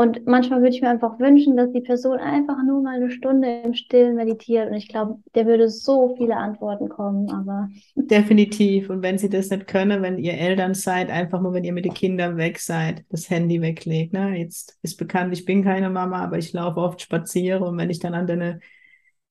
und 0.01 0.27
manchmal 0.27 0.63
würde 0.63 0.75
ich 0.75 0.81
mir 0.81 0.89
einfach 0.89 1.19
wünschen, 1.19 1.59
dass 1.59 1.73
die 1.73 1.83
Person 1.83 2.19
einfach 2.19 2.57
nur 2.67 2.81
mal 2.81 2.97
eine 2.97 3.11
Stunde 3.11 3.61
im 3.63 3.75
Stillen 3.75 4.15
meditiert. 4.15 4.71
Und 4.71 4.75
ich 4.75 4.89
glaube, 4.89 5.19
der 5.35 5.45
würde 5.45 5.69
so 5.69 6.15
viele 6.17 6.39
Antworten 6.39 6.89
kommen, 6.89 7.31
aber. 7.31 7.69
Definitiv. 7.97 8.89
Und 8.89 9.03
wenn 9.03 9.19
sie 9.19 9.29
das 9.29 9.51
nicht 9.51 9.67
können, 9.67 10.01
wenn 10.01 10.17
ihr 10.17 10.33
Eltern 10.33 10.73
seid, 10.73 11.11
einfach 11.11 11.43
nur, 11.43 11.53
wenn 11.53 11.65
ihr 11.65 11.75
mit 11.75 11.85
den 11.85 11.93
Kindern 11.93 12.39
weg 12.39 12.59
seid, 12.61 13.05
das 13.11 13.29
Handy 13.29 13.61
weglegt. 13.61 14.15
Ne? 14.15 14.39
Jetzt 14.39 14.79
ist 14.81 14.97
bekannt, 14.97 15.35
ich 15.35 15.45
bin 15.45 15.63
keine 15.63 15.91
Mama, 15.91 16.25
aber 16.25 16.39
ich 16.39 16.55
laufe 16.55 16.81
oft 16.81 17.03
spazieren 17.03 17.63
und 17.63 17.77
wenn 17.77 17.91
ich 17.91 17.99
dann 17.99 18.15
an 18.15 18.27
deine 18.27 18.61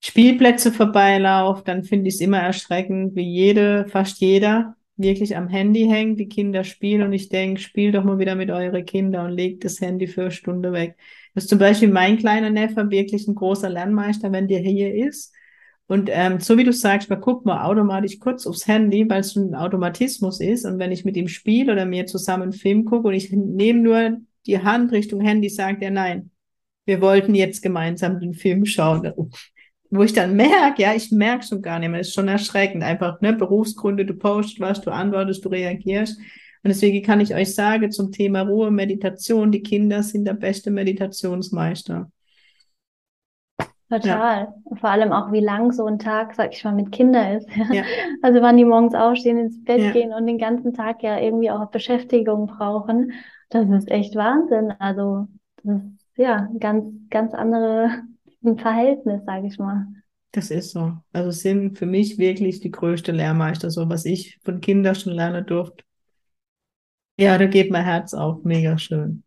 Spielplätze 0.02 0.72
vorbeilaufe, 0.72 1.64
dann 1.66 1.84
finde 1.84 2.08
ich 2.08 2.16
es 2.16 2.22
immer 2.22 2.40
erschreckend, 2.40 3.16
wie 3.16 3.28
jede, 3.28 3.86
fast 3.90 4.20
jeder 4.20 4.76
wirklich 5.00 5.36
am 5.38 5.48
Handy 5.48 5.88
hängt, 5.88 6.20
die 6.20 6.28
Kinder 6.28 6.64
spielen 6.64 7.04
und 7.04 7.14
ich 7.14 7.30
denke, 7.30 7.62
spiel 7.62 7.92
doch 7.92 8.04
mal 8.04 8.20
wieder 8.20 8.36
mit 8.36 8.52
eure 8.52 8.84
Kinder 8.84 9.24
und 9.24 9.32
legt 9.32 9.64
das 9.64 9.80
Handy 9.80 10.08
für 10.08 10.24
eine 10.24 10.32
Stunde 10.32 10.74
weg. 10.74 10.98
Das 11.34 11.46
ist 11.46 11.50
zum 11.50 11.60
Beispiel 11.60 11.88
mein 11.88 12.18
kleiner 12.18 12.50
Neffe 12.50 12.90
wirklich 12.90 13.28
ein 13.28 13.36
großer 13.36 13.70
Lernmeister, 13.70 14.32
wenn 14.32 14.48
der 14.48 14.60
hier 14.60 14.94
ist. 14.94 15.34
Und 15.88 16.10
ähm, 16.12 16.40
so 16.40 16.58
wie 16.58 16.66
du 16.66 16.74
sagst, 16.74 17.10
man 17.10 17.22
guckt 17.22 17.46
mal 17.46 17.66
automatisch 17.66 18.20
kurz 18.20 18.46
aufs 18.46 18.68
Handy, 18.68 19.10
weil 19.10 19.22
es 19.22 19.36
ein 19.36 19.56
Automatismus 19.56 20.40
ist. 20.40 20.66
Und 20.66 20.78
wenn 20.80 20.92
ich 20.92 21.06
mit 21.06 21.18
ihm 21.18 21.28
spiele 21.28 21.72
oder 21.72 21.86
mir 21.86 22.06
zusammen 22.06 22.44
einen 22.44 22.54
Film 22.54 22.86
gucke 22.86 23.08
und 23.08 23.14
ich 23.14 23.32
nehme 23.32 23.80
nur 23.80 24.18
die 24.46 24.62
Hand 24.62 24.92
Richtung 24.92 25.22
Handy, 25.22 25.50
sagt 25.50 25.82
er 25.82 25.92
nein. 25.92 26.30
Wir 26.86 27.02
wollten 27.02 27.34
jetzt 27.36 27.62
gemeinsam 27.62 28.20
den 28.20 28.34
Film 28.34 28.66
schauen 28.66 29.14
wo 29.90 30.04
ich 30.04 30.14
dann 30.14 30.36
merke, 30.36 30.82
ja, 30.82 30.94
ich 30.94 31.12
merke 31.12 31.46
schon 31.46 31.62
gar 31.62 31.80
nicht 31.80 31.90
mehr, 31.90 32.00
das 32.00 32.10
ist 32.10 32.14
schon 32.14 32.28
erschreckend. 32.28 32.84
Einfach, 32.84 33.22
ne, 33.22 33.34
Berufsgründe, 33.34 34.06
du 34.06 34.14
postest 34.14 34.60
was, 34.60 34.82
du 34.82 34.92
antwortest, 34.92 35.44
du 35.44 35.50
reagierst. 35.50 36.18
Und 36.18 36.68
deswegen 36.68 37.06
kann 37.06 37.22
ich 37.22 37.34
euch 37.34 37.56
sagen, 37.56 37.92
zum 37.92 38.12
Thema 38.12 38.42
Ruhe, 38.42 38.70
Meditation, 38.70 39.52
die 39.52 39.64
Kinder 39.64 40.04
sind 40.04 40.26
der 40.26 40.34
beste 40.34 40.72
Meditationsmeister. 40.72 42.12
Total. 43.90 44.54
Ja. 44.70 44.76
Vor 44.76 44.90
allem 44.90 45.12
auch, 45.12 45.32
wie 45.32 45.40
lang 45.40 45.72
so 45.72 45.86
ein 45.88 45.98
Tag, 45.98 46.36
sag 46.36 46.54
ich 46.54 46.64
mal, 46.64 46.74
mit 46.74 46.92
Kindern 46.92 47.38
ist. 47.38 47.50
Ja. 47.74 47.84
Also 48.22 48.42
wann 48.42 48.58
die 48.58 48.66
morgens 48.66 48.94
aufstehen, 48.94 49.38
ins 49.38 49.64
Bett 49.64 49.82
ja. 49.82 49.92
gehen 49.92 50.14
und 50.14 50.28
den 50.28 50.38
ganzen 50.38 50.74
Tag 50.74 51.02
ja 51.02 51.20
irgendwie 51.20 51.50
auch 51.50 51.72
Beschäftigung 51.72 52.46
brauchen. 52.46 53.14
Das 53.50 53.68
ist 53.70 53.90
echt 53.90 54.16
Wahnsinn. 54.16 54.74
Also 54.78 55.28
das 55.64 55.82
ist 55.82 56.18
ja 56.18 56.50
ganz, 56.60 56.86
ganz 57.10 57.34
andere 57.34 58.04
ein 58.44 58.58
Verhältnis, 58.58 59.24
sage 59.26 59.48
ich 59.48 59.58
mal. 59.58 59.88
Das 60.32 60.52
ist 60.52 60.72
so. 60.72 60.94
Also 61.12 61.32
sind 61.32 61.78
für 61.78 61.86
mich 61.86 62.18
wirklich 62.18 62.60
die 62.60 62.72
größte 62.72 63.12
Lehrmeister, 63.12 63.72
so 63.72 63.90
was 63.90 64.06
ich 64.06 64.40
von 64.44 64.62
Kindern 64.62 64.96
schon 64.96 65.14
lernen 65.14 65.46
durfte. 65.46 65.84
Ja, 67.18 67.38
da 67.38 67.48
geht 67.48 67.72
mein 67.72 67.84
Herz 67.84 68.14
auf. 68.14 68.44
Mega 68.44 68.78
schön. 68.78 69.24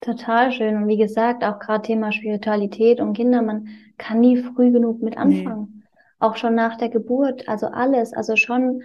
Total 0.00 0.50
schön. 0.50 0.76
Und 0.76 0.88
wie 0.88 0.96
gesagt, 0.96 1.44
auch 1.44 1.58
gerade 1.58 1.82
Thema 1.82 2.10
Spiritualität 2.10 3.00
und 3.00 3.12
Kinder, 3.12 3.42
man 3.42 3.68
kann 3.98 4.20
nie 4.20 4.42
früh 4.42 4.72
genug 4.72 5.02
mit 5.02 5.16
anfangen. 5.18 5.68
Nee. 5.76 5.84
Auch 6.18 6.36
schon 6.36 6.54
nach 6.54 6.76
der 6.78 6.88
Geburt, 6.88 7.48
also 7.48 7.66
alles, 7.66 8.12
also 8.14 8.36
schon 8.36 8.82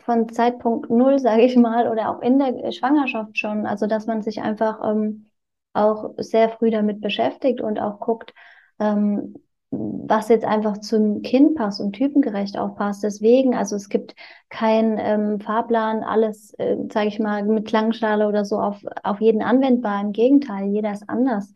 von 0.00 0.28
Zeitpunkt 0.28 0.90
null, 0.90 1.18
sage 1.20 1.42
ich 1.42 1.56
mal, 1.56 1.88
oder 1.88 2.10
auch 2.10 2.20
in 2.20 2.38
der 2.38 2.72
Schwangerschaft 2.72 3.38
schon. 3.38 3.64
Also 3.66 3.86
dass 3.86 4.06
man 4.06 4.22
sich 4.22 4.40
einfach 4.40 4.80
ähm, 4.84 5.26
auch 5.72 6.14
sehr 6.18 6.48
früh 6.48 6.70
damit 6.70 7.00
beschäftigt 7.00 7.60
und 7.60 7.78
auch 7.78 8.00
guckt, 8.00 8.34
ähm, 8.78 9.34
was 9.70 10.28
jetzt 10.28 10.44
einfach 10.44 10.78
zum 10.78 11.22
Kind 11.22 11.56
passt 11.56 11.80
und 11.80 11.92
typengerecht 11.92 12.56
auch 12.58 12.76
passt. 12.76 13.02
Deswegen, 13.02 13.54
also 13.54 13.76
es 13.76 13.88
gibt 13.88 14.14
keinen 14.48 14.98
ähm, 14.98 15.40
Fahrplan, 15.40 16.02
alles, 16.04 16.54
äh, 16.54 16.76
sage 16.92 17.08
ich 17.08 17.18
mal, 17.18 17.44
mit 17.44 17.66
Klangschale 17.66 18.28
oder 18.28 18.44
so 18.44 18.60
auf, 18.60 18.80
auf 19.02 19.20
jeden 19.20 19.42
anwendbar. 19.42 20.00
Im 20.00 20.12
Gegenteil, 20.12 20.68
jeder 20.68 20.92
ist 20.92 21.08
anders. 21.08 21.52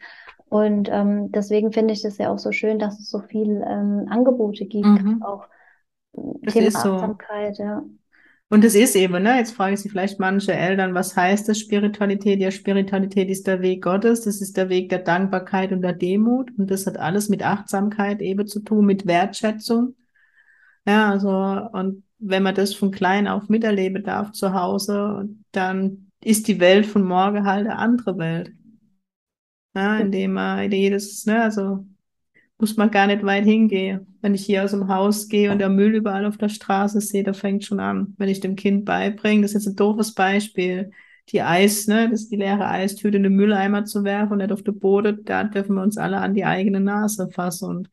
Und 0.49 0.89
ähm, 0.91 1.31
deswegen 1.31 1.73
finde 1.73 1.95
ich 1.95 2.03
das 2.03 2.19
ja 2.19 2.33
auch 2.33 2.39
so 2.39 2.51
schön, 2.51 2.81
dass 2.81 2.99
es 2.99 3.09
so 3.09 3.21
viel 3.21 3.65
ähm, 3.65 4.07
Angebote 4.11 4.67
gibt, 4.67 4.85
mhm. 4.85 5.23
auch 5.23 5.47
das 6.13 6.55
Thema 6.55 6.79
Achtsamkeit, 6.79 7.57
so. 7.57 7.63
ja. 7.63 7.83
Und 8.53 8.65
es 8.65 8.75
ist 8.75 8.97
eben, 8.97 9.23
ne, 9.23 9.37
jetzt 9.37 9.53
fragen 9.53 9.77
sich 9.77 9.93
vielleicht 9.93 10.19
manche 10.19 10.53
Eltern, 10.53 10.93
was 10.93 11.15
heißt 11.17 11.49
das 11.49 11.61
Spiritualität? 11.61 12.41
Ja, 12.41 12.51
Spiritualität 12.51 13.31
ist 13.31 13.47
der 13.47 13.63
Weg 13.63 13.81
Gottes, 13.83 14.23
das 14.23 14.41
ist 14.41 14.57
der 14.57 14.69
Weg 14.69 14.89
der 14.89 14.99
Dankbarkeit 14.99 15.71
und 15.71 15.83
der 15.83 15.93
Demut 15.93 16.51
und 16.59 16.69
das 16.69 16.85
hat 16.87 16.97
alles 16.97 17.29
mit 17.29 17.45
Achtsamkeit 17.45 18.21
eben 18.21 18.49
zu 18.49 18.59
tun, 18.61 18.87
mit 18.87 19.07
Wertschätzung. 19.07 19.95
Ja, 20.85 21.11
also, 21.11 21.31
und 21.31 22.03
wenn 22.19 22.43
man 22.43 22.57
das 22.57 22.75
von 22.75 22.91
klein 22.91 23.29
auf 23.29 23.49
miterleben 23.49 24.03
darf 24.03 24.33
zu 24.33 24.53
Hause, 24.53 25.29
dann 25.53 26.11
ist 26.21 26.49
die 26.49 26.59
Welt 26.59 26.87
von 26.87 27.05
morgen 27.05 27.47
halt 27.47 27.69
eine 27.69 27.79
andere 27.79 28.19
Welt. 28.19 28.51
Ja, 29.77 29.99
indem 29.99 30.33
man 30.33 30.73
jedes, 30.73 31.25
ne, 31.25 31.41
also 31.41 31.87
muss 32.61 32.77
man 32.77 32.91
gar 32.91 33.07
nicht 33.07 33.25
weit 33.25 33.45
hingehen. 33.45 34.07
Wenn 34.21 34.35
ich 34.35 34.45
hier 34.45 34.65
aus 34.65 34.71
dem 34.73 34.89
Haus 34.89 35.29
gehe 35.29 35.51
und 35.51 35.59
der 35.59 35.69
Müll 35.69 35.95
überall 35.95 36.27
auf 36.27 36.37
der 36.37 36.49
Straße 36.49 37.01
sehe, 37.01 37.25
da 37.25 37.33
fängt 37.33 37.65
schon 37.65 37.81
an. 37.81 38.15
Wenn 38.19 38.29
ich 38.29 38.41
dem 38.41 38.57
Kind 38.57 38.85
beibringe, 38.85 39.43
das 39.43 39.53
ist 39.53 39.65
jetzt 39.65 39.73
ein 39.73 39.77
doofes 39.77 40.15
Beispiel, 40.15 40.91
die 41.31 41.43
Eis, 41.43 41.87
ne, 41.87 42.09
das 42.11 42.23
ist 42.23 42.33
die 42.33 42.37
leere 42.37 42.67
Eistüte 42.67 43.17
in 43.17 43.23
den 43.23 43.35
Mülleimer 43.35 43.85
zu 43.85 44.05
werfen 44.05 44.33
und 44.33 44.39
nicht 44.39 44.53
auf 44.53 44.63
den 44.63 44.79
Boden, 44.79 45.25
da 45.25 45.45
dürfen 45.45 45.77
wir 45.77 45.83
uns 45.83 45.97
alle 45.97 46.19
an 46.19 46.35
die 46.35 46.45
eigene 46.45 46.81
Nase 46.81 47.29
fassen 47.31 47.69
und 47.69 47.91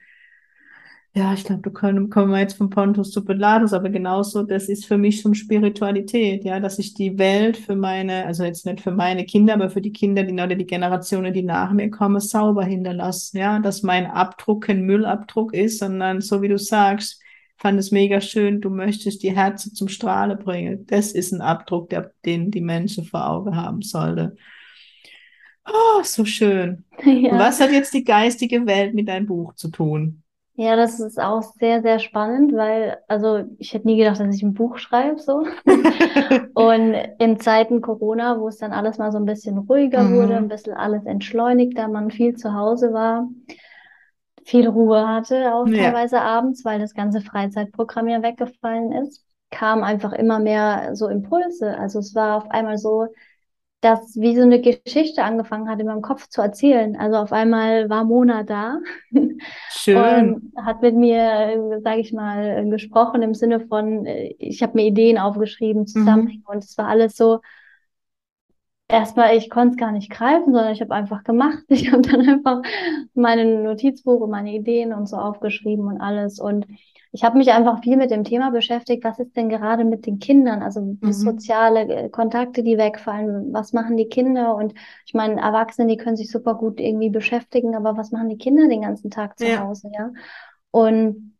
ja, 1.17 1.34
ich 1.34 1.43
glaube, 1.45 1.63
da 1.63 1.71
können, 1.71 2.12
kommen 2.12 2.32
wir 2.32 2.39
jetzt 2.39 2.58
von 2.58 2.69
Pontus 2.69 3.10
zu 3.10 3.25
Pilatus, 3.25 3.73
aber 3.73 3.89
genauso, 3.89 4.43
das 4.43 4.69
ist 4.69 4.86
für 4.86 4.99
mich 4.99 5.21
schon 5.21 5.34
Spiritualität, 5.34 6.43
ja, 6.43 6.60
dass 6.60 6.77
ich 6.77 6.93
die 6.93 7.17
Welt 7.17 7.58
für 7.58 7.75
meine, 7.75 8.25
also 8.27 8.43
jetzt 8.43 8.67
nicht 8.67 8.82
für 8.82 8.91
meine 8.91 9.25
Kinder, 9.25 9.56
aber 9.56 9.71
für 9.71 9.82
die 9.82 9.91
Kinder, 9.91 10.23
die 10.23 10.34
oder 10.34 10.53
die 10.56 10.67
Generationen, 10.67 11.34
die 11.34 11.41
nach 11.41 11.71
mir 11.71 11.89
kommen, 11.89 12.19
sauber 12.19 12.63
hinterlasse, 12.63 13.39
ja, 13.39 13.58
dass 13.58 13.82
mein 13.82 14.06
Abdruck 14.06 14.65
kein 14.65 14.84
Müllabdruck 14.84 15.56
ist, 15.56 15.80
sondern 15.80 16.21
so 16.21 16.43
wie 16.43 16.49
du 16.49 16.60
sagst, 16.60 17.19
fand 17.58 17.80
es 17.80 17.91
mega 17.91 18.21
schön, 18.21 18.62
du 18.62 18.69
möchtest 18.69 19.23
die 19.23 19.36
Herzen 19.36 19.73
zum 19.73 19.88
Strahle 19.88 20.36
bringen. 20.36 20.86
Das 20.86 21.13
ist 21.13 21.32
ein 21.32 21.41
Abdruck, 21.41 21.89
der, 21.89 22.12
den 22.25 22.51
die 22.51 22.62
Menschen 22.62 23.06
vor 23.06 23.27
Augen 23.27 23.56
haben 23.56 23.82
sollte. 23.82 24.36
Oh, 25.65 26.03
so 26.03 26.25
schön. 26.25 26.84
Ja. 27.03 27.39
Was 27.39 27.60
hat 27.60 27.71
jetzt 27.71 27.93
die 27.93 28.03
geistige 28.03 28.65
Welt 28.65 28.93
mit 28.93 29.08
deinem 29.08 29.25
Buch 29.25 29.53
zu 29.56 29.69
tun? 29.69 30.23
Ja, 30.60 30.76
das 30.76 31.00
ist 31.00 31.20
auch 31.20 31.43
sehr, 31.60 31.84
sehr 31.84 32.00
spannend, 32.00 32.52
weil, 32.52 32.98
also 33.08 33.43
ich 33.60 33.76
hätte 33.76 33.86
nie 33.86 33.96
gedacht, 33.96 34.20
dass 34.20 34.36
ich 34.36 34.41
ein 34.41 34.56
Buch 34.56 34.80
schreibe, 34.80 35.20
so. 35.20 35.46
Und 36.56 36.96
in 37.20 37.39
Zeiten 37.39 37.80
Corona, 37.80 38.39
wo 38.39 38.48
es 38.48 38.58
dann 38.58 38.74
alles 38.74 38.98
mal 38.98 39.12
so 39.12 39.20
ein 39.20 39.26
bisschen 39.26 39.60
ruhiger 39.60 40.02
mhm. 40.02 40.15
wurde, 40.15 40.36
ein 40.36 40.48
bisschen 40.48 40.74
alles 40.74 41.06
entschleunigter, 41.06 41.88
man 41.88 42.10
viel 42.10 42.36
zu 42.38 42.56
Hause 42.56 42.91
war, 42.91 43.30
viel 44.46 44.67
Ruhe 44.67 45.08
hatte, 45.08 45.54
auch 45.54 45.67
ja. 45.67 45.91
teilweise 45.91 46.22
abends, 46.22 46.65
weil 46.65 46.80
das 46.80 46.96
ganze 46.96 47.22
Freizeitprogramm 47.22 48.08
ja 48.08 48.24
weggefallen 48.24 48.91
ist, 48.93 49.24
kam 49.52 49.84
einfach 49.84 50.12
immer 50.12 50.39
mehr 50.39 50.96
so 50.96 51.08
Impulse. 51.08 51.78
Also 51.78 52.00
es 52.00 52.15
war 52.15 52.36
auf 52.38 52.50
einmal 52.50 52.80
so, 52.80 53.06
dass 53.82 54.16
wie 54.16 54.36
so 54.36 54.42
eine 54.42 54.60
Geschichte 54.60 55.24
angefangen 55.24 55.70
hat, 55.70 55.80
in 55.80 55.86
meinem 55.86 56.02
Kopf 56.02 56.28
zu 56.30 56.42
erzählen. 56.42 56.96
Also 56.96 57.18
auf 57.18 57.32
einmal 57.32 57.90
war 57.90 58.04
Mona 58.04 58.44
da 58.44 58.80
Schön. 59.70 60.34
und 60.34 60.66
hat 60.66 60.82
mit 60.82 60.96
mir, 60.96 61.80
sage 61.84 62.00
ich 62.00 62.12
mal, 62.12 62.68
gesprochen 62.70 63.22
im 63.22 63.36
Sinne 63.36 63.60
von, 63.60 64.06
ich 64.06 64.63
habe 64.63 64.74
mir 64.76 64.86
Ideen 64.86 65.18
aufgeschrieben, 65.20 65.86
Zusammenhänge 65.86 66.40
mhm. 66.40 66.56
und 66.56 66.63
es 66.63 66.78
war 66.78 66.88
alles 66.88 67.16
so, 67.16 67.40
erstmal, 68.88 69.36
ich 69.36 69.50
konnte 69.50 69.71
es 69.71 69.78
gar 69.78 69.91
nicht 69.91 70.12
greifen, 70.12 70.54
sondern 70.54 70.71
ich 70.71 70.82
habe 70.82 70.93
einfach 70.93 71.23
gemacht. 71.23 71.63
Ich 71.69 71.91
habe 71.91 72.02
dann 72.02 72.28
einfach 72.28 72.62
meine 73.13 73.63
Notizbuch 73.63 74.21
und 74.21 74.30
meine 74.30 74.54
Ideen 74.54 74.93
und 74.93 75.08
so 75.08 75.17
aufgeschrieben 75.17 75.88
und 75.88 76.02
alles 76.02 76.39
und 76.39 76.65
ich 77.13 77.23
habe 77.23 77.38
mich 77.38 77.52
einfach 77.52 77.82
viel 77.82 77.97
mit 77.97 78.12
dem 78.12 78.23
Thema 78.23 78.52
beschäftigt, 78.52 79.04
was 79.04 79.17
ist 79.17 79.36
denn 79.36 79.50
gerade 79.50 79.86
mit 79.86 80.06
den 80.06 80.19
Kindern, 80.19 80.62
also 80.62 80.82
mhm. 80.82 81.12
soziale 81.12 81.88
äh, 81.88 82.10
Kontakte, 82.10 82.63
die 82.63 82.78
wegfallen, 82.78 83.54
was 83.54 83.73
machen 83.73 83.97
die 83.97 84.10
Kinder 84.10 84.56
und 84.56 84.73
ich 85.06 85.13
meine, 85.13 85.41
Erwachsene, 85.41 85.88
die 85.88 85.97
können 85.97 86.17
sich 86.17 86.30
super 86.30 86.56
gut 86.56 86.80
irgendwie 86.80 87.10
beschäftigen, 87.10 87.76
aber 87.76 87.97
was 87.97 88.12
machen 88.12 88.30
die 88.30 88.38
Kinder 88.38 88.67
den 88.67 88.82
ganzen 88.82 89.10
Tag 89.10 89.39
zu 89.39 89.47
ja. 89.47 89.62
Hause, 89.62 89.89
ja? 89.93 90.12
Und 90.71 91.38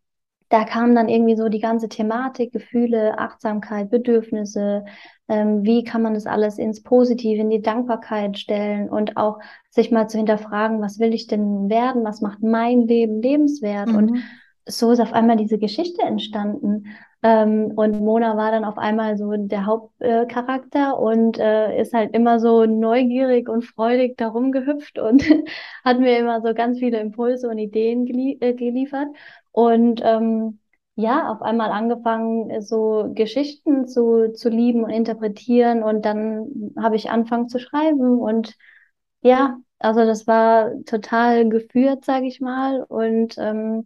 da 0.50 0.64
kam 0.64 0.96
dann 0.96 1.10
irgendwie 1.10 1.36
so 1.36 1.50
die 1.50 1.60
ganze 1.60 1.90
Thematik, 1.90 2.54
Gefühle, 2.54 3.20
Achtsamkeit, 3.20 3.90
Bedürfnisse, 3.90 4.86
ähm, 5.28 5.64
wie 5.64 5.84
kann 5.84 6.02
man 6.02 6.14
das 6.14 6.26
alles 6.26 6.58
ins 6.58 6.84
Positive, 6.84 7.42
in 7.42 7.50
die 7.50 7.62
Dankbarkeit 7.62 8.38
stellen 8.38 8.90
und 8.90 9.18
auch 9.18 9.40
sich 9.70 9.92
mal 9.92 10.08
zu 10.08 10.18
hinterfragen, 10.18 10.82
was 10.82 11.00
will 11.00 11.14
ich 11.14 11.28
denn 11.28 11.70
werden, 11.70 12.04
was 12.04 12.22
macht 12.22 12.42
mein 12.42 12.88
Leben 12.88 13.22
lebenswert 13.22 13.90
mhm. 13.90 13.96
und 13.96 14.20
so 14.68 14.92
ist 14.92 15.00
auf 15.00 15.14
einmal 15.14 15.38
diese 15.38 15.58
Geschichte 15.58 16.02
entstanden. 16.02 16.88
Ähm, 17.24 17.72
und 17.76 18.00
Mona 18.00 18.38
war 18.38 18.52
dann 18.52 18.64
auf 18.64 18.78
einmal 18.78 19.18
so 19.18 19.32
der 19.36 19.66
Hauptcharakter 19.66 20.92
äh, 20.92 21.02
und 21.02 21.40
äh, 21.40 21.82
ist 21.82 21.94
halt 21.94 22.14
immer 22.14 22.40
so 22.40 22.66
neugierig 22.66 23.50
und 23.50 23.64
freudig 23.64 24.18
darum 24.18 24.52
gehüpft 24.52 25.00
und 25.00 25.24
hat 25.84 26.00
mir 26.00 26.20
immer 26.20 26.42
so 26.42 26.54
ganz 26.54 26.80
viele 26.80 27.00
Impulse 27.00 27.50
und 27.50 27.58
Ideen 27.58 28.06
gelie 28.06 28.38
äh, 28.40 28.54
geliefert. 28.54 29.08
Und 29.52 30.02
ähm, 30.04 30.60
ja, 30.98 31.32
auf 31.32 31.44
einmal 31.44 31.70
angefangen, 31.70 32.60
so 32.62 33.12
Geschichten 33.14 33.88
zu, 33.88 34.34
zu 34.34 34.50
lieben 34.50 34.84
und 34.84 34.90
interpretieren. 34.90 35.84
Und 35.84 36.06
dann 36.06 36.74
habe 36.76 36.96
ich 36.96 37.12
angefangen 37.12 37.50
zu 37.50 37.60
schreiben. 37.60 38.18
Und 38.18 38.56
ja, 39.22 39.60
also 39.78 40.04
das 40.06 40.26
war 40.26 40.72
total 40.86 41.50
geführt, 41.50 42.04
sage 42.04 42.26
ich 42.26 42.42
mal. 42.42 42.82
Und 42.82 43.38
ähm, 43.38 43.86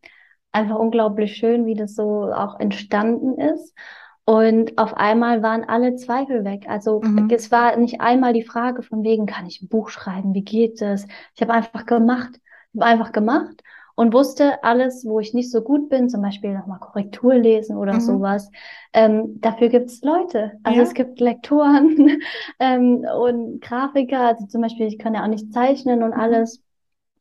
einfach 0.53 0.77
unglaublich 0.79 1.35
schön, 1.35 1.65
wie 1.65 1.73
das 1.73 1.95
so 1.95 2.31
auch 2.31 2.61
entstanden 2.61 3.37
ist. 3.37 3.75
Und 4.23 4.77
auf 4.77 4.93
einmal 4.93 5.43
waren 5.43 5.65
alle 5.65 5.95
Zweifel 5.97 6.45
weg. 6.45 6.69
Also 6.69 7.01
mhm. 7.01 7.29
es 7.29 7.51
war 7.51 7.75
nicht 7.75 7.99
einmal 7.99 8.31
die 8.31 8.45
Frage 8.45 8.83
von 8.83 9.03
wegen, 9.03 9.25
kann 9.25 9.47
ich 9.47 9.61
ein 9.61 9.67
Buch 9.67 9.89
schreiben? 9.89 10.33
Wie 10.33 10.45
geht 10.45 10.81
es? 10.81 11.05
Ich 11.35 11.41
habe 11.41 11.51
einfach 11.51 11.85
gemacht. 11.85 12.39
Ich 12.71 12.79
habe 12.79 12.89
einfach 12.89 13.11
gemacht 13.11 13.61
und 14.01 14.13
wusste 14.13 14.63
alles, 14.63 15.05
wo 15.05 15.19
ich 15.19 15.35
nicht 15.35 15.51
so 15.51 15.61
gut 15.61 15.87
bin, 15.87 16.09
zum 16.09 16.23
Beispiel 16.23 16.55
nochmal 16.55 16.79
Korrektur 16.79 17.35
lesen 17.35 17.77
oder 17.77 17.93
mhm. 17.93 17.99
sowas. 17.99 18.49
Ähm, 18.93 19.39
dafür 19.41 19.69
gibt 19.69 19.91
es 19.91 20.01
Leute. 20.01 20.53
Also 20.63 20.79
ja. 20.79 20.83
es 20.83 20.95
gibt 20.95 21.19
Lektoren 21.19 22.19
ähm, 22.59 23.05
und 23.15 23.61
Grafiker. 23.61 24.21
Also 24.21 24.47
zum 24.47 24.61
Beispiel, 24.63 24.87
ich 24.87 24.97
kann 24.97 25.13
ja 25.13 25.21
auch 25.21 25.27
nicht 25.27 25.53
zeichnen 25.53 26.01
und 26.01 26.15
mhm. 26.15 26.19
alles. 26.19 26.63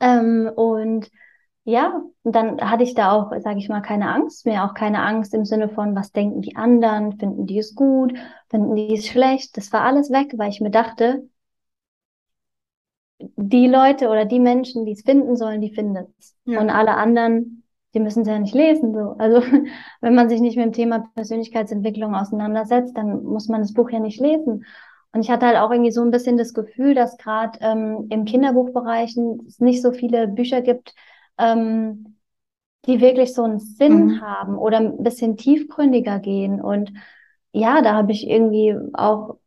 Ähm, 0.01 0.51
und 0.57 1.11
ja, 1.65 2.01
und 2.23 2.35
dann 2.35 2.59
hatte 2.63 2.85
ich 2.85 2.95
da 2.95 3.13
auch, 3.13 3.31
sage 3.41 3.59
ich 3.59 3.69
mal, 3.69 3.83
keine 3.83 4.09
Angst 4.09 4.47
mehr, 4.47 4.65
auch 4.65 4.73
keine 4.73 5.03
Angst 5.03 5.35
im 5.35 5.45
Sinne 5.45 5.69
von, 5.69 5.95
was 5.95 6.13
denken 6.13 6.41
die 6.41 6.57
anderen, 6.57 7.19
finden 7.19 7.45
die 7.45 7.59
es 7.59 7.75
gut, 7.75 8.15
finden 8.49 8.75
die 8.75 8.95
es 8.95 9.07
schlecht. 9.07 9.55
Das 9.59 9.71
war 9.75 9.83
alles 9.83 10.11
weg, 10.11 10.33
weil 10.39 10.49
ich 10.49 10.63
mir 10.63 10.71
dachte, 10.71 11.29
die 13.37 13.67
Leute 13.67 14.09
oder 14.09 14.25
die 14.25 14.41
Menschen, 14.41 14.85
die 14.87 14.93
es 14.93 15.03
finden 15.03 15.37
sollen, 15.37 15.61
die 15.61 15.75
finden 15.75 16.09
es. 16.19 16.37
Ja. 16.45 16.61
Und 16.61 16.71
alle 16.71 16.95
anderen, 16.95 17.65
die 17.95 18.01
müssen 18.01 18.23
es 18.23 18.29
ja 18.29 18.39
nicht 18.39 18.55
lesen. 18.55 18.95
So. 18.95 19.15
Also 19.19 19.43
wenn 20.01 20.15
man 20.15 20.29
sich 20.29 20.41
nicht 20.41 20.57
mit 20.57 20.67
dem 20.67 20.73
Thema 20.73 21.11
Persönlichkeitsentwicklung 21.15 22.15
auseinandersetzt, 22.15 22.97
dann 22.97 23.25
muss 23.25 23.49
man 23.49 23.61
das 23.61 23.75
Buch 23.75 23.91
ja 23.91 24.01
nicht 24.01 24.21
lesen. 24.21 24.65
Und 25.13 25.23
ich 25.23 25.31
hatte 25.31 25.47
halt 25.47 25.59
auch 25.59 25.71
irgendwie 25.71 25.91
so 25.91 26.03
ein 26.03 26.13
bisschen 26.13 26.37
das 26.37 26.55
Gefühl, 26.55 26.95
dass 26.95 27.17
gerade 27.17 27.59
ähm, 27.63 28.07
im 28.11 28.25
Kinderbuchbereichen 28.25 29.45
es 29.47 29.59
nicht 29.59 29.83
so 29.83 29.93
viele 29.93 30.29
Bücher 30.29 30.63
gibt, 30.63 30.95
ähm, 31.37 32.17
die 32.87 33.01
wirklich 33.01 33.35
so 33.35 33.43
einen 33.43 33.59
Sinn 33.59 34.07
mhm. 34.07 34.21
haben 34.21 34.57
oder 34.57 34.79
ein 34.79 35.03
bisschen 35.03 35.37
tiefgründiger 35.37 36.21
gehen. 36.21 36.61
Und 36.61 36.93
ja, 37.53 37.83
da 37.83 37.95
habe 37.95 38.13
ich 38.13 38.29
irgendwie 38.29 38.77
auch 38.93 39.40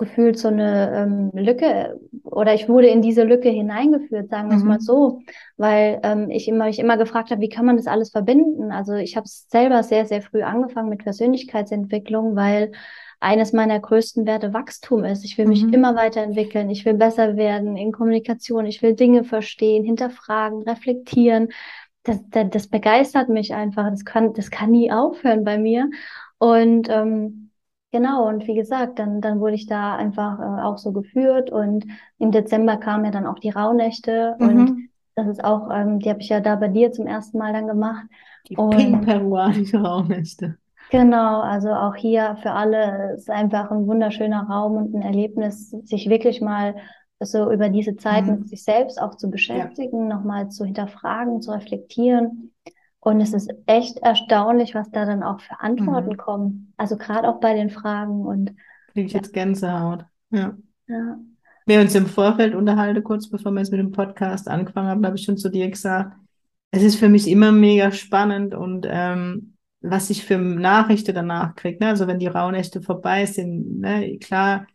gefühlt 0.00 0.38
so 0.38 0.48
eine 0.48 0.92
ähm, 0.96 1.30
Lücke 1.34 2.00
oder 2.24 2.54
ich 2.54 2.68
wurde 2.68 2.88
in 2.88 3.02
diese 3.02 3.24
Lücke 3.24 3.50
hineingeführt, 3.50 4.30
sagen 4.30 4.48
wir 4.50 4.56
es 4.56 4.64
Mhm. 4.64 4.66
mal 4.66 4.80
so, 4.80 5.20
weil 5.58 6.00
ähm, 6.02 6.30
ich 6.30 6.48
immer, 6.48 6.66
mich 6.66 6.80
immer 6.80 6.96
gefragt 6.98 7.30
habe, 7.30 7.40
wie 7.42 7.50
kann 7.50 7.66
man 7.66 7.76
das 7.76 7.86
alles 7.86 8.10
verbinden? 8.10 8.72
Also 8.72 8.94
ich 8.94 9.16
habe 9.16 9.28
selber 9.28 9.84
sehr, 9.84 10.06
sehr 10.06 10.22
früh 10.22 10.42
angefangen 10.42 10.88
mit 10.90 11.04
Persönlichkeitsentwicklung, 11.04 12.36
weil 12.36 12.72
eines 13.20 13.52
meiner 13.52 13.78
größten 13.80 14.26
Werte 14.26 14.54
Wachstum 14.54 15.04
ist. 15.04 15.24
Ich 15.24 15.36
will 15.38 15.46
mich 15.46 15.68
Mhm. 15.68 15.72
immer 15.72 15.94
weiterentwickeln, 15.94 16.70
ich 16.70 16.84
will 16.84 16.94
besser 16.94 17.36
werden 17.36 17.76
in 17.76 17.92
Kommunikation, 17.92 18.66
ich 18.66 18.82
will 18.82 18.94
Dinge 18.94 19.24
verstehen, 19.24 19.84
hinterfragen, 19.84 20.62
reflektieren. 20.62 21.48
Das, 22.04 22.18
das, 22.30 22.46
das 22.50 22.68
begeistert 22.68 23.28
mich 23.28 23.54
einfach. 23.54 23.90
Das 23.90 24.04
kann, 24.04 24.32
das 24.32 24.50
kann 24.50 24.70
nie 24.70 24.90
aufhören 24.90 25.44
bei 25.44 25.58
mir. 25.58 25.90
Und 26.38 26.88
ähm, 26.88 27.49
Genau, 27.92 28.28
und 28.28 28.46
wie 28.46 28.54
gesagt, 28.54 28.98
dann, 29.00 29.20
dann 29.20 29.40
wurde 29.40 29.54
ich 29.56 29.66
da 29.66 29.96
einfach 29.96 30.38
äh, 30.38 30.62
auch 30.62 30.78
so 30.78 30.92
geführt 30.92 31.50
und 31.50 31.84
im 32.18 32.30
Dezember 32.30 32.76
kamen 32.76 33.04
ja 33.04 33.10
dann 33.10 33.26
auch 33.26 33.40
die 33.40 33.50
Rauhnächte 33.50 34.36
und 34.38 34.70
Mhm. 34.70 34.88
das 35.16 35.26
ist 35.26 35.42
auch, 35.44 35.68
ähm, 35.72 35.98
die 35.98 36.08
habe 36.08 36.20
ich 36.20 36.28
ja 36.28 36.38
da 36.40 36.54
bei 36.54 36.68
dir 36.68 36.92
zum 36.92 37.06
ersten 37.08 37.38
Mal 37.38 37.52
dann 37.52 37.66
gemacht. 37.66 38.06
Die 38.48 38.56
Und 38.56 38.70
pink-peruanische 38.70 39.78
Rauhnächte. 39.82 40.58
genau, 40.88 41.40
also 41.40 41.70
auch 41.72 41.94
hier 41.96 42.36
für 42.42 42.52
alle 42.52 43.14
ist 43.14 43.30
einfach 43.30 43.70
ein 43.70 43.86
wunderschöner 43.86 44.44
Raum 44.48 44.76
und 44.76 44.94
ein 44.94 45.02
Erlebnis, 45.02 45.70
sich 45.70 46.08
wirklich 46.08 46.40
mal 46.40 46.74
so 47.20 47.50
über 47.52 47.68
diese 47.68 47.96
Zeit 47.96 48.26
Mhm. 48.26 48.38
mit 48.38 48.48
sich 48.48 48.64
selbst 48.64 49.00
auch 49.00 49.16
zu 49.16 49.30
beschäftigen, 49.30 50.08
nochmal 50.08 50.48
zu 50.50 50.64
hinterfragen, 50.64 51.42
zu 51.42 51.50
reflektieren. 51.52 52.52
Und 53.00 53.20
es 53.20 53.32
ist 53.32 53.50
echt 53.66 53.98
erstaunlich, 53.98 54.74
was 54.74 54.90
da 54.90 55.06
dann 55.06 55.22
auch 55.22 55.40
für 55.40 55.58
Antworten 55.60 56.12
Mhm. 56.12 56.16
kommen. 56.16 56.72
Also 56.76 56.96
gerade 56.96 57.28
auch 57.28 57.40
bei 57.40 57.54
den 57.54 57.70
Fragen 57.70 58.26
und 58.26 58.54
Kriege 58.92 59.06
ich 59.06 59.12
ja, 59.12 59.20
jetzt 59.20 59.32
Gänsehaut. 59.32 60.04
Ja. 60.30 60.56
ja. 60.88 61.18
Wir 61.66 61.76
haben 61.76 61.84
uns 61.84 61.94
im 61.94 62.06
Vorfeld 62.06 62.54
unterhalten, 62.54 63.02
kurz 63.04 63.28
bevor 63.28 63.52
wir 63.52 63.60
jetzt 63.60 63.70
mit 63.70 63.80
dem 63.80 63.92
Podcast 63.92 64.48
angefangen 64.48 64.88
haben, 64.88 65.06
habe 65.06 65.16
ich 65.16 65.24
schon 65.24 65.36
zu 65.36 65.48
dir 65.50 65.70
gesagt, 65.70 66.16
es 66.72 66.82
ist 66.82 66.96
für 66.96 67.08
mich 67.08 67.28
immer 67.28 67.52
mega 67.52 67.92
spannend 67.92 68.54
und 68.54 68.86
ähm, 68.88 69.56
was 69.80 70.10
ich 70.10 70.24
für 70.24 70.38
Nachrichten 70.38 71.14
danach 71.14 71.54
kriege. 71.54 71.78
Ne? 71.82 71.88
Also 71.90 72.06
wenn 72.06 72.18
die 72.18 72.26
Rauhnächte 72.26 72.82
vorbei 72.82 73.26
sind, 73.26 73.80
ne? 73.80 74.18
klar, 74.18 74.66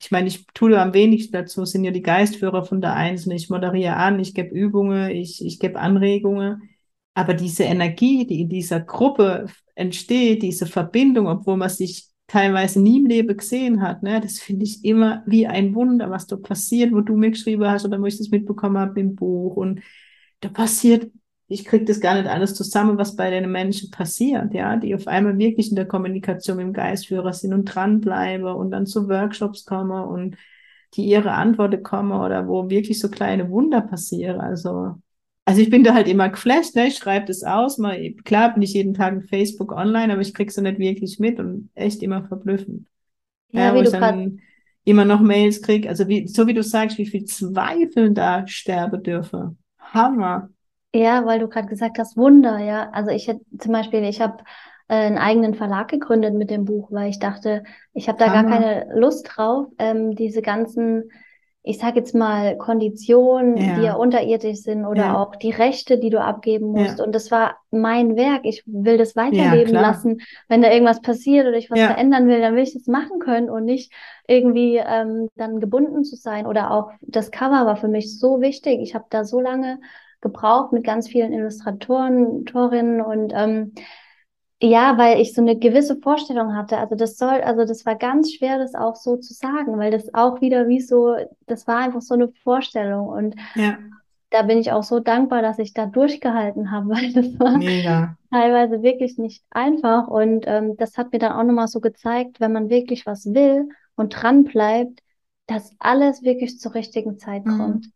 ich 0.00 0.10
meine, 0.10 0.26
ich 0.28 0.46
tue 0.48 0.78
am 0.80 0.94
wenigsten 0.94 1.32
dazu, 1.32 1.64
sind 1.64 1.84
ja 1.84 1.92
die 1.92 2.02
Geistführer 2.02 2.64
von 2.64 2.80
der 2.80 2.94
Einzelnen. 2.94 3.36
Ich 3.36 3.50
moderiere 3.50 3.94
an, 3.96 4.18
ich 4.18 4.34
gebe 4.34 4.54
Übungen, 4.54 5.10
ich, 5.10 5.44
ich 5.44 5.60
gebe 5.60 5.78
Anregungen. 5.78 6.68
Aber 7.14 7.34
diese 7.34 7.64
Energie, 7.64 8.26
die 8.26 8.42
in 8.42 8.48
dieser 8.48 8.80
Gruppe 8.80 9.46
entsteht, 9.74 10.42
diese 10.42 10.66
Verbindung, 10.66 11.26
obwohl 11.26 11.56
man 11.56 11.68
sich 11.68 12.08
teilweise 12.26 12.80
nie 12.80 13.00
im 13.00 13.06
Leben 13.06 13.36
gesehen 13.36 13.82
hat, 13.82 14.02
ne, 14.02 14.20
das 14.20 14.38
finde 14.38 14.64
ich 14.64 14.84
immer 14.84 15.22
wie 15.26 15.46
ein 15.46 15.74
Wunder, 15.74 16.10
was 16.10 16.26
da 16.26 16.36
passiert, 16.36 16.92
wo 16.92 17.00
du 17.02 17.16
mir 17.16 17.30
geschrieben 17.30 17.66
hast 17.66 17.84
oder 17.84 18.00
wo 18.00 18.06
ich 18.06 18.16
das 18.16 18.30
mitbekommen 18.30 18.78
habe 18.78 19.00
im 19.00 19.14
Buch. 19.14 19.56
Und 19.56 19.82
da 20.40 20.48
passiert, 20.48 21.10
ich 21.48 21.66
kriege 21.66 21.84
das 21.84 22.00
gar 22.00 22.14
nicht 22.14 22.28
alles 22.28 22.54
zusammen, 22.54 22.96
was 22.96 23.16
bei 23.16 23.30
den 23.30 23.50
Menschen 23.52 23.90
passiert, 23.90 24.54
ja, 24.54 24.76
die 24.76 24.94
auf 24.94 25.06
einmal 25.06 25.36
wirklich 25.38 25.68
in 25.68 25.76
der 25.76 25.86
Kommunikation 25.86 26.56
mit 26.56 26.66
dem 26.66 26.72
Geistführer 26.72 27.34
sind 27.34 27.52
und 27.52 27.66
dranbleiben 27.66 28.46
und 28.46 28.70
dann 28.70 28.86
zu 28.86 29.08
Workshops 29.08 29.66
kommen 29.66 30.02
und 30.04 30.36
die 30.94 31.04
ihre 31.04 31.32
Antworten 31.32 31.82
kommen 31.82 32.12
oder 32.12 32.48
wo 32.48 32.70
wirklich 32.70 32.98
so 32.98 33.10
kleine 33.10 33.50
Wunder 33.50 33.82
passieren. 33.82 34.40
Also 34.40 34.96
also 35.44 35.60
ich 35.60 35.70
bin 35.70 35.84
da 35.84 35.94
halt 35.94 36.08
immer 36.08 36.28
geflasht, 36.30 36.76
ne? 36.76 36.86
Ich 36.88 36.96
schreibe 36.96 37.26
das 37.26 37.42
aus. 37.42 37.78
Mal, 37.78 38.14
klar 38.24 38.54
bin 38.54 38.62
ich 38.62 38.74
jeden 38.74 38.94
Tag 38.94 39.12
in 39.14 39.22
Facebook 39.22 39.72
online, 39.72 40.12
aber 40.12 40.22
ich 40.22 40.34
krieg's 40.34 40.54
so 40.54 40.62
nicht 40.62 40.78
wirklich 40.78 41.18
mit 41.18 41.38
und 41.40 41.70
echt 41.74 42.02
immer 42.02 42.24
verblüffend. 42.26 42.86
Ja, 43.52 43.72
Ja, 43.72 43.74
wie 43.74 43.78
wo 43.78 43.82
ich 43.82 43.90
du 43.90 43.92
dann 43.92 44.40
immer 44.84 45.04
noch 45.04 45.20
Mails 45.20 45.62
krieg. 45.62 45.86
Also 45.88 46.08
wie, 46.08 46.26
so 46.28 46.46
wie 46.46 46.54
du 46.54 46.62
sagst, 46.62 46.98
wie 46.98 47.06
viel 47.06 47.24
Zweifel 47.24 48.12
da 48.14 48.46
sterben 48.46 49.02
dürfen. 49.02 49.58
Hammer. 49.78 50.50
Ja, 50.94 51.24
weil 51.24 51.38
du 51.40 51.48
gerade 51.48 51.68
gesagt 51.68 51.98
hast, 51.98 52.16
Wunder, 52.16 52.58
ja. 52.58 52.90
Also 52.90 53.10
ich 53.10 53.26
hätte 53.28 53.44
zum 53.58 53.72
Beispiel, 53.72 54.04
ich 54.04 54.20
habe 54.20 54.44
äh, 54.88 54.94
einen 54.94 55.18
eigenen 55.18 55.54
Verlag 55.54 55.88
gegründet 55.88 56.34
mit 56.34 56.50
dem 56.50 56.64
Buch, 56.66 56.90
weil 56.90 57.08
ich 57.10 57.18
dachte, 57.18 57.64
ich 57.94 58.08
habe 58.08 58.18
da 58.18 58.28
gar 58.28 58.44
Hammer. 58.44 58.46
keine 58.46 58.86
Lust 58.98 59.26
drauf, 59.34 59.68
ähm, 59.78 60.14
diese 60.14 60.42
ganzen, 60.42 61.10
ich 61.64 61.78
sage 61.78 62.00
jetzt 62.00 62.14
mal, 62.14 62.56
Konditionen, 62.58 63.72
die 63.72 63.82
ja 63.82 63.94
Ja, 63.94 63.96
unterirdisch 63.96 64.58
sind 64.62 64.84
oder 64.84 65.14
ja, 65.14 65.16
auch 65.16 65.36
die 65.36 65.50
Rechte, 65.50 65.98
die 65.98 66.10
du 66.10 66.20
abgeben 66.20 66.66
musst. 66.66 66.98
ja, 66.98 67.00
Und 67.00 67.12
das 67.14 67.30
war 67.30 67.56
mein 67.70 68.16
Werk. 68.16 68.40
Ich 68.44 68.64
will 68.66 68.98
das 68.98 69.14
ja, 69.30 69.56
weiterleben 69.56 69.76
lassen. 69.76 70.20
Wenn 70.48 70.62
da 70.62 70.70
irgendwas 70.72 71.00
passiert 71.02 71.46
oder 71.46 71.56
ich 71.56 71.70
was 71.70 71.84
Ja, 71.84 71.86
verändern 71.86 72.26
will, 72.28 72.40
dann 72.40 72.56
will 72.56 72.64
ich 72.64 72.74
das 72.74 72.86
machen 72.88 73.20
können 73.20 73.48
und 73.48 73.64
nicht 73.64 73.92
irgendwie 74.26 74.76
ähm, 74.84 75.28
dann 75.36 75.60
gebunden 75.60 76.04
zu 76.04 76.16
sein. 76.16 76.46
Oder 76.46 76.70
auch 76.72 76.90
das 77.00 77.30
Cover 77.30 77.64
war 77.66 77.76
für 77.76 77.88
mich 77.88 78.18
so 78.18 78.40
wichtig. 78.40 78.80
Ich 78.82 78.94
habe 78.94 79.06
da 79.10 79.24
so 79.24 79.40
lange 79.40 79.78
gebraucht 80.20 80.72
mit 80.72 80.84
ganz 80.84 81.08
vielen 81.08 81.32
Illustratoren, 81.32 82.44
Torinnen 82.46 83.00
und 83.00 83.32
ähm, 83.34 83.72
ja, 84.62 84.96
weil 84.96 85.20
ich 85.20 85.34
so 85.34 85.40
eine 85.42 85.58
gewisse 85.58 85.96
Vorstellung 85.96 86.54
hatte. 86.54 86.78
Also 86.78 86.94
das 86.94 87.18
soll, 87.18 87.40
also 87.42 87.64
das 87.64 87.84
war 87.84 87.96
ganz 87.96 88.32
schwer, 88.32 88.58
das 88.58 88.74
auch 88.74 88.94
so 88.94 89.16
zu 89.16 89.34
sagen, 89.34 89.76
weil 89.76 89.90
das 89.90 90.14
auch 90.14 90.40
wieder 90.40 90.68
wie 90.68 90.80
so, 90.80 91.16
das 91.46 91.66
war 91.66 91.78
einfach 91.78 92.00
so 92.00 92.14
eine 92.14 92.28
Vorstellung 92.28 93.08
und 93.08 93.34
ja, 93.56 93.76
da 94.30 94.42
bin 94.42 94.58
ich 94.58 94.72
auch 94.72 94.84
so 94.84 95.00
dankbar, 95.00 95.42
dass 95.42 95.58
ich 95.58 95.74
da 95.74 95.86
durchgehalten 95.86 96.70
habe, 96.70 96.88
weil 96.90 97.12
das 97.12 97.38
war 97.40 97.58
mega. 97.58 98.16
teilweise 98.30 98.82
wirklich 98.82 99.18
nicht 99.18 99.44
einfach 99.50 100.06
und 100.06 100.44
ähm, 100.46 100.76
das 100.76 100.96
hat 100.96 101.12
mir 101.12 101.18
dann 101.18 101.32
auch 101.32 101.42
nochmal 101.42 101.68
so 101.68 101.80
gezeigt, 101.80 102.40
wenn 102.40 102.52
man 102.52 102.70
wirklich 102.70 103.04
was 103.04 103.34
will 103.34 103.68
und 103.96 104.10
dran 104.10 104.44
bleibt, 104.44 105.00
dass 105.46 105.74
alles 105.80 106.22
wirklich 106.22 106.60
zur 106.60 106.74
richtigen 106.74 107.18
Zeit 107.18 107.44
kommt. 107.44 107.86
Mhm. 107.86 107.92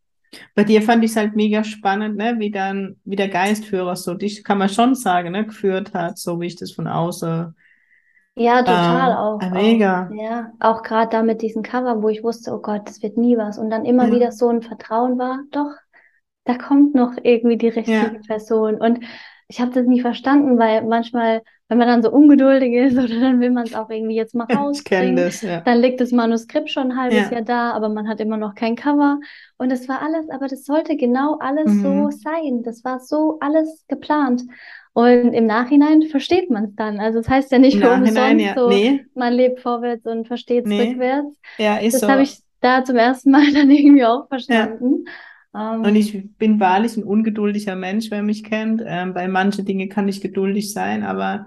Bei 0.55 0.65
dir 0.65 0.83
fand 0.83 1.05
ich 1.05 1.11
es 1.13 1.17
halt 1.17 1.37
mega 1.37 1.65
spannend, 1.65 2.17
ne, 2.17 2.37
wie 2.39 2.51
dann, 2.51 2.97
wie 3.05 3.17
der 3.17 3.29
Geistführer 3.29 3.97
so 3.97 4.15
dich, 4.15 4.45
kann 4.45 4.59
man 4.59 4.69
schon 4.69 4.95
sagen, 4.95 5.33
ne, 5.33 5.47
geführt 5.47 5.95
hat, 5.95 6.19
so 6.19 6.41
wie 6.41 6.47
ich 6.47 6.57
das 6.57 6.73
von 6.73 6.87
außen, 6.89 7.55
Ja, 8.35 8.63
total 8.63 9.13
äh, 9.41 9.47
auch, 9.47 9.47
äh, 9.47 9.51
auch, 9.53 9.81
mega. 9.81 10.15
ja, 10.15 10.53
auch 10.61 10.83
gerade 10.83 11.09
da 11.11 11.23
mit 11.23 11.41
diesem 11.43 11.63
Cover, 11.63 12.03
wo 12.03 12.09
ich 12.09 12.23
wusste, 12.23 12.53
oh 12.53 12.59
Gott, 12.61 12.87
das 12.89 13.03
wird 13.03 13.17
nie 13.17 13.37
was 13.39 13.59
und 13.59 13.71
dann 13.71 13.85
immer 13.87 14.11
Ja, 14.11 14.11
wieder 14.11 14.31
so 14.33 14.49
ein 14.49 14.63
Vertrauen 14.63 15.19
war, 15.19 15.43
doch, 15.53 15.71
da 16.45 16.57
kommt 16.59 16.95
noch 16.95 17.15
irgendwie 17.23 17.59
die 17.59 17.69
richtige 17.69 18.11
ja, 18.11 18.21
Person. 18.21 18.77
Und 18.81 19.01
ich 19.49 19.61
habe 19.61 19.71
das 19.73 19.87
nie 19.87 20.01
verstanden, 20.01 20.59
weil 20.59 20.83
manchmal, 20.83 21.43
wenn 21.69 21.79
man 21.79 21.89
dann 21.89 22.03
so 22.03 22.11
ungeduldig 22.11 22.73
ist 22.73 22.99
oder 22.99 23.21
dann 23.21 23.41
will 23.41 23.51
man 23.51 23.65
es 23.65 23.75
auch 23.75 23.91
irgendwie 23.91 24.17
jetzt 24.17 24.35
mal 24.35 24.45
rausbringen, 24.53 25.17
das, 25.17 25.43
ja, 25.43 25.61
dann 25.61 25.81
liegt 25.81 26.01
das 26.01 26.13
Manuskript 26.13 26.71
schon 26.71 26.93
ein 26.93 26.99
halbes 26.99 27.31
ja, 27.31 27.33
Jahr 27.33 27.43
da, 27.43 27.71
aber 27.73 27.89
man 27.89 28.09
hat 28.09 28.21
immer 28.21 28.37
noch 28.37 28.55
kein 28.55 28.77
Cover. 28.77 29.19
Und 29.59 29.71
das 29.71 29.89
war 29.89 30.03
alles, 30.03 30.29
aber 30.31 30.49
das 30.49 30.65
sollte 30.65 30.97
genau 30.97 31.39
alles 31.39 31.71
so 31.83 31.89
mhm. 31.89 32.11
sein. 32.11 32.63
Das 32.63 32.85
war 32.85 33.01
so 33.01 33.39
alles 33.41 33.85
geplant. 33.89 34.43
Und 34.93 35.35
im 35.35 35.47
Nachhinein 35.47 36.03
versteht 36.05 36.51
man 36.51 36.65
es 36.65 36.75
dann. 36.75 37.01
Also 37.01 37.19
es 37.19 37.29
heißt 37.29 37.53
ja 37.53 37.59
nicht 37.59 37.79
für 37.79 37.91
umsonst 37.93 38.41
ja, 38.41 38.55
so, 38.57 38.71
nee, 38.71 39.05
man 39.15 39.35
lebt 39.35 39.61
vorwärts 39.61 40.07
und 40.07 40.27
versteht 40.27 40.65
es 40.65 40.71
nee, 40.71 40.89
rückwärts. 40.89 41.39
ja, 41.59 41.77
ist 41.77 42.01
Das 42.01 42.09
habe 42.09 42.25
so, 42.25 42.33
ich 42.33 42.39
da 42.61 42.83
zum 42.83 42.97
ersten 42.97 43.31
Mal 43.31 43.45
dann 43.53 43.71
irgendwie 43.71 44.05
auch 44.05 44.27
ja. 44.49 44.69
Verstanden. 45.57 45.85
Und 45.85 45.97
Ähm, 45.97 45.97
ich 45.97 46.37
bin 46.37 46.61
wahrlich 46.61 46.97
ein 46.97 47.05
ungeduldiger 47.05 47.77
Mensch, 47.77 48.11
wer 48.11 48.23
mich 48.23 48.45
kennt. 48.45 48.83
Ähm, 48.85 49.15
bei 49.15 49.29
manchen 49.29 49.65
Dingen 49.65 49.89
kann 49.89 50.09
ich 50.09 50.21
geduldig 50.21 50.73
sein, 50.73 51.03
aber 51.03 51.47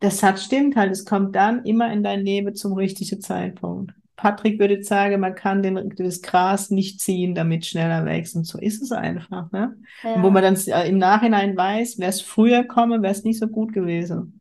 das 0.00 0.22
hat 0.22 0.38
stimmt 0.40 0.76
halt. 0.76 0.92
Es 0.92 1.04
kommt 1.04 1.34
dann 1.36 1.64
immer 1.64 1.92
in 1.92 2.02
dein 2.02 2.24
Leben 2.24 2.54
zum 2.54 2.74
richtigen 2.74 3.20
Zeitpunkt. 3.20 3.92
Patrick 4.16 4.58
würde 4.58 4.74
jetzt 4.74 4.88
sagen, 4.88 5.20
man 5.20 5.34
kann 5.34 5.62
den, 5.62 5.94
das 5.96 6.22
Gras 6.22 6.70
nicht 6.70 7.00
ziehen, 7.00 7.34
damit 7.34 7.62
es 7.62 7.68
schneller 7.68 8.04
wächst. 8.06 8.34
Und 8.34 8.44
so 8.44 8.58
ist 8.58 8.82
es 8.82 8.90
einfach, 8.90 9.52
ne? 9.52 9.76
Und 10.02 10.22
wo 10.22 10.30
man 10.30 10.42
ja. 10.42 10.50
dann 10.50 10.60
äh, 10.66 10.88
im 10.88 10.98
Nachhinein 10.98 11.56
weiß, 11.56 11.98
wäre 11.98 12.10
es 12.10 12.22
früher 12.22 12.64
kommen, 12.64 13.02
wäre 13.02 13.12
es 13.12 13.24
nicht 13.24 13.38
so 13.38 13.48
gut 13.48 13.72
gewesen. 13.74 14.35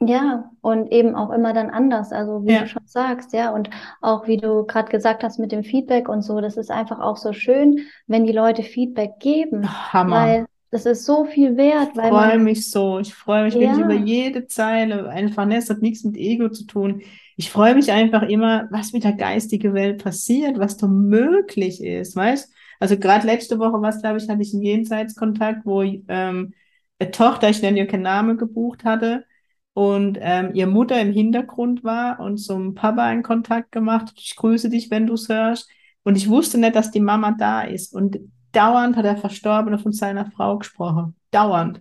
Ja, 0.00 0.50
und 0.60 0.92
eben 0.92 1.16
auch 1.16 1.30
immer 1.30 1.52
dann 1.52 1.70
anders, 1.70 2.12
also 2.12 2.44
wie 2.44 2.54
du 2.54 2.54
Ja, 2.54 2.66
schon 2.66 2.86
sagst, 2.86 3.32
ja, 3.32 3.50
und 3.52 3.68
auch 4.00 4.28
wie 4.28 4.36
du 4.36 4.64
gerade 4.64 4.90
gesagt 4.90 5.24
hast 5.24 5.38
mit 5.40 5.50
dem 5.50 5.64
Feedback 5.64 6.08
und 6.08 6.22
so, 6.22 6.40
das 6.40 6.56
ist 6.56 6.70
einfach 6.70 7.00
auch 7.00 7.16
so 7.16 7.32
schön, 7.32 7.80
wenn 8.06 8.24
die 8.24 8.32
Leute 8.32 8.62
Feedback 8.62 9.18
geben, 9.18 9.76
Hammer. 9.92 10.06
weil 10.06 10.46
das 10.70 10.86
ist 10.86 11.04
so 11.04 11.24
viel 11.24 11.56
wert, 11.56 11.96
weil 11.96 12.12
freue 12.12 12.38
mich 12.38 12.70
so. 12.70 12.98
Ich 13.00 13.14
freue 13.14 13.44
mich 13.44 13.58
wirklich 13.58 13.78
über 13.78 13.94
jede 13.94 14.46
Zeile. 14.46 15.08
Einfach, 15.08 15.46
ne, 15.46 15.56
es 15.58 15.70
hat 15.70 15.82
nichts 15.82 16.04
mit 16.04 16.16
Ego 16.16 16.48
zu 16.50 16.64
tun. 16.66 17.02
Ich 17.36 17.50
freue 17.50 17.74
mich 17.74 17.92
einfach 17.92 18.22
immer, 18.22 18.68
was 18.70 18.92
mit 18.92 19.04
der 19.04 19.12
geistigen 19.12 19.74
Welt 19.74 20.02
passiert, 20.02 20.58
was 20.58 20.76
da 20.76 20.86
möglich 20.86 21.82
ist, 21.82 22.16
weißt? 22.16 22.52
Also 22.80 22.98
gerade 22.98 23.26
letzte 23.26 23.58
Woche, 23.58 23.80
was 23.82 24.00
glaube 24.02 24.18
ich, 24.18 24.28
hatte 24.28 24.42
ich 24.42 24.52
einen 24.54 24.62
Jenseitskontakt, 24.62 25.64
wo 25.66 25.82
ähm, 25.82 26.52
eine 26.98 27.10
Tochter, 27.10 27.48
ich 27.50 27.62
nenne 27.62 27.78
ihr 27.78 27.86
keinen 27.86 28.02
Namen, 28.02 28.38
gebucht 28.38 28.84
hatte 28.84 29.24
und 29.78 30.18
ähm, 30.20 30.50
ihr 30.54 30.66
Mutter 30.66 31.00
im 31.00 31.12
Hintergrund 31.12 31.84
war 31.84 32.18
und 32.18 32.38
zum 32.38 32.74
Papa 32.74 33.12
in 33.12 33.22
Kontakt 33.22 33.70
gemacht. 33.70 34.12
Ich 34.16 34.34
grüße 34.34 34.70
dich, 34.70 34.90
wenn 34.90 35.06
du 35.06 35.14
es 35.14 35.28
hörst. 35.28 35.70
Und 36.02 36.16
ich 36.16 36.28
wusste 36.28 36.58
nicht, 36.58 36.74
dass 36.74 36.90
die 36.90 36.98
Mama 36.98 37.36
da 37.38 37.60
ist. 37.62 37.94
Und 37.94 38.18
dauernd 38.50 38.96
hat 38.96 39.04
der 39.04 39.16
Verstorbene 39.16 39.78
von 39.78 39.92
seiner 39.92 40.32
Frau 40.32 40.58
gesprochen. 40.58 41.14
Dauernd. 41.30 41.80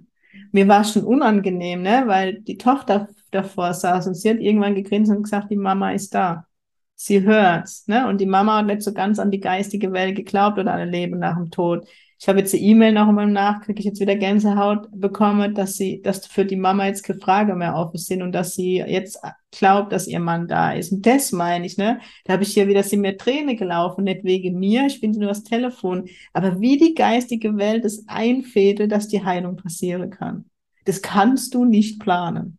Mir 0.52 0.68
war 0.68 0.82
es 0.82 0.94
schon 0.94 1.06
unangenehm, 1.06 1.82
ne? 1.82 2.04
weil 2.06 2.40
die 2.42 2.60
Tochter 2.60 3.08
davor 3.32 3.74
saß 3.74 4.06
und 4.06 4.14
sie 4.14 4.30
hat 4.30 4.38
irgendwann 4.38 4.76
gegrinst 4.76 5.12
und 5.12 5.24
gesagt, 5.24 5.50
die 5.50 5.56
Mama 5.56 5.90
ist 5.90 6.14
da. 6.14 6.46
Sie 6.94 7.24
hört's, 7.24 7.88
ne? 7.88 8.08
Und 8.08 8.22
die 8.22 8.28
Mama 8.28 8.58
hat 8.58 8.68
nicht 8.68 8.84
so 8.84 8.94
ganz 8.94 9.18
an 9.18 9.32
die 9.32 9.40
geistige 9.40 9.92
Welt 9.92 10.16
geglaubt 10.16 10.60
oder 10.60 10.72
an 10.74 10.82
ein 10.82 10.92
Leben 10.92 11.18
nach 11.18 11.36
dem 11.36 11.50
Tod. 11.50 11.88
Ich 12.20 12.28
habe 12.28 12.40
jetzt 12.40 12.54
die 12.54 12.64
E-Mail 12.64 12.94
noch 12.94 13.08
einmal 13.08 13.60
kriege 13.62 13.80
ich 13.80 13.86
jetzt 13.86 14.00
wieder 14.00 14.16
Gänsehaut 14.16 14.88
bekomme, 14.92 15.54
dass 15.54 15.76
sie, 15.76 16.02
dass 16.02 16.26
für 16.26 16.46
die 16.46 16.56
Mama 16.56 16.88
jetzt 16.88 17.04
keine 17.04 17.20
Frage 17.20 17.56
mehr 17.56 17.76
offen 17.76 17.98
sind 17.98 18.24
und 18.24 18.32
dass 18.32 18.56
sie 18.56 18.78
jetzt 18.78 19.20
glaubt, 19.52 19.92
dass 19.92 20.08
ihr 20.08 20.20
Mann 20.20 20.48
da 20.48 20.72
ist. 20.74 20.92
Und 20.92 21.06
das 21.06 21.32
meine 21.32 21.66
ich, 21.66 21.78
ne? 21.78 22.00
Da 22.26 22.34
habe 22.34 22.44
ich 22.44 22.54
hier 22.54 22.68
wieder 22.68 22.82
sie 22.82 22.98
mir 22.98 23.18
Träne 23.18 23.56
gelaufen, 23.56 24.04
nicht 24.04 24.24
wegen 24.24 24.58
mir, 24.58 24.88
ich 24.88 25.00
bin 25.00 25.12
nur 25.12 25.30
das 25.30 25.44
Telefon. 25.44 26.08
Aber 26.34 26.60
wie 26.60 26.78
die 26.78 26.96
geistige 26.96 27.56
Welt 27.58 27.86
es 27.86 28.08
einfädelt, 28.08 28.92
dass 28.92 29.08
die 29.08 29.24
Heilung 29.24 29.56
passieren 29.56 30.10
kann. 30.10 30.46
Das 30.86 31.02
kannst 31.02 31.54
du 31.54 31.66
nicht 31.66 32.00
planen. 32.00 32.58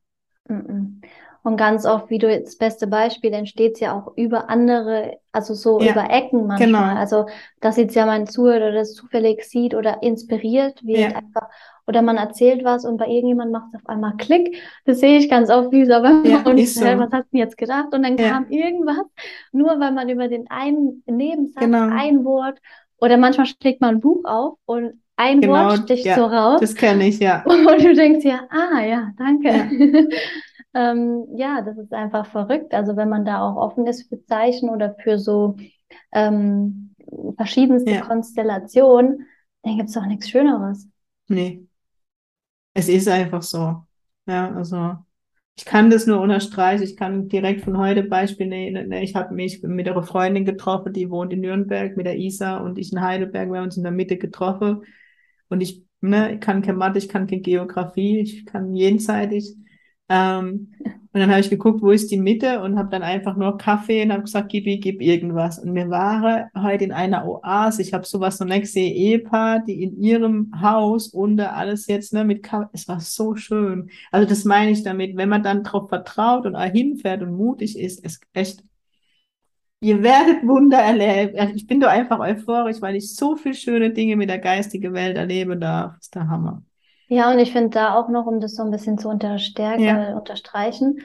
Und 1.42 1.56
ganz 1.56 1.86
oft, 1.86 2.10
wie 2.10 2.18
du 2.18 2.28
das 2.28 2.56
beste 2.56 2.86
Beispiel, 2.86 3.32
entsteht 3.32 3.74
es 3.74 3.80
ja 3.80 3.96
auch 3.96 4.16
über 4.16 4.50
andere, 4.50 5.18
also 5.32 5.54
so 5.54 5.80
ja, 5.80 5.92
über 5.92 6.10
Ecken 6.10 6.46
manchmal. 6.46 6.66
Genau. 6.66 7.00
Also, 7.00 7.26
dass 7.60 7.76
jetzt 7.76 7.94
ja 7.94 8.06
mein 8.06 8.26
Zuhörer 8.26 8.72
das 8.72 8.94
zufällig 8.94 9.44
sieht 9.44 9.74
oder 9.74 10.02
inspiriert 10.02 10.84
wird 10.84 10.98
ja. 10.98 11.08
einfach. 11.08 11.48
Oder 11.86 12.02
man 12.02 12.18
erzählt 12.18 12.64
was 12.64 12.84
und 12.84 12.98
bei 12.98 13.06
irgendjemand 13.06 13.50
macht 13.50 13.68
es 13.72 13.80
auf 13.80 13.88
einmal 13.88 14.14
Klick. 14.18 14.60
Das 14.84 15.00
sehe 15.00 15.18
ich 15.18 15.30
ganz 15.30 15.48
oft, 15.48 15.72
wie 15.72 15.86
so, 15.86 15.94
aber 15.94 16.22
ja, 16.24 16.42
und 16.42 16.58
ich, 16.58 16.74
so. 16.74 16.84
was 16.84 17.10
hast 17.10 17.32
du 17.32 17.38
jetzt 17.38 17.56
gedacht? 17.56 17.94
Und 17.94 18.02
dann 18.02 18.18
ja. 18.18 18.30
kam 18.30 18.50
irgendwas, 18.50 19.06
nur 19.52 19.80
weil 19.80 19.92
man 19.92 20.08
über 20.08 20.28
den 20.28 20.50
einen 20.50 21.02
Nebensatz, 21.06 21.64
genau. 21.64 21.88
ein 21.90 22.24
Wort, 22.26 22.58
oder 23.00 23.16
manchmal 23.16 23.46
schlägt 23.46 23.80
man 23.80 23.96
ein 23.96 24.00
Buch 24.00 24.24
auf 24.24 24.58
und 24.66 25.00
ein 25.16 25.40
genau, 25.40 25.54
Wort 25.54 25.78
sticht 25.84 26.04
ja, 26.04 26.14
so 26.14 26.26
raus. 26.26 26.60
Das 26.60 26.74
kenne 26.74 27.08
ich, 27.08 27.18
ja. 27.18 27.42
Und 27.46 27.82
du 27.82 27.92
denkst 27.92 28.24
ja, 28.24 28.46
ah 28.50 28.80
ja, 28.80 29.10
danke. 29.18 29.48
Ja. 29.48 29.66
ähm, 30.78 31.26
ja, 31.36 31.60
das 31.62 31.76
ist 31.76 31.92
einfach 31.92 32.26
verrückt. 32.26 32.72
Also 32.72 32.96
wenn 32.96 33.08
man 33.08 33.24
da 33.24 33.40
auch 33.42 33.56
offen 33.56 33.86
ist 33.86 34.08
für 34.08 34.24
Zeichen 34.26 34.70
oder 34.70 34.94
für 35.02 35.18
so 35.18 35.56
ähm, 36.12 36.94
verschiedenste 37.36 37.90
ja. 37.90 38.00
Konstellationen, 38.02 39.26
dann 39.62 39.76
gibt 39.76 39.88
es 39.88 39.94
doch 39.96 40.06
nichts 40.06 40.28
Schöneres. 40.28 40.88
Nee. 41.26 41.66
Es 42.74 42.88
ist 42.88 43.08
einfach 43.08 43.42
so. 43.42 43.82
Ja, 44.26 44.54
also 44.54 44.98
ich 45.56 45.64
kann 45.64 45.90
das 45.90 46.06
nur 46.06 46.20
unterstreichen. 46.20 46.84
Ich 46.84 46.96
kann 46.96 47.28
direkt 47.28 47.62
von 47.62 47.76
heute 47.76 48.04
Beispiel 48.04 48.46
nehmen. 48.46 48.92
Ich 48.92 49.16
habe 49.16 49.34
mich 49.34 49.60
mit 49.64 49.88
einer 49.88 50.02
Freundin 50.04 50.44
getroffen, 50.44 50.92
die 50.92 51.10
wohnt 51.10 51.32
in 51.32 51.40
Nürnberg 51.40 51.96
mit 51.96 52.06
der 52.06 52.16
Isa 52.16 52.58
und 52.58 52.78
ich 52.78 52.92
in 52.92 53.00
Heidelberg. 53.00 53.50
Wir 53.50 53.56
haben 53.58 53.64
uns 53.64 53.76
in 53.76 53.82
der 53.82 53.90
Mitte 53.90 54.16
getroffen. 54.16 54.84
Und 55.48 55.60
ich, 55.60 55.82
ne, 56.00 56.34
ich 56.34 56.40
kann 56.40 56.62
kein 56.62 56.76
Mathe, 56.76 56.98
ich 56.98 57.08
kann 57.08 57.26
keine 57.26 57.40
Geografie, 57.40 58.20
ich 58.20 58.46
kann 58.46 58.76
jenseitig. 58.76 59.56
Ähm, 60.08 60.74
und 61.12 61.20
dann 61.20 61.30
habe 61.30 61.40
ich 61.40 61.50
geguckt, 61.50 61.82
wo 61.82 61.90
ist 61.90 62.10
die 62.10 62.18
Mitte 62.18 62.60
und 62.60 62.78
habe 62.78 62.90
dann 62.90 63.02
einfach 63.02 63.36
nur 63.36 63.58
Kaffee 63.58 64.02
und 64.02 64.12
habe 64.12 64.22
gesagt, 64.22 64.50
gib, 64.50 64.64
gib 64.82 65.00
irgendwas. 65.00 65.58
Und 65.58 65.72
mir 65.72 65.88
war 65.90 66.50
heute 66.56 66.84
in 66.84 66.92
einer 66.92 67.26
Oase, 67.26 67.82
ich 67.82 67.92
habe 67.94 68.04
sowas 68.04 68.38
so 68.38 68.44
nächste 68.44 68.80
Ehepaar, 68.80 69.60
die 69.64 69.82
in 69.82 70.00
ihrem 70.00 70.52
Haus 70.60 71.08
unter 71.08 71.56
alles 71.56 71.86
jetzt 71.86 72.12
ne, 72.12 72.24
mit 72.24 72.42
Kaffee, 72.42 72.68
es 72.72 72.86
war 72.88 73.00
so 73.00 73.34
schön. 73.36 73.90
Also 74.12 74.28
das 74.28 74.44
meine 74.44 74.70
ich 74.70 74.82
damit, 74.82 75.16
wenn 75.16 75.28
man 75.28 75.42
dann 75.42 75.64
darauf 75.64 75.88
vertraut 75.88 76.46
und 76.46 76.56
hinfährt 76.56 77.22
und 77.22 77.34
mutig 77.34 77.78
ist, 77.78 78.04
ist 78.04 78.22
echt 78.32 78.62
Ihr 79.80 80.02
werdet 80.02 80.46
Wunder 80.46 80.78
erleben. 80.78 81.38
Also 81.38 81.54
ich 81.54 81.66
bin 81.66 81.80
doch 81.80 81.88
einfach 81.88 82.18
euphorisch, 82.18 82.80
weil 82.80 82.96
ich 82.96 83.14
so 83.14 83.36
viele 83.36 83.54
schöne 83.54 83.92
Dinge 83.92 84.16
mit 84.16 84.28
der 84.28 84.38
geistigen 84.38 84.92
Welt 84.92 85.16
erleben 85.16 85.60
darf. 85.60 85.94
Das 85.94 86.06
ist 86.06 86.14
der 86.16 86.28
Hammer. 86.28 86.64
Ja, 87.08 87.30
und 87.30 87.38
ich 87.38 87.52
finde 87.52 87.70
da 87.70 87.94
auch 87.94 88.08
noch, 88.08 88.26
um 88.26 88.40
das 88.40 88.54
so 88.54 88.62
ein 88.62 88.70
bisschen 88.70 88.98
zu 88.98 89.08
unterstärken, 89.08 89.82
ja. 89.82 90.10
äh, 90.10 90.14
unterstreichen, 90.14 91.00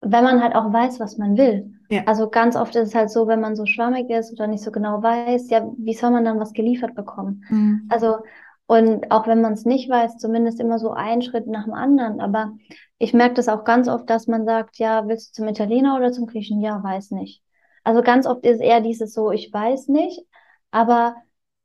wenn 0.00 0.24
man 0.24 0.42
halt 0.42 0.54
auch 0.54 0.72
weiß, 0.72 1.00
was 1.00 1.18
man 1.18 1.36
will. 1.36 1.72
Ja. 1.90 2.02
Also 2.06 2.28
ganz 2.28 2.56
oft 2.56 2.74
ist 2.76 2.88
es 2.88 2.94
halt 2.94 3.10
so, 3.10 3.26
wenn 3.26 3.40
man 3.40 3.56
so 3.56 3.66
schwammig 3.66 4.08
ist 4.10 4.32
oder 4.32 4.46
nicht 4.46 4.62
so 4.62 4.70
genau 4.70 5.02
weiß, 5.02 5.50
ja, 5.50 5.68
wie 5.76 5.94
soll 5.94 6.10
man 6.10 6.24
dann 6.24 6.40
was 6.40 6.52
geliefert 6.52 6.94
bekommen? 6.94 7.44
Mhm. 7.48 7.88
Also, 7.90 8.18
und 8.66 9.10
auch 9.10 9.26
wenn 9.26 9.40
man 9.40 9.52
es 9.52 9.64
nicht 9.64 9.90
weiß, 9.90 10.16
zumindest 10.18 10.60
immer 10.60 10.78
so 10.78 10.92
ein 10.92 11.20
Schritt 11.20 11.46
nach 11.46 11.64
dem 11.64 11.74
anderen. 11.74 12.20
Aber 12.20 12.52
ich 12.98 13.12
merke 13.12 13.34
das 13.34 13.48
auch 13.48 13.64
ganz 13.64 13.88
oft, 13.88 14.08
dass 14.08 14.26
man 14.26 14.44
sagt, 14.44 14.78
ja, 14.78 15.06
willst 15.08 15.30
du 15.30 15.42
zum 15.42 15.48
Italiener 15.48 15.96
oder 15.96 16.12
zum 16.12 16.26
Griechen? 16.26 16.60
Ja, 16.60 16.82
weiß 16.82 17.10
nicht. 17.10 17.42
Also 17.82 18.02
ganz 18.02 18.26
oft 18.26 18.44
ist 18.46 18.60
eher 18.60 18.80
dieses 18.80 19.12
so, 19.12 19.30
ich 19.30 19.52
weiß 19.52 19.88
nicht, 19.88 20.24
aber 20.70 21.16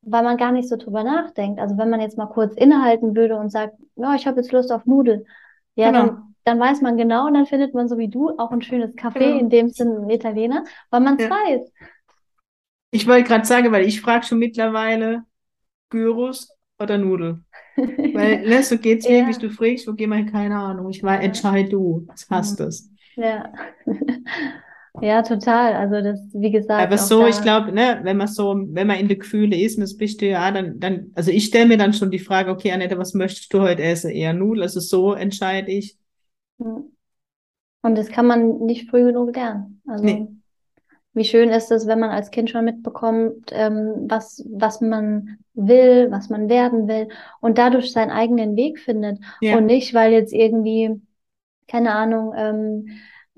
weil 0.02 0.24
man 0.24 0.38
gar 0.38 0.52
nicht 0.52 0.70
so 0.70 0.78
drüber 0.78 1.04
nachdenkt. 1.04 1.60
Also 1.60 1.78
wenn 1.78 1.90
man 1.90 2.02
jetzt 2.02 2.18
mal 2.18 2.28
kurz 2.28 2.56
innehalten 2.56 3.16
würde 3.16 3.36
und 3.38 3.52
sagt, 3.52 3.76
ja, 3.96 4.16
ich 4.16 4.26
habe 4.28 4.38
jetzt 4.38 4.52
Lust 4.52 4.72
auf 4.72 4.86
Nudel, 4.86 5.26
ja, 5.76 5.92
genau. 5.92 6.06
dann, 6.06 6.36
dann 6.46 6.60
weiß 6.60 6.82
man 6.82 6.98
genau 6.98 7.28
und 7.28 7.34
dann 7.34 7.46
findet 7.46 7.74
man 7.74 7.88
so 7.88 7.98
wie 7.98 8.10
du 8.10 8.30
auch 8.38 8.52
ein 8.52 8.62
schönes 8.62 8.96
Café, 8.96 9.20
genau. 9.20 9.40
in 9.40 9.50
dem 9.50 9.70
Sinne 9.70 10.00
ein 10.00 10.10
Italiener, 10.10 10.64
weil 10.90 11.02
man 11.02 11.18
es 11.18 11.24
ja. 11.24 11.30
weiß. 11.30 11.72
Ich 12.92 13.08
wollte 13.08 13.28
gerade 13.28 13.46
sagen, 13.46 13.72
weil 13.72 13.86
ich 13.86 14.02
frage 14.02 14.26
schon 14.26 14.40
mittlerweile 14.40 15.24
Gyros 15.90 16.50
oder 16.80 16.98
Nudel. 16.98 17.44
weil 17.76 18.48
ne, 18.48 18.64
so 18.64 18.78
geht's 18.78 19.06
ja. 19.06 19.12
wirklich, 19.12 19.38
du 19.38 19.50
fragst, 19.50 19.88
wo 19.88 19.94
gehen 19.94 20.10
wir, 20.10 20.26
keine 20.26 20.58
Ahnung. 20.58 20.90
Ich 20.90 21.04
war, 21.04 21.22
entscheid 21.22 21.72
du, 21.72 22.06
was 22.08 22.28
hast 22.30 22.60
mhm. 22.60 22.68
es. 22.68 22.90
Ja. 23.16 23.54
Ja, 25.02 25.22
total. 25.22 25.74
Also 25.74 26.02
das, 26.02 26.20
wie 26.34 26.52
gesagt. 26.52 26.82
Aber 26.82 26.98
so, 26.98 27.28
ich 27.28 27.42
glaube, 27.42 27.72
ne, 27.72 28.00
wenn 28.04 28.18
man 28.18 28.28
so, 28.28 28.56
wenn 28.70 28.88
man 28.88 28.98
in 28.98 29.08
den 29.08 29.20
Gefühle 29.20 29.58
ist, 29.58 29.80
das 29.80 29.96
bist 29.96 30.22
du 30.22 30.28
ja, 30.28 30.52
dann, 30.52 30.80
dann, 30.80 31.12
also 31.16 31.32
ich 31.32 31.46
stelle 31.46 31.68
mir 31.68 31.78
dann 31.78 31.94
schon 31.94 32.12
die 32.12 32.20
Frage, 32.20 32.52
okay, 32.52 32.72
Annette, 32.72 32.98
was 32.98 33.14
möchtest 33.14 33.54
du 33.54 33.62
heute 33.62 33.84
essen? 33.84 34.12
Eher 34.12 34.34
Nudeln? 34.34 34.64
Also 34.64 34.80
so 34.80 35.14
entscheide 35.14 35.72
ich. 35.72 35.98
Und 36.58 37.98
das 37.98 38.10
kann 38.10 38.28
man 38.28 38.60
nicht 38.60 38.90
früh 38.90 39.06
genug 39.06 39.36
lernen. 39.36 39.82
Also 39.88 40.04
nee. 40.04 40.28
wie 41.14 41.24
schön 41.24 41.50
ist 41.50 41.72
es, 41.72 41.88
wenn 41.88 42.00
man 42.00 42.10
als 42.10 42.32
Kind 42.32 42.50
schon 42.50 42.66
mitbekommt, 42.66 43.52
ähm, 43.52 44.06
was, 44.08 44.44
was 44.52 44.82
man 44.82 45.38
will, 45.54 46.08
was 46.10 46.30
man 46.30 46.50
werden 46.50 46.88
will 46.88 47.10
und 47.40 47.58
dadurch 47.58 47.92
seinen 47.92 48.12
eigenen 48.12 48.56
Weg 48.56 48.80
findet. 48.80 49.20
Ja. 49.40 49.58
Und 49.58 49.66
nicht, 49.66 49.94
weil 49.94 50.12
jetzt 50.12 50.34
irgendwie, 50.34 51.00
keine 51.68 51.94
Ahnung, 51.94 52.34
ähm, 52.36 52.88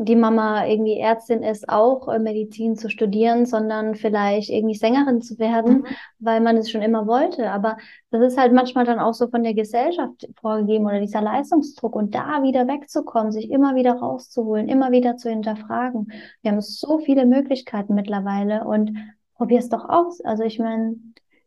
die 0.06 0.16
Mama 0.16 0.66
irgendwie 0.66 0.98
Ärztin 0.98 1.44
ist, 1.44 1.70
auch 1.70 2.08
äh, 2.08 2.20
Medizin 2.20 2.76
zu 2.76 2.90
studieren, 2.90 3.46
sondern 3.46 3.96
vielleicht 3.96 4.50
irgendwie 4.50 4.76
Sängerin 4.76 5.22
zu 5.22 5.38
werden, 5.38 5.80
mhm. 5.80 5.86
weil 6.20 6.42
man 6.42 6.58
es 6.58 6.72
schon 6.72 6.82
immer 6.82 7.08
wollte. 7.08 7.52
Aber 7.52 7.78
das 8.10 8.34
ist 8.34 8.38
halt 8.38 8.54
manchmal 8.54 8.86
dann 8.86 9.00
auch 9.00 9.14
so 9.14 9.28
von 9.28 9.44
der 9.44 9.54
Gesellschaft 9.54 10.28
vorgegeben 10.40 10.86
oder 10.86 11.00
dieser 11.00 11.22
Leistungsdruck 11.22 11.96
und 11.96 12.16
da 12.16 12.44
wieder 12.44 12.68
wegzukommen, 12.68 13.32
sich 13.32 13.52
immer 13.52 13.76
wieder 13.76 13.94
rauszuholen, 13.94 14.68
immer 14.68 14.92
wieder 14.92 15.18
zu 15.18 15.30
hinterfragen. 15.30 16.12
Wir 16.42 16.52
haben 16.52 16.62
so 16.62 17.00
viele 17.00 17.26
Möglichkeiten 17.26 17.94
mittlerweile 17.94 18.66
und 18.66 18.98
probier 19.36 19.60
es 19.60 19.70
doch 19.70 19.88
aus. 19.88 20.22
Also 20.22 20.44
ich 20.44 20.60
meine, 20.60 20.96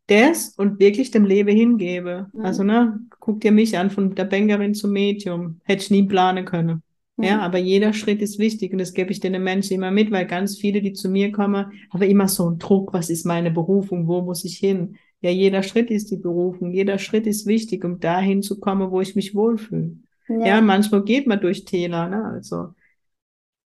das 0.06 0.50
und 0.56 0.78
wirklich 0.78 1.10
dem 1.10 1.24
Leben 1.24 1.56
hingebe. 1.56 2.28
Mhm. 2.32 2.44
Also, 2.44 2.62
ne, 2.62 3.00
guck 3.20 3.40
dir 3.40 3.52
mich 3.52 3.78
an, 3.78 3.90
von 3.90 4.14
der 4.14 4.24
Bankerin 4.24 4.74
zum 4.74 4.92
Medium. 4.92 5.60
Hätte 5.64 5.82
ich 5.82 5.90
nie 5.90 6.02
planen 6.02 6.44
können. 6.44 6.82
Ja, 7.16 7.40
aber 7.40 7.58
jeder 7.58 7.92
Schritt 7.92 8.20
ist 8.22 8.40
wichtig 8.40 8.72
und 8.72 8.78
das 8.78 8.92
gebe 8.92 9.12
ich 9.12 9.20
den 9.20 9.40
Menschen 9.42 9.74
immer 9.74 9.92
mit, 9.92 10.10
weil 10.10 10.26
ganz 10.26 10.56
viele, 10.56 10.82
die 10.82 10.94
zu 10.94 11.08
mir 11.08 11.30
kommen, 11.30 11.72
haben 11.92 12.02
immer 12.02 12.26
so 12.26 12.48
einen 12.48 12.58
Druck, 12.58 12.92
was 12.92 13.08
ist 13.08 13.24
meine 13.24 13.52
Berufung, 13.52 14.08
wo 14.08 14.20
muss 14.22 14.44
ich 14.44 14.56
hin? 14.58 14.96
Ja, 15.20 15.30
jeder 15.30 15.62
Schritt 15.62 15.90
ist 15.90 16.10
die 16.10 16.16
Berufung, 16.16 16.72
jeder 16.72 16.98
Schritt 16.98 17.26
ist 17.26 17.46
wichtig, 17.46 17.84
um 17.84 18.00
dahin 18.00 18.42
zu 18.42 18.58
kommen, 18.58 18.90
wo 18.90 19.00
ich 19.00 19.14
mich 19.14 19.34
wohlfühle. 19.34 19.96
Ja, 20.28 20.46
ja 20.46 20.60
manchmal 20.60 21.04
geht 21.04 21.26
man 21.26 21.40
durch 21.40 21.64
Täler, 21.64 22.08
ne? 22.08 22.24
Also 22.24 22.74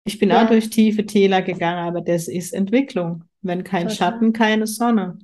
ich 0.05 0.17
bin 0.17 0.29
ja. 0.29 0.43
auch 0.43 0.47
durch 0.47 0.69
tiefe 0.69 1.05
Täler 1.05 1.41
gegangen, 1.41 1.87
aber 1.87 2.01
das 2.01 2.27
ist 2.27 2.53
Entwicklung. 2.53 3.25
Wenn 3.41 3.63
kein 3.63 3.89
Total. 3.89 3.95
Schatten, 3.95 4.33
keine 4.33 4.65
Sonne. 4.65 5.19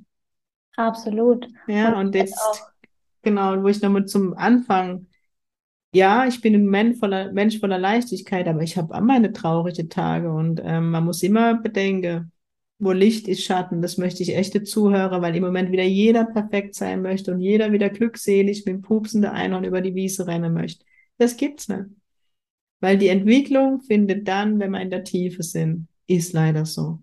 Absolut. 0.76 1.48
Ja, 1.66 1.98
und, 1.98 2.08
und 2.08 2.14
jetzt, 2.14 2.38
genau, 3.22 3.62
wo 3.62 3.68
ich 3.68 3.80
nochmal 3.80 4.06
zum 4.06 4.34
Anfang 4.34 5.06
ja, 5.94 6.26
ich 6.26 6.40
bin 6.40 6.54
ein 6.54 6.66
Mensch 6.66 6.98
voller, 6.98 7.32
Mensch 7.32 7.60
voller 7.60 7.78
Leichtigkeit, 7.78 8.48
aber 8.48 8.62
ich 8.62 8.76
habe 8.76 8.94
auch 8.94 9.00
meine 9.00 9.32
traurigen 9.32 9.90
Tage 9.90 10.32
und 10.32 10.60
ähm, 10.64 10.90
man 10.90 11.04
muss 11.04 11.22
immer 11.22 11.54
bedenken, 11.60 12.32
wo 12.78 12.92
Licht 12.92 13.28
ist 13.28 13.44
Schatten. 13.44 13.82
Das 13.82 13.98
möchte 13.98 14.22
ich 14.22 14.34
echte 14.34 14.64
Zuhörer, 14.64 15.22
weil 15.22 15.36
im 15.36 15.44
Moment 15.44 15.70
wieder 15.70 15.84
jeder 15.84 16.24
perfekt 16.24 16.74
sein 16.74 17.02
möchte 17.02 17.32
und 17.32 17.40
jeder 17.40 17.72
wieder 17.72 17.90
glückselig 17.90 18.64
mit 18.64 18.74
dem 18.74 18.82
pupsenden 18.82 19.30
Einhorn 19.30 19.64
über 19.64 19.80
die 19.80 19.94
Wiese 19.94 20.26
rennen 20.26 20.52
möchte. 20.52 20.84
Das 21.18 21.36
gibt's 21.36 21.68
nicht. 21.68 21.84
Weil 22.80 22.98
die 22.98 23.08
Entwicklung 23.08 23.80
findet 23.82 24.26
dann, 24.26 24.58
wenn 24.58 24.72
wir 24.72 24.80
in 24.80 24.90
der 24.90 25.04
Tiefe 25.04 25.42
sind. 25.44 25.86
Ist 26.08 26.32
leider 26.32 26.66
so. 26.66 26.98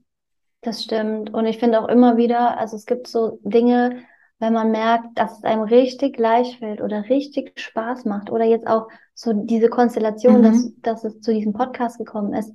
Das 0.61 0.83
stimmt. 0.83 1.33
Und 1.33 1.45
ich 1.45 1.57
finde 1.59 1.79
auch 1.79 1.87
immer 1.87 2.17
wieder, 2.17 2.57
also 2.57 2.75
es 2.75 2.85
gibt 2.85 3.07
so 3.07 3.39
Dinge, 3.43 4.03
wenn 4.39 4.53
man 4.53 4.71
merkt, 4.71 5.17
dass 5.17 5.37
es 5.37 5.43
einem 5.43 5.63
richtig 5.63 6.17
leicht 6.17 6.59
fällt 6.59 6.81
oder 6.81 7.09
richtig 7.09 7.59
Spaß 7.59 8.05
macht 8.05 8.31
oder 8.31 8.45
jetzt 8.45 8.67
auch 8.67 8.87
so 9.13 9.33
diese 9.33 9.69
Konstellation, 9.69 10.39
mhm. 10.39 10.43
dass, 10.43 10.71
dass 10.81 11.03
es 11.03 11.21
zu 11.21 11.33
diesem 11.33 11.53
Podcast 11.53 11.97
gekommen 11.97 12.33
ist, 12.33 12.53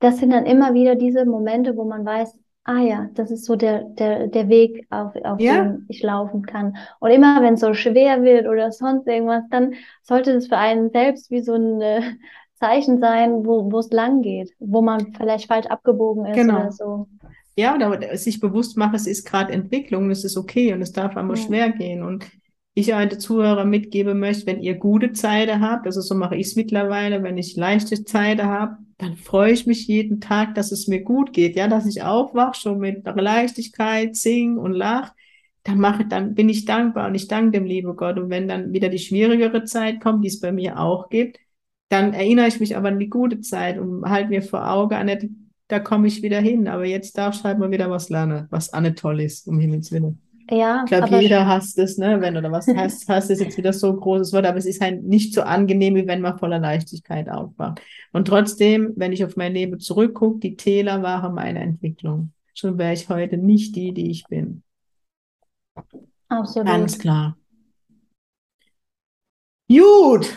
das 0.00 0.18
sind 0.18 0.30
dann 0.30 0.46
immer 0.46 0.74
wieder 0.74 0.96
diese 0.96 1.24
Momente, 1.24 1.76
wo 1.76 1.84
man 1.84 2.04
weiß, 2.04 2.36
ah 2.64 2.80
ja, 2.80 3.08
das 3.14 3.30
ist 3.30 3.44
so 3.44 3.56
der, 3.56 3.84
der, 3.84 4.26
der 4.26 4.48
Weg, 4.48 4.86
auf, 4.90 5.14
auf 5.24 5.40
ja. 5.40 5.62
dem 5.62 5.86
ich 5.88 6.02
laufen 6.02 6.42
kann. 6.42 6.76
Und 6.98 7.10
immer 7.10 7.42
wenn 7.42 7.54
es 7.54 7.60
so 7.60 7.74
schwer 7.74 8.22
wird 8.22 8.46
oder 8.46 8.72
sonst 8.72 9.06
irgendwas, 9.06 9.44
dann 9.50 9.74
sollte 10.02 10.34
das 10.34 10.48
für 10.48 10.56
einen 10.56 10.90
selbst 10.90 11.30
wie 11.30 11.40
so 11.40 11.54
ein, 11.54 12.18
Zeichen 12.60 13.00
sein, 13.00 13.46
wo, 13.46 13.72
wo 13.72 13.78
es 13.78 13.90
lang 13.90 14.20
geht, 14.20 14.52
wo 14.58 14.82
man 14.82 15.14
vielleicht 15.14 15.48
falsch 15.48 15.66
abgebogen 15.66 16.26
ist 16.26 16.36
Genau. 16.36 16.56
oder 16.56 16.72
so. 16.72 17.08
Ja, 17.56 17.74
oder 17.74 18.16
sich 18.16 18.40
bewusst 18.40 18.76
mache, 18.76 18.96
es 18.96 19.06
ist 19.06 19.26
gerade 19.26 19.52
Entwicklung, 19.52 20.10
es 20.10 20.24
ist 20.24 20.36
okay 20.36 20.72
und 20.72 20.82
es 20.82 20.92
darf 20.92 21.16
einmal 21.16 21.36
Ja. 21.36 21.42
schwer 21.44 21.70
gehen. 21.70 22.02
Und 22.02 22.26
ich 22.74 22.86
den 22.86 23.20
Zuhörer 23.20 23.64
mitgeben 23.64 24.18
möchte, 24.18 24.46
wenn 24.46 24.60
ihr 24.62 24.74
gute 24.74 25.12
Zeiten 25.12 25.60
habt, 25.60 25.86
also 25.86 26.00
so 26.00 26.14
mache 26.14 26.36
ich 26.36 26.48
es 26.48 26.56
mittlerweile, 26.56 27.22
wenn 27.22 27.36
ich 27.36 27.56
leichte 27.56 28.04
Zeiten 28.04 28.44
habe, 28.44 28.76
dann 28.98 29.16
freue 29.16 29.52
ich 29.52 29.66
mich 29.66 29.86
jeden 29.86 30.20
Tag, 30.20 30.54
dass 30.54 30.72
es 30.72 30.86
mir 30.86 31.02
gut 31.02 31.32
geht, 31.32 31.56
ja, 31.56 31.68
dass 31.68 31.86
ich 31.86 32.02
aufwache, 32.02 32.54
schon 32.58 32.78
mit 32.78 33.04
Leichtigkeit, 33.04 34.14
sing 34.14 34.56
und 34.56 34.72
lach, 34.72 35.12
dann 35.64 35.78
mache, 35.78 36.06
dann 36.06 36.34
bin 36.34 36.48
ich 36.48 36.64
dankbar 36.64 37.08
und 37.08 37.14
ich 37.14 37.28
danke 37.28 37.52
dem 37.52 37.64
lieben 37.64 37.96
Gott. 37.96 38.18
Und 38.18 38.30
wenn 38.30 38.48
dann 38.48 38.72
wieder 38.72 38.88
die 38.88 38.98
schwierigere 38.98 39.64
Zeit 39.64 40.00
kommt, 40.00 40.24
die 40.24 40.28
es 40.28 40.40
bei 40.40 40.52
mir 40.52 40.78
auch 40.78 41.08
gibt, 41.08 41.38
dann 41.88 42.14
erinnere 42.14 42.46
ich 42.46 42.60
mich 42.60 42.76
aber 42.76 42.88
an 42.88 42.98
die 42.98 43.08
gute 43.10 43.40
Zeit 43.40 43.78
und 43.78 44.08
halte 44.08 44.30
mir 44.30 44.42
vor 44.42 44.70
Augen, 44.70 44.94
Annette, 44.94 45.28
da 45.70 45.78
komme 45.78 46.08
ich 46.08 46.22
wieder 46.22 46.40
hin. 46.40 46.68
Aber 46.68 46.84
jetzt 46.84 47.16
darf 47.16 47.36
ich 47.36 47.44
halt 47.44 47.58
mal 47.58 47.70
wieder 47.70 47.90
was 47.90 48.08
lernen, 48.08 48.46
was 48.50 48.72
Anne 48.72 48.94
toll 48.94 49.20
ist, 49.20 49.46
um 49.46 49.58
Himmels 49.58 49.92
Willen. 49.92 50.20
Ja, 50.50 50.82
Ich 50.84 50.90
glaube, 50.90 51.20
jeder 51.20 51.46
hasst 51.46 51.78
es, 51.78 51.96
ne? 51.96 52.20
Wenn 52.20 52.36
oder 52.36 52.50
was 52.50 52.66
heißt, 52.66 53.08
hasst 53.08 53.30
ist 53.30 53.40
jetzt 53.40 53.56
wieder 53.56 53.72
so 53.72 53.90
ein 53.90 54.00
großes 54.00 54.32
Wort, 54.32 54.46
aber 54.46 54.58
es 54.58 54.66
ist 54.66 54.80
halt 54.80 55.04
nicht 55.04 55.32
so 55.32 55.42
angenehm, 55.42 55.94
wie 55.94 56.08
wenn 56.08 56.20
man 56.20 56.38
voller 56.38 56.58
Leichtigkeit 56.58 57.28
aufwacht. 57.28 57.80
Und 58.12 58.26
trotzdem, 58.26 58.92
wenn 58.96 59.12
ich 59.12 59.24
auf 59.24 59.36
mein 59.36 59.54
Leben 59.54 59.78
zurückgucke, 59.78 60.40
die 60.40 60.56
Täler 60.56 61.02
waren 61.02 61.34
meine 61.34 61.60
Entwicklung. 61.60 62.32
Schon 62.54 62.78
wäre 62.78 62.92
ich 62.92 63.08
heute 63.08 63.38
nicht 63.38 63.76
die, 63.76 63.94
die 63.94 64.10
ich 64.10 64.24
bin. 64.24 64.64
absolut. 66.28 66.66
Ganz 66.66 66.98
klar. 66.98 67.36
Gut, 69.68 70.36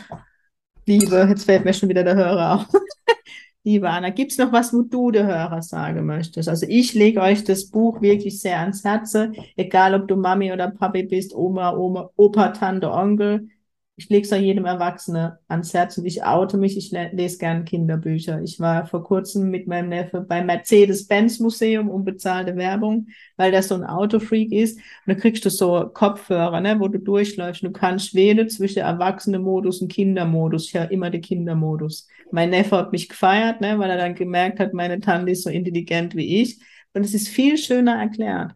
liebe, 0.85 1.25
jetzt 1.27 1.45
fällt 1.45 1.65
mir 1.65 1.73
schon 1.73 1.89
wieder 1.89 2.03
der 2.03 2.15
Hörer 2.15 2.55
auf. 2.55 2.67
Liebe 3.65 3.89
Anna, 3.89 4.09
gibt's 4.09 4.37
noch 4.37 4.51
was, 4.51 4.73
wo 4.73 4.81
du 4.81 5.09
der 5.11 5.25
Hörer 5.25 5.61
sagen 5.61 6.05
möchtest? 6.05 6.49
Also 6.49 6.65
ich 6.67 6.93
lege 6.93 7.21
euch 7.21 7.45
das 7.45 7.69
Buch 7.69 8.01
wirklich 8.01 8.41
sehr 8.41 8.59
ans 8.59 8.83
Herz, 8.83 9.15
egal 9.55 9.95
ob 9.95 10.07
du 10.09 10.17
Mami 10.17 10.51
oder 10.51 10.69
Papi 10.69 11.03
bist, 11.03 11.33
Oma, 11.33 11.73
Oma, 11.73 12.09
Opa, 12.17 12.49
Tante, 12.49 12.91
Onkel. 12.91 13.47
Ich 13.95 14.09
lege 14.09 14.27
es 14.27 14.31
jedem 14.41 14.65
Erwachsenen 14.65 15.33
ans 15.47 15.73
Herz 15.73 15.97
und 15.97 16.05
ich 16.05 16.23
oute 16.25 16.57
mich, 16.57 16.75
ich 16.77 16.91
le- 16.91 17.11
lese 17.13 17.37
gern 17.37 17.63
Kinderbücher. 17.63 18.41
Ich 18.41 18.59
war 18.59 18.85
vor 18.87 19.03
kurzem 19.03 19.49
mit 19.49 19.67
meinem 19.67 19.89
Neffe 19.89 20.21
beim 20.21 20.47
Mercedes-Benz-Museum, 20.47 21.89
unbezahlte 21.89 22.55
Werbung, 22.57 23.07
weil 23.37 23.51
der 23.51 23.61
so 23.63 23.75
ein 23.75 23.83
Autofreak 23.85 24.51
ist. 24.51 24.77
Und 24.77 24.83
da 25.05 25.13
kriegst 25.13 25.45
du 25.45 25.49
so 25.51 25.89
Kopfhörer, 25.93 26.59
ne, 26.59 26.79
wo 26.79 26.87
du 26.87 26.99
durchläufst. 26.99 27.63
Du 27.63 27.71
kannst 27.71 28.13
wählen 28.15 28.49
zwischen 28.49 28.79
Erwachsene-Modus 28.79 29.81
und 29.81 29.89
Kindermodus. 29.91 30.67
Ich 30.67 30.73
höre 30.73 30.91
immer 30.91 31.11
den 31.11 31.21
Kindermodus. 31.21 32.07
Mein 32.33 32.49
Neffe 32.51 32.77
hat 32.77 32.91
mich 32.93 33.09
gefeiert, 33.09 33.61
ne, 33.61 33.79
weil 33.79 33.89
er 33.91 33.97
dann 33.97 34.15
gemerkt 34.15 34.59
hat, 34.59 34.73
meine 34.73 34.99
Tante 35.01 35.31
ist 35.31 35.43
so 35.43 35.49
intelligent 35.51 36.15
wie 36.15 36.41
ich. 36.41 36.59
Und 36.93 37.03
es 37.05 37.13
ist 37.13 37.29
viel 37.29 37.57
schöner 37.57 37.95
erklärt. 38.01 38.53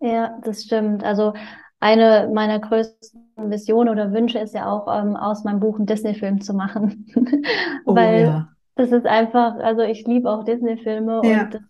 Ja, 0.00 0.38
das 0.44 0.64
stimmt. 0.64 1.02
Also 1.04 1.34
eine 1.80 2.30
meiner 2.32 2.58
größten 2.60 3.50
Visionen 3.50 3.88
oder 3.90 4.12
Wünsche 4.12 4.38
ist 4.38 4.54
ja 4.54 4.70
auch, 4.70 4.86
ähm, 4.88 5.16
aus 5.16 5.44
meinem 5.44 5.60
Buch 5.60 5.76
einen 5.76 5.86
Disney-Film 5.86 6.40
zu 6.40 6.54
machen. 6.54 7.06
Oh 7.86 7.94
Weil 7.94 8.14
ja. 8.14 8.54
das 8.76 8.92
ist 8.92 9.06
einfach, 9.06 9.56
also 9.58 9.82
ich 9.82 10.06
liebe 10.06 10.30
auch 10.30 10.44
Disney-Filme 10.44 11.22
Ja. 11.22 11.24
und 11.24 11.54
das 11.54 11.62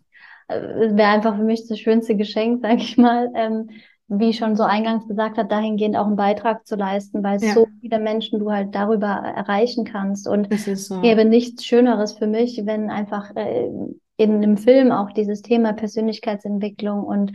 äh, 0.49 0.97
wäre 0.97 1.09
einfach 1.11 1.36
für 1.36 1.45
mich 1.45 1.66
das 1.68 1.78
schönste 1.78 2.16
Geschenk, 2.16 2.61
sag 2.62 2.78
ich 2.78 2.97
mal. 2.99 3.30
Ähm, 3.34 3.70
wie 4.09 4.31
ich 4.31 4.39
schon 4.39 4.57
so 4.57 4.63
eingangs 4.65 5.07
gesagt 5.07 5.37
hat, 5.39 5.53
dahingehend 5.53 5.97
auch 5.97 6.07
einen 6.07 6.17
Beitrag 6.17 6.67
zu 6.67 6.77
leisten, 6.77 7.23
weil 7.23 7.41
Ja. 7.41 7.55
so 7.55 7.67
viele 7.81 7.99
Menschen 7.99 8.39
du 8.41 8.51
halt 8.51 8.75
darüber 8.75 9.07
erreichen 9.09 9.85
kannst. 9.85 10.27
Und 10.29 10.49
ist 10.53 10.87
so. 10.89 11.01
gäbe 11.03 11.25
nichts 11.25 11.65
Schöneres 11.65 12.13
für 12.13 12.27
mich, 12.27 12.63
wenn 12.65 12.91
einfach 12.91 13.35
äh, 13.37 13.69
in 14.17 14.35
einem 14.35 14.57
Film 14.57 14.91
auch 14.93 15.13
dieses 15.13 15.43
Thema 15.43 15.73
Persönlichkeitsentwicklung 15.75 17.05
und 17.05 17.33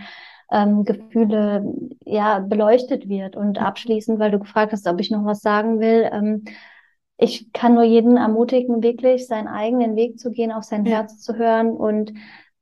ähm, 0.51 0.83
Gefühle 0.83 1.63
ja 2.05 2.39
beleuchtet 2.39 3.07
wird. 3.07 3.35
Und 3.35 3.57
abschließend, 3.59 4.19
weil 4.19 4.31
du 4.31 4.39
gefragt 4.39 4.71
hast, 4.73 4.87
ob 4.87 4.99
ich 4.99 5.11
noch 5.11 5.25
was 5.25 5.41
sagen 5.41 5.79
will, 5.79 6.09
ähm, 6.11 6.43
ich 7.17 7.53
kann 7.53 7.75
nur 7.75 7.83
jeden 7.83 8.17
ermutigen, 8.17 8.81
wirklich 8.83 9.27
seinen 9.27 9.47
eigenen 9.47 9.95
Weg 9.95 10.19
zu 10.19 10.31
gehen, 10.31 10.51
auf 10.51 10.63
sein 10.63 10.85
Ja. 10.85 10.97
Herz 10.97 11.19
zu 11.19 11.35
hören 11.37 11.71
und 11.71 12.13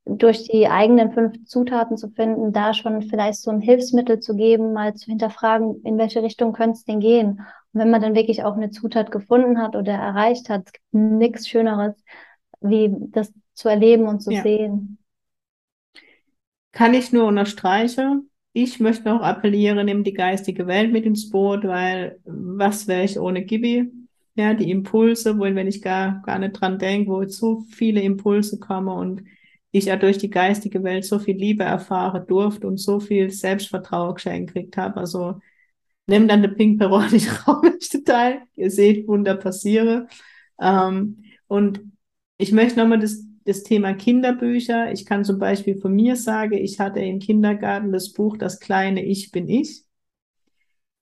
durch 0.05 0.47
die 0.47 0.67
eigenen 0.67 1.11
fünf 1.13 1.45
Zutaten 1.45 1.97
zu 1.97 2.09
finden, 2.09 2.53
da 2.53 2.73
schon 2.73 3.01
vielleicht 3.03 3.39
so 3.41 3.51
ein 3.51 3.61
Hilfsmittel 3.61 4.19
zu 4.19 4.35
geben, 4.35 4.73
mal 4.73 4.93
zu 4.95 5.05
hinterfragen, 5.07 5.81
in 5.83 5.97
welche 5.97 6.23
Richtung 6.23 6.53
könnte 6.53 6.73
es 6.77 6.85
denn 6.85 6.99
gehen. 6.99 7.39
Und 7.73 7.79
wenn 7.79 7.91
man 7.91 8.01
dann 8.01 8.15
wirklich 8.15 8.43
auch 8.43 8.55
eine 8.55 8.71
Zutat 8.71 9.11
gefunden 9.11 9.59
hat 9.61 9.75
oder 9.75 9.93
erreicht 9.93 10.49
hat, 10.49 10.63
es 10.67 10.73
gibt 10.73 10.93
nichts 10.93 11.47
Schöneres, 11.47 11.95
wie 12.61 12.91
das 13.11 13.31
zu 13.53 13.69
erleben 13.69 14.07
und 14.07 14.21
zu 14.21 14.31
Ja. 14.31 14.41
sehen. 14.41 14.97
Kann 16.71 16.93
ich 16.93 17.11
nur 17.11 17.25
unterstreichen. 17.27 18.29
Ich 18.53 18.79
möchte 18.79 19.05
noch 19.05 19.21
appellieren, 19.21 19.85
nimm 19.85 20.03
die 20.03 20.13
geistige 20.13 20.67
Welt 20.67 20.91
mit 20.91 21.05
ins 21.05 21.29
Boot, 21.29 21.63
weil 21.65 22.19
was 22.25 22.87
wäre 22.87 23.03
ich 23.03 23.19
ohne 23.19 23.43
Gibi? 23.45 23.91
Ja, 24.35 24.53
die 24.53 24.69
Impulse, 24.71 25.37
wo, 25.37 25.41
wenn 25.43 25.67
ich 25.67 25.81
gar, 25.81 26.21
gar 26.25 26.39
nicht 26.39 26.53
dran 26.53 26.79
denke, 26.79 27.11
wo 27.11 27.25
so 27.27 27.61
viele 27.71 28.01
Impulse 28.01 28.59
kommen 28.59 28.87
und 28.89 29.23
ich 29.71 29.85
ja 29.85 29.95
durch 29.95 30.17
die 30.17 30.29
geistige 30.29 30.83
Welt 30.83 31.05
so 31.05 31.19
viel 31.19 31.37
Liebe 31.37 31.63
erfahren 31.63 32.25
durfte 32.27 32.67
und 32.67 32.77
so 32.77 32.99
viel 32.99 33.29
Selbstvertrauen 33.31 34.15
geschenkt 34.15 34.53
gekriegt 34.53 34.77
habe. 34.77 34.97
Also 34.97 35.39
nimm 36.07 36.27
dann 36.27 36.41
den 36.41 36.55
Pink 36.55 36.79
traue 37.27 37.71
mich 37.71 37.89
total. 37.89 38.41
Ihr 38.55 38.71
seht, 38.71 39.07
Wunder 39.07 39.35
passieren. 39.35 40.07
Ähm, 40.59 41.23
und 41.47 41.81
ich 42.37 42.51
möchte 42.51 42.79
nochmal 42.79 42.99
das, 42.99 43.23
das 43.45 43.63
Thema 43.63 43.93
Kinderbücher. 43.93 44.91
Ich 44.91 45.05
kann 45.05 45.23
zum 45.25 45.39
Beispiel 45.39 45.77
von 45.77 45.93
mir 45.93 46.15
sagen, 46.15 46.53
ich 46.53 46.79
hatte 46.79 46.99
im 46.99 47.19
Kindergarten 47.19 47.91
das 47.91 48.11
Buch 48.13 48.37
Das 48.37 48.59
kleine 48.59 49.03
Ich 49.03 49.31
bin 49.31 49.47
ich. 49.47 49.83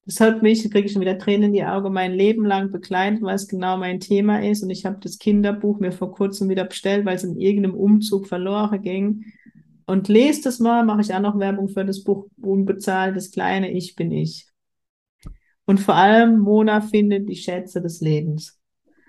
Das 0.09 0.21
hat 0.21 0.41
mich, 0.41 0.63
da 0.63 0.69
kriege 0.69 0.87
ich 0.87 0.93
schon 0.93 1.03
wieder 1.03 1.19
Tränen 1.19 1.49
in 1.49 1.53
die 1.53 1.63
Augen, 1.63 1.93
mein 1.93 2.13
Leben 2.13 2.43
lang 2.43 2.71
begleitet, 2.71 3.21
weil 3.21 3.35
es 3.35 3.47
genau 3.47 3.77
mein 3.77 3.99
Thema 3.99 4.43
ist. 4.43 4.63
Und 4.63 4.71
ich 4.71 4.83
habe 4.83 4.97
das 4.99 5.19
Kinderbuch 5.19 5.79
mir 5.79 5.91
vor 5.91 6.11
kurzem 6.11 6.49
wieder 6.49 6.65
bestellt, 6.65 7.05
weil 7.05 7.15
es 7.15 7.23
in 7.23 7.39
irgendeinem 7.39 7.75
Umzug 7.75 8.25
verloren 8.25 8.81
ging. 8.81 9.25
Und 9.85 10.07
lest 10.07 10.47
das 10.47 10.57
mal, 10.57 10.83
mache 10.83 11.01
ich 11.01 11.13
auch 11.13 11.19
noch 11.19 11.37
Werbung 11.37 11.67
für 11.67 11.85
das 11.85 12.03
Buch 12.03 12.25
Unbezahlt, 12.41 13.15
das 13.15 13.29
kleine 13.29 13.69
Ich 13.69 13.95
bin 13.95 14.11
ich. 14.11 14.47
Und 15.65 15.79
vor 15.79 15.93
allem, 15.93 16.39
Mona 16.39 16.81
findet 16.81 17.29
die 17.29 17.35
Schätze 17.35 17.79
des 17.81 18.01
Lebens. 18.01 18.59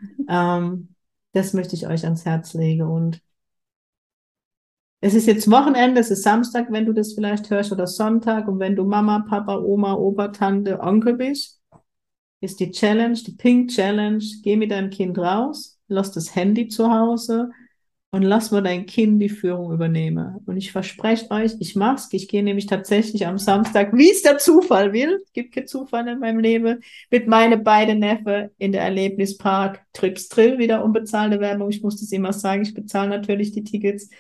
Ähm, 0.29 0.95
das 1.33 1.53
möchte 1.53 1.77
ich 1.77 1.87
euch 1.87 2.05
ans 2.05 2.25
Herz 2.25 2.55
legen. 2.55 2.89
Und 2.89 3.23
es 5.01 5.15
ist 5.15 5.27
jetzt 5.27 5.51
Wochenende, 5.51 6.01
es 6.01 6.11
ist 6.11 6.23
Samstag, 6.23 6.71
wenn 6.71 6.85
du 6.85 6.93
das 6.93 7.15
vielleicht 7.15 7.49
hörst, 7.51 7.73
oder 7.73 7.87
Sonntag. 7.87 8.49
Und 8.49 8.59
wenn 8.59 8.77
du 8.77 8.85
Mama, 8.85 9.25
Papa, 9.29 9.59
Oma, 9.59 9.95
Opa, 9.95 10.29
Tante, 10.29 10.81
Onkel 10.81 11.15
bist, 11.15 11.61
ist 12.41 12.61
die 12.61 12.71
Challenge, 12.71 13.15
die 13.15 13.33
Pink 13.33 13.71
Challenge. 13.71 14.23
Geh 14.43 14.57
mit 14.57 14.71
deinem 14.71 14.91
Kind 14.91 15.19
raus, 15.19 15.79
lass 15.89 16.13
das 16.13 16.35
Handy 16.35 16.69
zu 16.69 16.91
Hause 16.91 17.51
und 18.13 18.23
lass 18.23 18.51
mal 18.51 18.63
dein 18.63 18.87
Kind 18.87 19.23
die 19.23 19.29
Führung 19.29 19.73
übernehmen. 19.73 20.39
Und 20.45 20.57
ich 20.57 20.73
verspreche 20.73 21.31
euch, 21.31 21.53
ich 21.61 21.77
mach's. 21.77 22.09
Ich 22.13 22.29
gehe 22.29 22.43
nämlich 22.43 22.67
tatsächlich 22.67 23.27
am 23.27 23.39
Samstag, 23.39 23.93
wie 23.95 24.11
es 24.11 24.23
der 24.23 24.39
Zufall 24.39 24.93
will, 24.93 25.23
gibt 25.33 25.55
keinen 25.55 25.69
Zufall 25.69 26.09
in 26.09 26.19
meinem 26.19 26.41
Leben, 26.41 26.81
mit 27.11 27.29
meinen 27.29 27.63
beiden 27.63 28.01
Neffen 28.01 28.51
in 28.59 28.73
der 28.73 28.83
Erlebnispark 28.83 29.83
Trips 29.93 30.29
Trill, 30.29 30.59
wieder 30.59 30.85
unbezahlte 30.85 31.41
Werbung. 31.41 31.71
Ich 31.71 31.83
muss 31.83 32.01
das 32.01 32.11
immer 32.11 32.33
sagen, 32.33 32.63
ich 32.63 32.75
bezahle 32.75 33.11
natürlich 33.11 33.53
die 33.53 33.65
Tickets. 33.65 34.11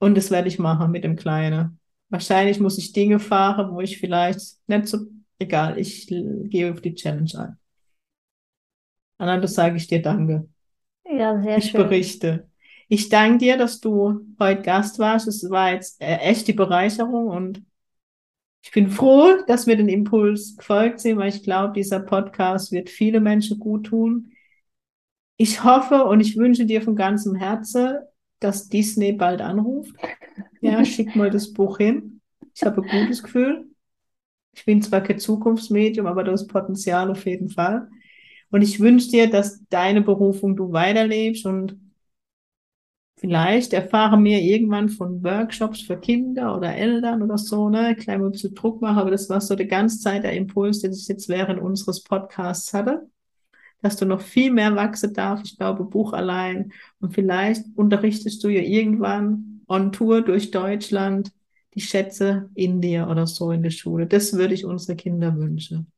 Und 0.00 0.16
das 0.16 0.32
werde 0.32 0.48
ich 0.48 0.60
machen 0.60 0.92
mit 0.92 1.04
dem 1.04 1.16
Kleinen. 1.16 1.80
Wahrscheinlich 2.10 2.60
muss 2.60 2.78
ich 2.78 2.92
Dinge 2.94 3.20
fahren, 3.20 3.72
wo 3.74 3.80
ich 3.82 3.98
vielleicht 4.00 4.40
nicht 4.68 4.88
so, 4.88 4.98
egal, 5.40 5.78
ich 5.80 6.08
gehe 6.08 6.72
auf 6.72 6.82
die 6.82 6.96
Challenge 6.96 7.30
ein. 7.38 7.58
Anna, 9.18 9.38
das 9.40 9.54
sage 9.54 9.76
ich 9.76 9.86
dir 9.86 10.02
Danke. 10.02 10.48
Ja, 11.04 11.42
sehr 11.42 11.60
Ich 11.60 11.72
schön. 11.72 11.82
berichte. 11.82 12.48
Ich 12.88 13.08
danke 13.08 13.38
dir, 13.38 13.56
dass 13.56 13.80
du 13.80 14.20
heute 14.40 14.62
Gast 14.62 14.98
warst. 14.98 15.28
Es 15.28 15.48
war 15.50 15.72
jetzt 15.72 16.00
äh, 16.00 16.16
echt 16.18 16.48
die 16.48 16.52
Bereicherung 16.52 17.28
und 17.28 17.62
ich 18.62 18.72
bin 18.72 18.90
froh, 18.90 19.42
dass 19.46 19.66
wir 19.66 19.76
den 19.76 19.88
Impuls 19.88 20.56
gefolgt 20.56 21.00
sind, 21.00 21.18
weil 21.18 21.28
ich 21.30 21.42
glaube, 21.42 21.74
dieser 21.74 22.00
Podcast 22.00 22.72
wird 22.72 22.90
viele 22.90 23.20
Menschen 23.20 23.58
gut 23.58 23.86
tun. 23.86 24.32
Ich 25.36 25.64
hoffe 25.64 26.04
und 26.04 26.20
ich 26.20 26.36
wünsche 26.36 26.66
dir 26.66 26.82
von 26.82 26.94
ganzem 26.96 27.34
Herzen, 27.34 27.96
dass 28.40 28.68
Disney 28.68 29.12
bald 29.12 29.40
anruft. 29.40 29.96
Ja, 30.60 30.84
schick 30.84 31.16
mal 31.16 31.30
das 31.30 31.52
Buch 31.52 31.78
hin. 31.78 32.20
Ich 32.54 32.62
habe 32.64 32.82
ein 32.82 32.88
gutes 32.88 33.22
Gefühl. 33.22 33.66
Ich 34.54 34.64
bin 34.64 34.82
zwar 34.82 35.02
kein 35.02 35.18
Zukunftsmedium, 35.18 36.06
aber 36.06 36.24
da 36.24 36.32
ist 36.32 36.48
Potenzial 36.48 37.10
auf 37.10 37.26
jeden 37.26 37.50
Fall. 37.50 37.88
Und 38.50 38.62
ich 38.62 38.80
wünsche 38.80 39.10
dir, 39.10 39.30
dass 39.30 39.64
deine 39.68 40.02
Berufung 40.02 40.56
du 40.56 40.72
weiterlebst 40.72 41.46
und 41.46 41.78
vielleicht 43.18 43.72
erfahren 43.72 44.24
wir 44.24 44.40
irgendwann 44.40 44.88
von 44.88 45.22
Workshops 45.22 45.82
für 45.82 45.98
Kinder 45.98 46.56
oder 46.56 46.74
Eltern 46.74 47.22
oder 47.22 47.38
so, 47.38 47.68
ne, 47.68 47.94
klein 47.96 48.22
ein 48.24 48.32
bisschen 48.32 48.54
Druck 48.54 48.80
machen, 48.80 48.98
aber 48.98 49.10
das 49.10 49.28
war 49.28 49.40
so 49.40 49.54
die 49.56 49.66
ganze 49.68 49.98
Zeit 50.00 50.24
der 50.24 50.32
Impuls, 50.34 50.80
den 50.80 50.92
ich 50.92 51.06
jetzt 51.08 51.28
während 51.28 51.60
unseres 51.60 52.02
Podcasts 52.02 52.72
hatte. 52.72 53.08
Dass 53.82 53.96
du 53.96 54.04
noch 54.04 54.20
viel 54.20 54.52
mehr 54.52 54.76
wachsen 54.76 55.14
darfst. 55.14 55.46
Ich 55.46 55.56
glaube, 55.56 55.84
Buch 55.84 56.12
allein. 56.12 56.72
Und 57.00 57.14
vielleicht 57.14 57.64
unterrichtest 57.76 58.42
du 58.44 58.48
ja 58.48 58.62
irgendwann 58.62 59.62
on 59.68 59.92
Tour 59.92 60.22
durch 60.22 60.50
Deutschland 60.50 61.32
die 61.74 61.80
Schätze 61.80 62.50
in 62.54 62.80
dir 62.80 63.08
oder 63.08 63.26
so 63.26 63.52
in 63.52 63.62
der 63.62 63.70
Schule. 63.70 64.06
Das 64.06 64.32
würde 64.32 64.54
ich 64.54 64.64
unsere 64.64 64.96
Kinder 64.96 65.36
wünschen. 65.36 65.92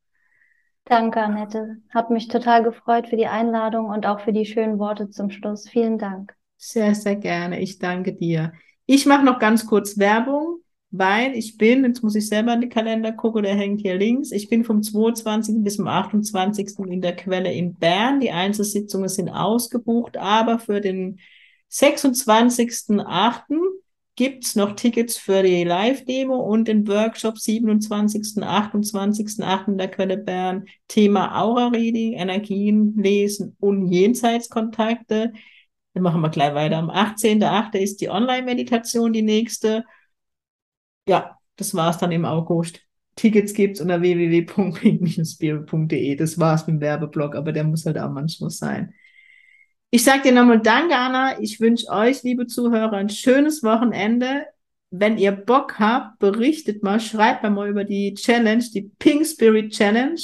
Danke, 0.84 1.20
Annette. 1.20 1.76
Hat 1.90 2.10
mich 2.10 2.28
total 2.28 2.62
gefreut 2.62 3.08
für 3.08 3.16
die 3.16 3.26
Einladung 3.26 3.86
und 3.86 4.04
auch 4.06 4.20
für 4.20 4.32
die 4.32 4.46
schönen 4.46 4.78
Worte 4.78 5.10
zum 5.10 5.30
Schluss. 5.30 5.68
Vielen 5.68 5.98
Dank. 5.98 6.34
Sehr, 6.56 6.94
sehr 6.94 7.16
gerne. 7.16 7.60
Ich 7.60 7.78
danke 7.78 8.12
dir. 8.12 8.52
Ich 8.86 9.06
mache 9.06 9.24
noch 9.24 9.38
ganz 9.38 9.66
kurz 9.66 9.96
Werbung, 9.96 10.58
weil 10.92 11.34
ich 11.34 11.56
bin, 11.56 11.84
jetzt 11.84 12.02
muss 12.02 12.14
ich 12.14 12.28
selber 12.28 12.52
in 12.52 12.60
den 12.60 12.70
Kalender 12.70 13.12
gucken, 13.12 13.42
der 13.42 13.54
hängt 13.54 13.80
hier 13.80 13.96
links. 13.96 14.30
Ich 14.30 14.50
bin 14.50 14.62
vom 14.62 14.82
22. 14.82 15.64
bis 15.64 15.76
zum 15.76 15.88
28. 15.88 16.78
in 16.86 17.00
der 17.00 17.16
Quelle 17.16 17.50
in 17.52 17.74
Bern. 17.74 18.20
Die 18.20 18.30
Einzelsitzungen 18.30 19.08
sind 19.08 19.30
ausgebucht, 19.30 20.18
aber 20.18 20.58
für 20.58 20.82
den 20.82 21.18
26.8 21.70 23.56
gibt's 24.16 24.54
noch 24.54 24.76
Tickets 24.76 25.16
für 25.16 25.42
die 25.42 25.64
Live-Demo 25.64 26.36
und 26.36 26.68
den 26.68 26.86
Workshop 26.86 27.38
27., 27.38 28.42
28., 28.42 29.42
8. 29.42 29.68
in 29.68 29.78
der 29.78 29.88
Quelle 29.88 30.18
Bern. 30.18 30.66
Thema 30.88 31.40
Aura-Reading, 31.40 32.12
Energien 32.12 32.94
lesen 32.98 33.56
und 33.60 33.90
Jenseitskontakte. 33.90 35.32
Dann 35.94 36.02
machen 36.02 36.20
wir 36.20 36.28
gleich 36.28 36.54
weiter. 36.54 36.76
Am 36.76 36.90
18.8. 36.90 37.78
ist 37.78 38.02
die 38.02 38.10
Online-Meditation 38.10 39.14
die 39.14 39.22
nächste. 39.22 39.84
Ja, 41.06 41.38
das 41.56 41.74
war's 41.74 41.98
dann 41.98 42.12
im 42.12 42.24
August. 42.24 42.80
Tickets 43.16 43.52
gibt's 43.54 43.80
unter 43.80 44.00
www.spirit.de. 44.00 46.16
Das 46.16 46.38
war's 46.38 46.66
mit 46.66 46.76
dem 46.76 46.80
Werbeblock, 46.80 47.36
aber 47.36 47.52
der 47.52 47.64
muss 47.64 47.84
halt 47.84 47.98
auch 47.98 48.10
manchmal 48.10 48.50
sein. 48.50 48.94
Ich 49.90 50.04
sage 50.04 50.22
dir 50.22 50.32
nochmal 50.32 50.60
Danke, 50.60 50.96
Anna. 50.96 51.38
Ich 51.40 51.60
wünsche 51.60 51.88
euch, 51.88 52.22
liebe 52.22 52.46
Zuhörer, 52.46 52.94
ein 52.94 53.10
schönes 53.10 53.62
Wochenende. 53.62 54.46
Wenn 54.90 55.18
ihr 55.18 55.32
Bock 55.32 55.78
habt, 55.78 56.18
berichtet 56.18 56.82
mal, 56.82 57.00
schreibt 57.00 57.42
mal 57.42 57.68
über 57.68 57.84
die 57.84 58.14
Challenge, 58.14 58.64
die 58.74 58.90
Pink 58.98 59.26
Spirit 59.26 59.72
Challenge. 59.72 60.20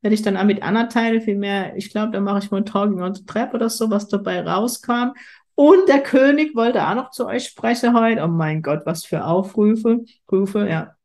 Werde 0.00 0.14
ich 0.14 0.22
dann 0.22 0.36
auch 0.36 0.44
mit 0.44 0.62
Anna 0.62 0.86
teilen, 0.86 1.20
vielmehr, 1.20 1.76
ich 1.76 1.90
glaube, 1.90 2.12
da 2.12 2.20
mache 2.20 2.38
ich 2.38 2.50
mal 2.50 2.64
Talking 2.64 3.02
on 3.02 3.14
the 3.14 3.24
Trap 3.24 3.54
oder 3.54 3.68
so, 3.68 3.90
was 3.90 4.08
dabei 4.08 4.40
rauskam. 4.40 5.12
Und 5.54 5.88
der 5.88 6.02
König 6.02 6.54
wollte 6.54 6.86
auch 6.86 6.94
noch 6.94 7.10
zu 7.10 7.26
euch 7.26 7.44
sprechen 7.44 7.98
heute. 7.98 8.22
Oh 8.22 8.28
mein 8.28 8.62
Gott, 8.62 8.82
was 8.84 9.04
für 9.04 9.24
Aufrufe. 9.24 10.04
Rufe, 10.30 10.68
ja. 10.68 10.96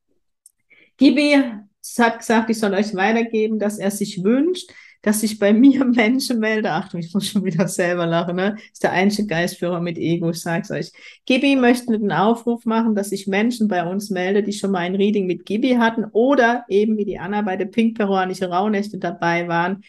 Gibi 0.97 1.37
hat 1.99 2.19
gesagt, 2.19 2.49
ich 2.49 2.59
soll 2.59 2.73
euch 2.73 2.93
weitergeben, 2.95 3.59
dass 3.59 3.77
er 3.77 3.91
sich 3.91 4.23
wünscht, 4.23 4.69
dass 5.01 5.21
sich 5.21 5.39
bei 5.39 5.53
mir 5.53 5.85
Menschen 5.85 6.39
melden. 6.39 6.67
Achtung, 6.67 6.99
ich 6.99 7.13
muss 7.13 7.27
schon 7.27 7.43
wieder 7.43 7.67
selber 7.67 8.05
lachen, 8.05 8.35
ne? 8.35 8.57
Ist 8.71 8.83
der 8.83 8.91
einzige 8.91 9.27
Geistführer 9.27 9.79
mit 9.79 9.97
Ego, 9.97 10.29
ich 10.29 10.41
sag's 10.41 10.71
euch. 10.71 10.91
Gibi 11.25 11.55
möchte 11.55 11.93
einen 11.93 12.11
Aufruf 12.11 12.65
machen, 12.65 12.95
dass 12.95 13.09
sich 13.09 13.27
Menschen 13.27 13.67
bei 13.67 13.85
uns 13.89 14.09
melden, 14.09 14.45
die 14.45 14.53
schon 14.53 14.71
mal 14.71 14.79
ein 14.79 14.95
Reading 14.95 15.27
mit 15.27 15.45
Gibi 15.45 15.75
hatten 15.75 16.05
oder 16.05 16.65
eben 16.67 16.97
wie 16.97 17.05
die 17.05 17.19
Anna 17.19 17.41
bei 17.41 17.57
der 17.57 17.65
Pink-Peruanische 17.65 18.49
Rauhnächte 18.49 18.97
dabei 18.97 19.47
waren 19.47 19.83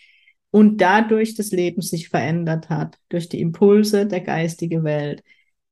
und 0.58 0.78
dadurch 0.80 1.36
das 1.36 1.52
Leben 1.52 1.82
sich 1.82 2.08
verändert 2.08 2.68
hat, 2.68 2.98
durch 3.10 3.28
die 3.28 3.40
Impulse 3.40 4.06
der 4.06 4.22
geistigen 4.22 4.82
Welt. 4.82 5.22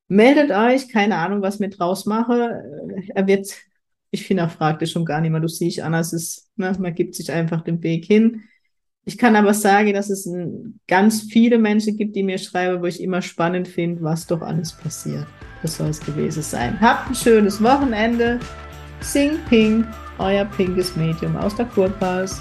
Meldet 0.06 0.52
euch, 0.52 0.88
keine 0.88 1.16
Ahnung, 1.16 1.42
was 1.42 1.58
mit 1.58 1.80
draus 1.80 2.06
mache. 2.06 2.62
Er 3.12 3.26
wird, 3.26 3.52
ich 4.12 4.24
finde, 4.24 4.44
er 4.44 4.48
fragt 4.48 4.82
es 4.82 4.92
schon 4.92 5.04
gar 5.04 5.20
nicht 5.20 5.32
mehr. 5.32 5.40
Du 5.40 5.48
siehst, 5.48 5.80
Anna, 5.80 5.98
es 5.98 6.12
ist, 6.12 6.52
ne, 6.54 6.72
man 6.78 6.94
gibt 6.94 7.16
sich 7.16 7.32
einfach 7.32 7.62
den 7.62 7.82
Weg 7.82 8.04
hin. 8.04 8.44
Ich 9.04 9.18
kann 9.18 9.34
aber 9.34 9.54
sagen, 9.54 9.92
dass 9.92 10.08
es 10.08 10.24
ein, 10.24 10.78
ganz 10.86 11.22
viele 11.22 11.58
Menschen 11.58 11.96
gibt, 11.96 12.14
die 12.14 12.22
mir 12.22 12.38
schreiben, 12.38 12.80
wo 12.80 12.86
ich 12.86 13.02
immer 13.02 13.22
spannend 13.22 13.66
finde, 13.66 14.04
was 14.04 14.28
doch 14.28 14.40
alles 14.40 14.72
passiert. 14.72 15.26
Das 15.62 15.78
soll 15.78 15.88
es 15.88 15.98
gewesen 15.98 16.44
sein. 16.44 16.80
Habt 16.80 17.08
ein 17.08 17.14
schönes 17.16 17.60
Wochenende. 17.60 18.38
Sing 19.00 19.32
Pink, 19.48 19.84
euer 20.20 20.44
pinkes 20.44 20.94
Medium 20.94 21.36
aus 21.36 21.56
der 21.56 21.66
Kurpause. 21.66 22.36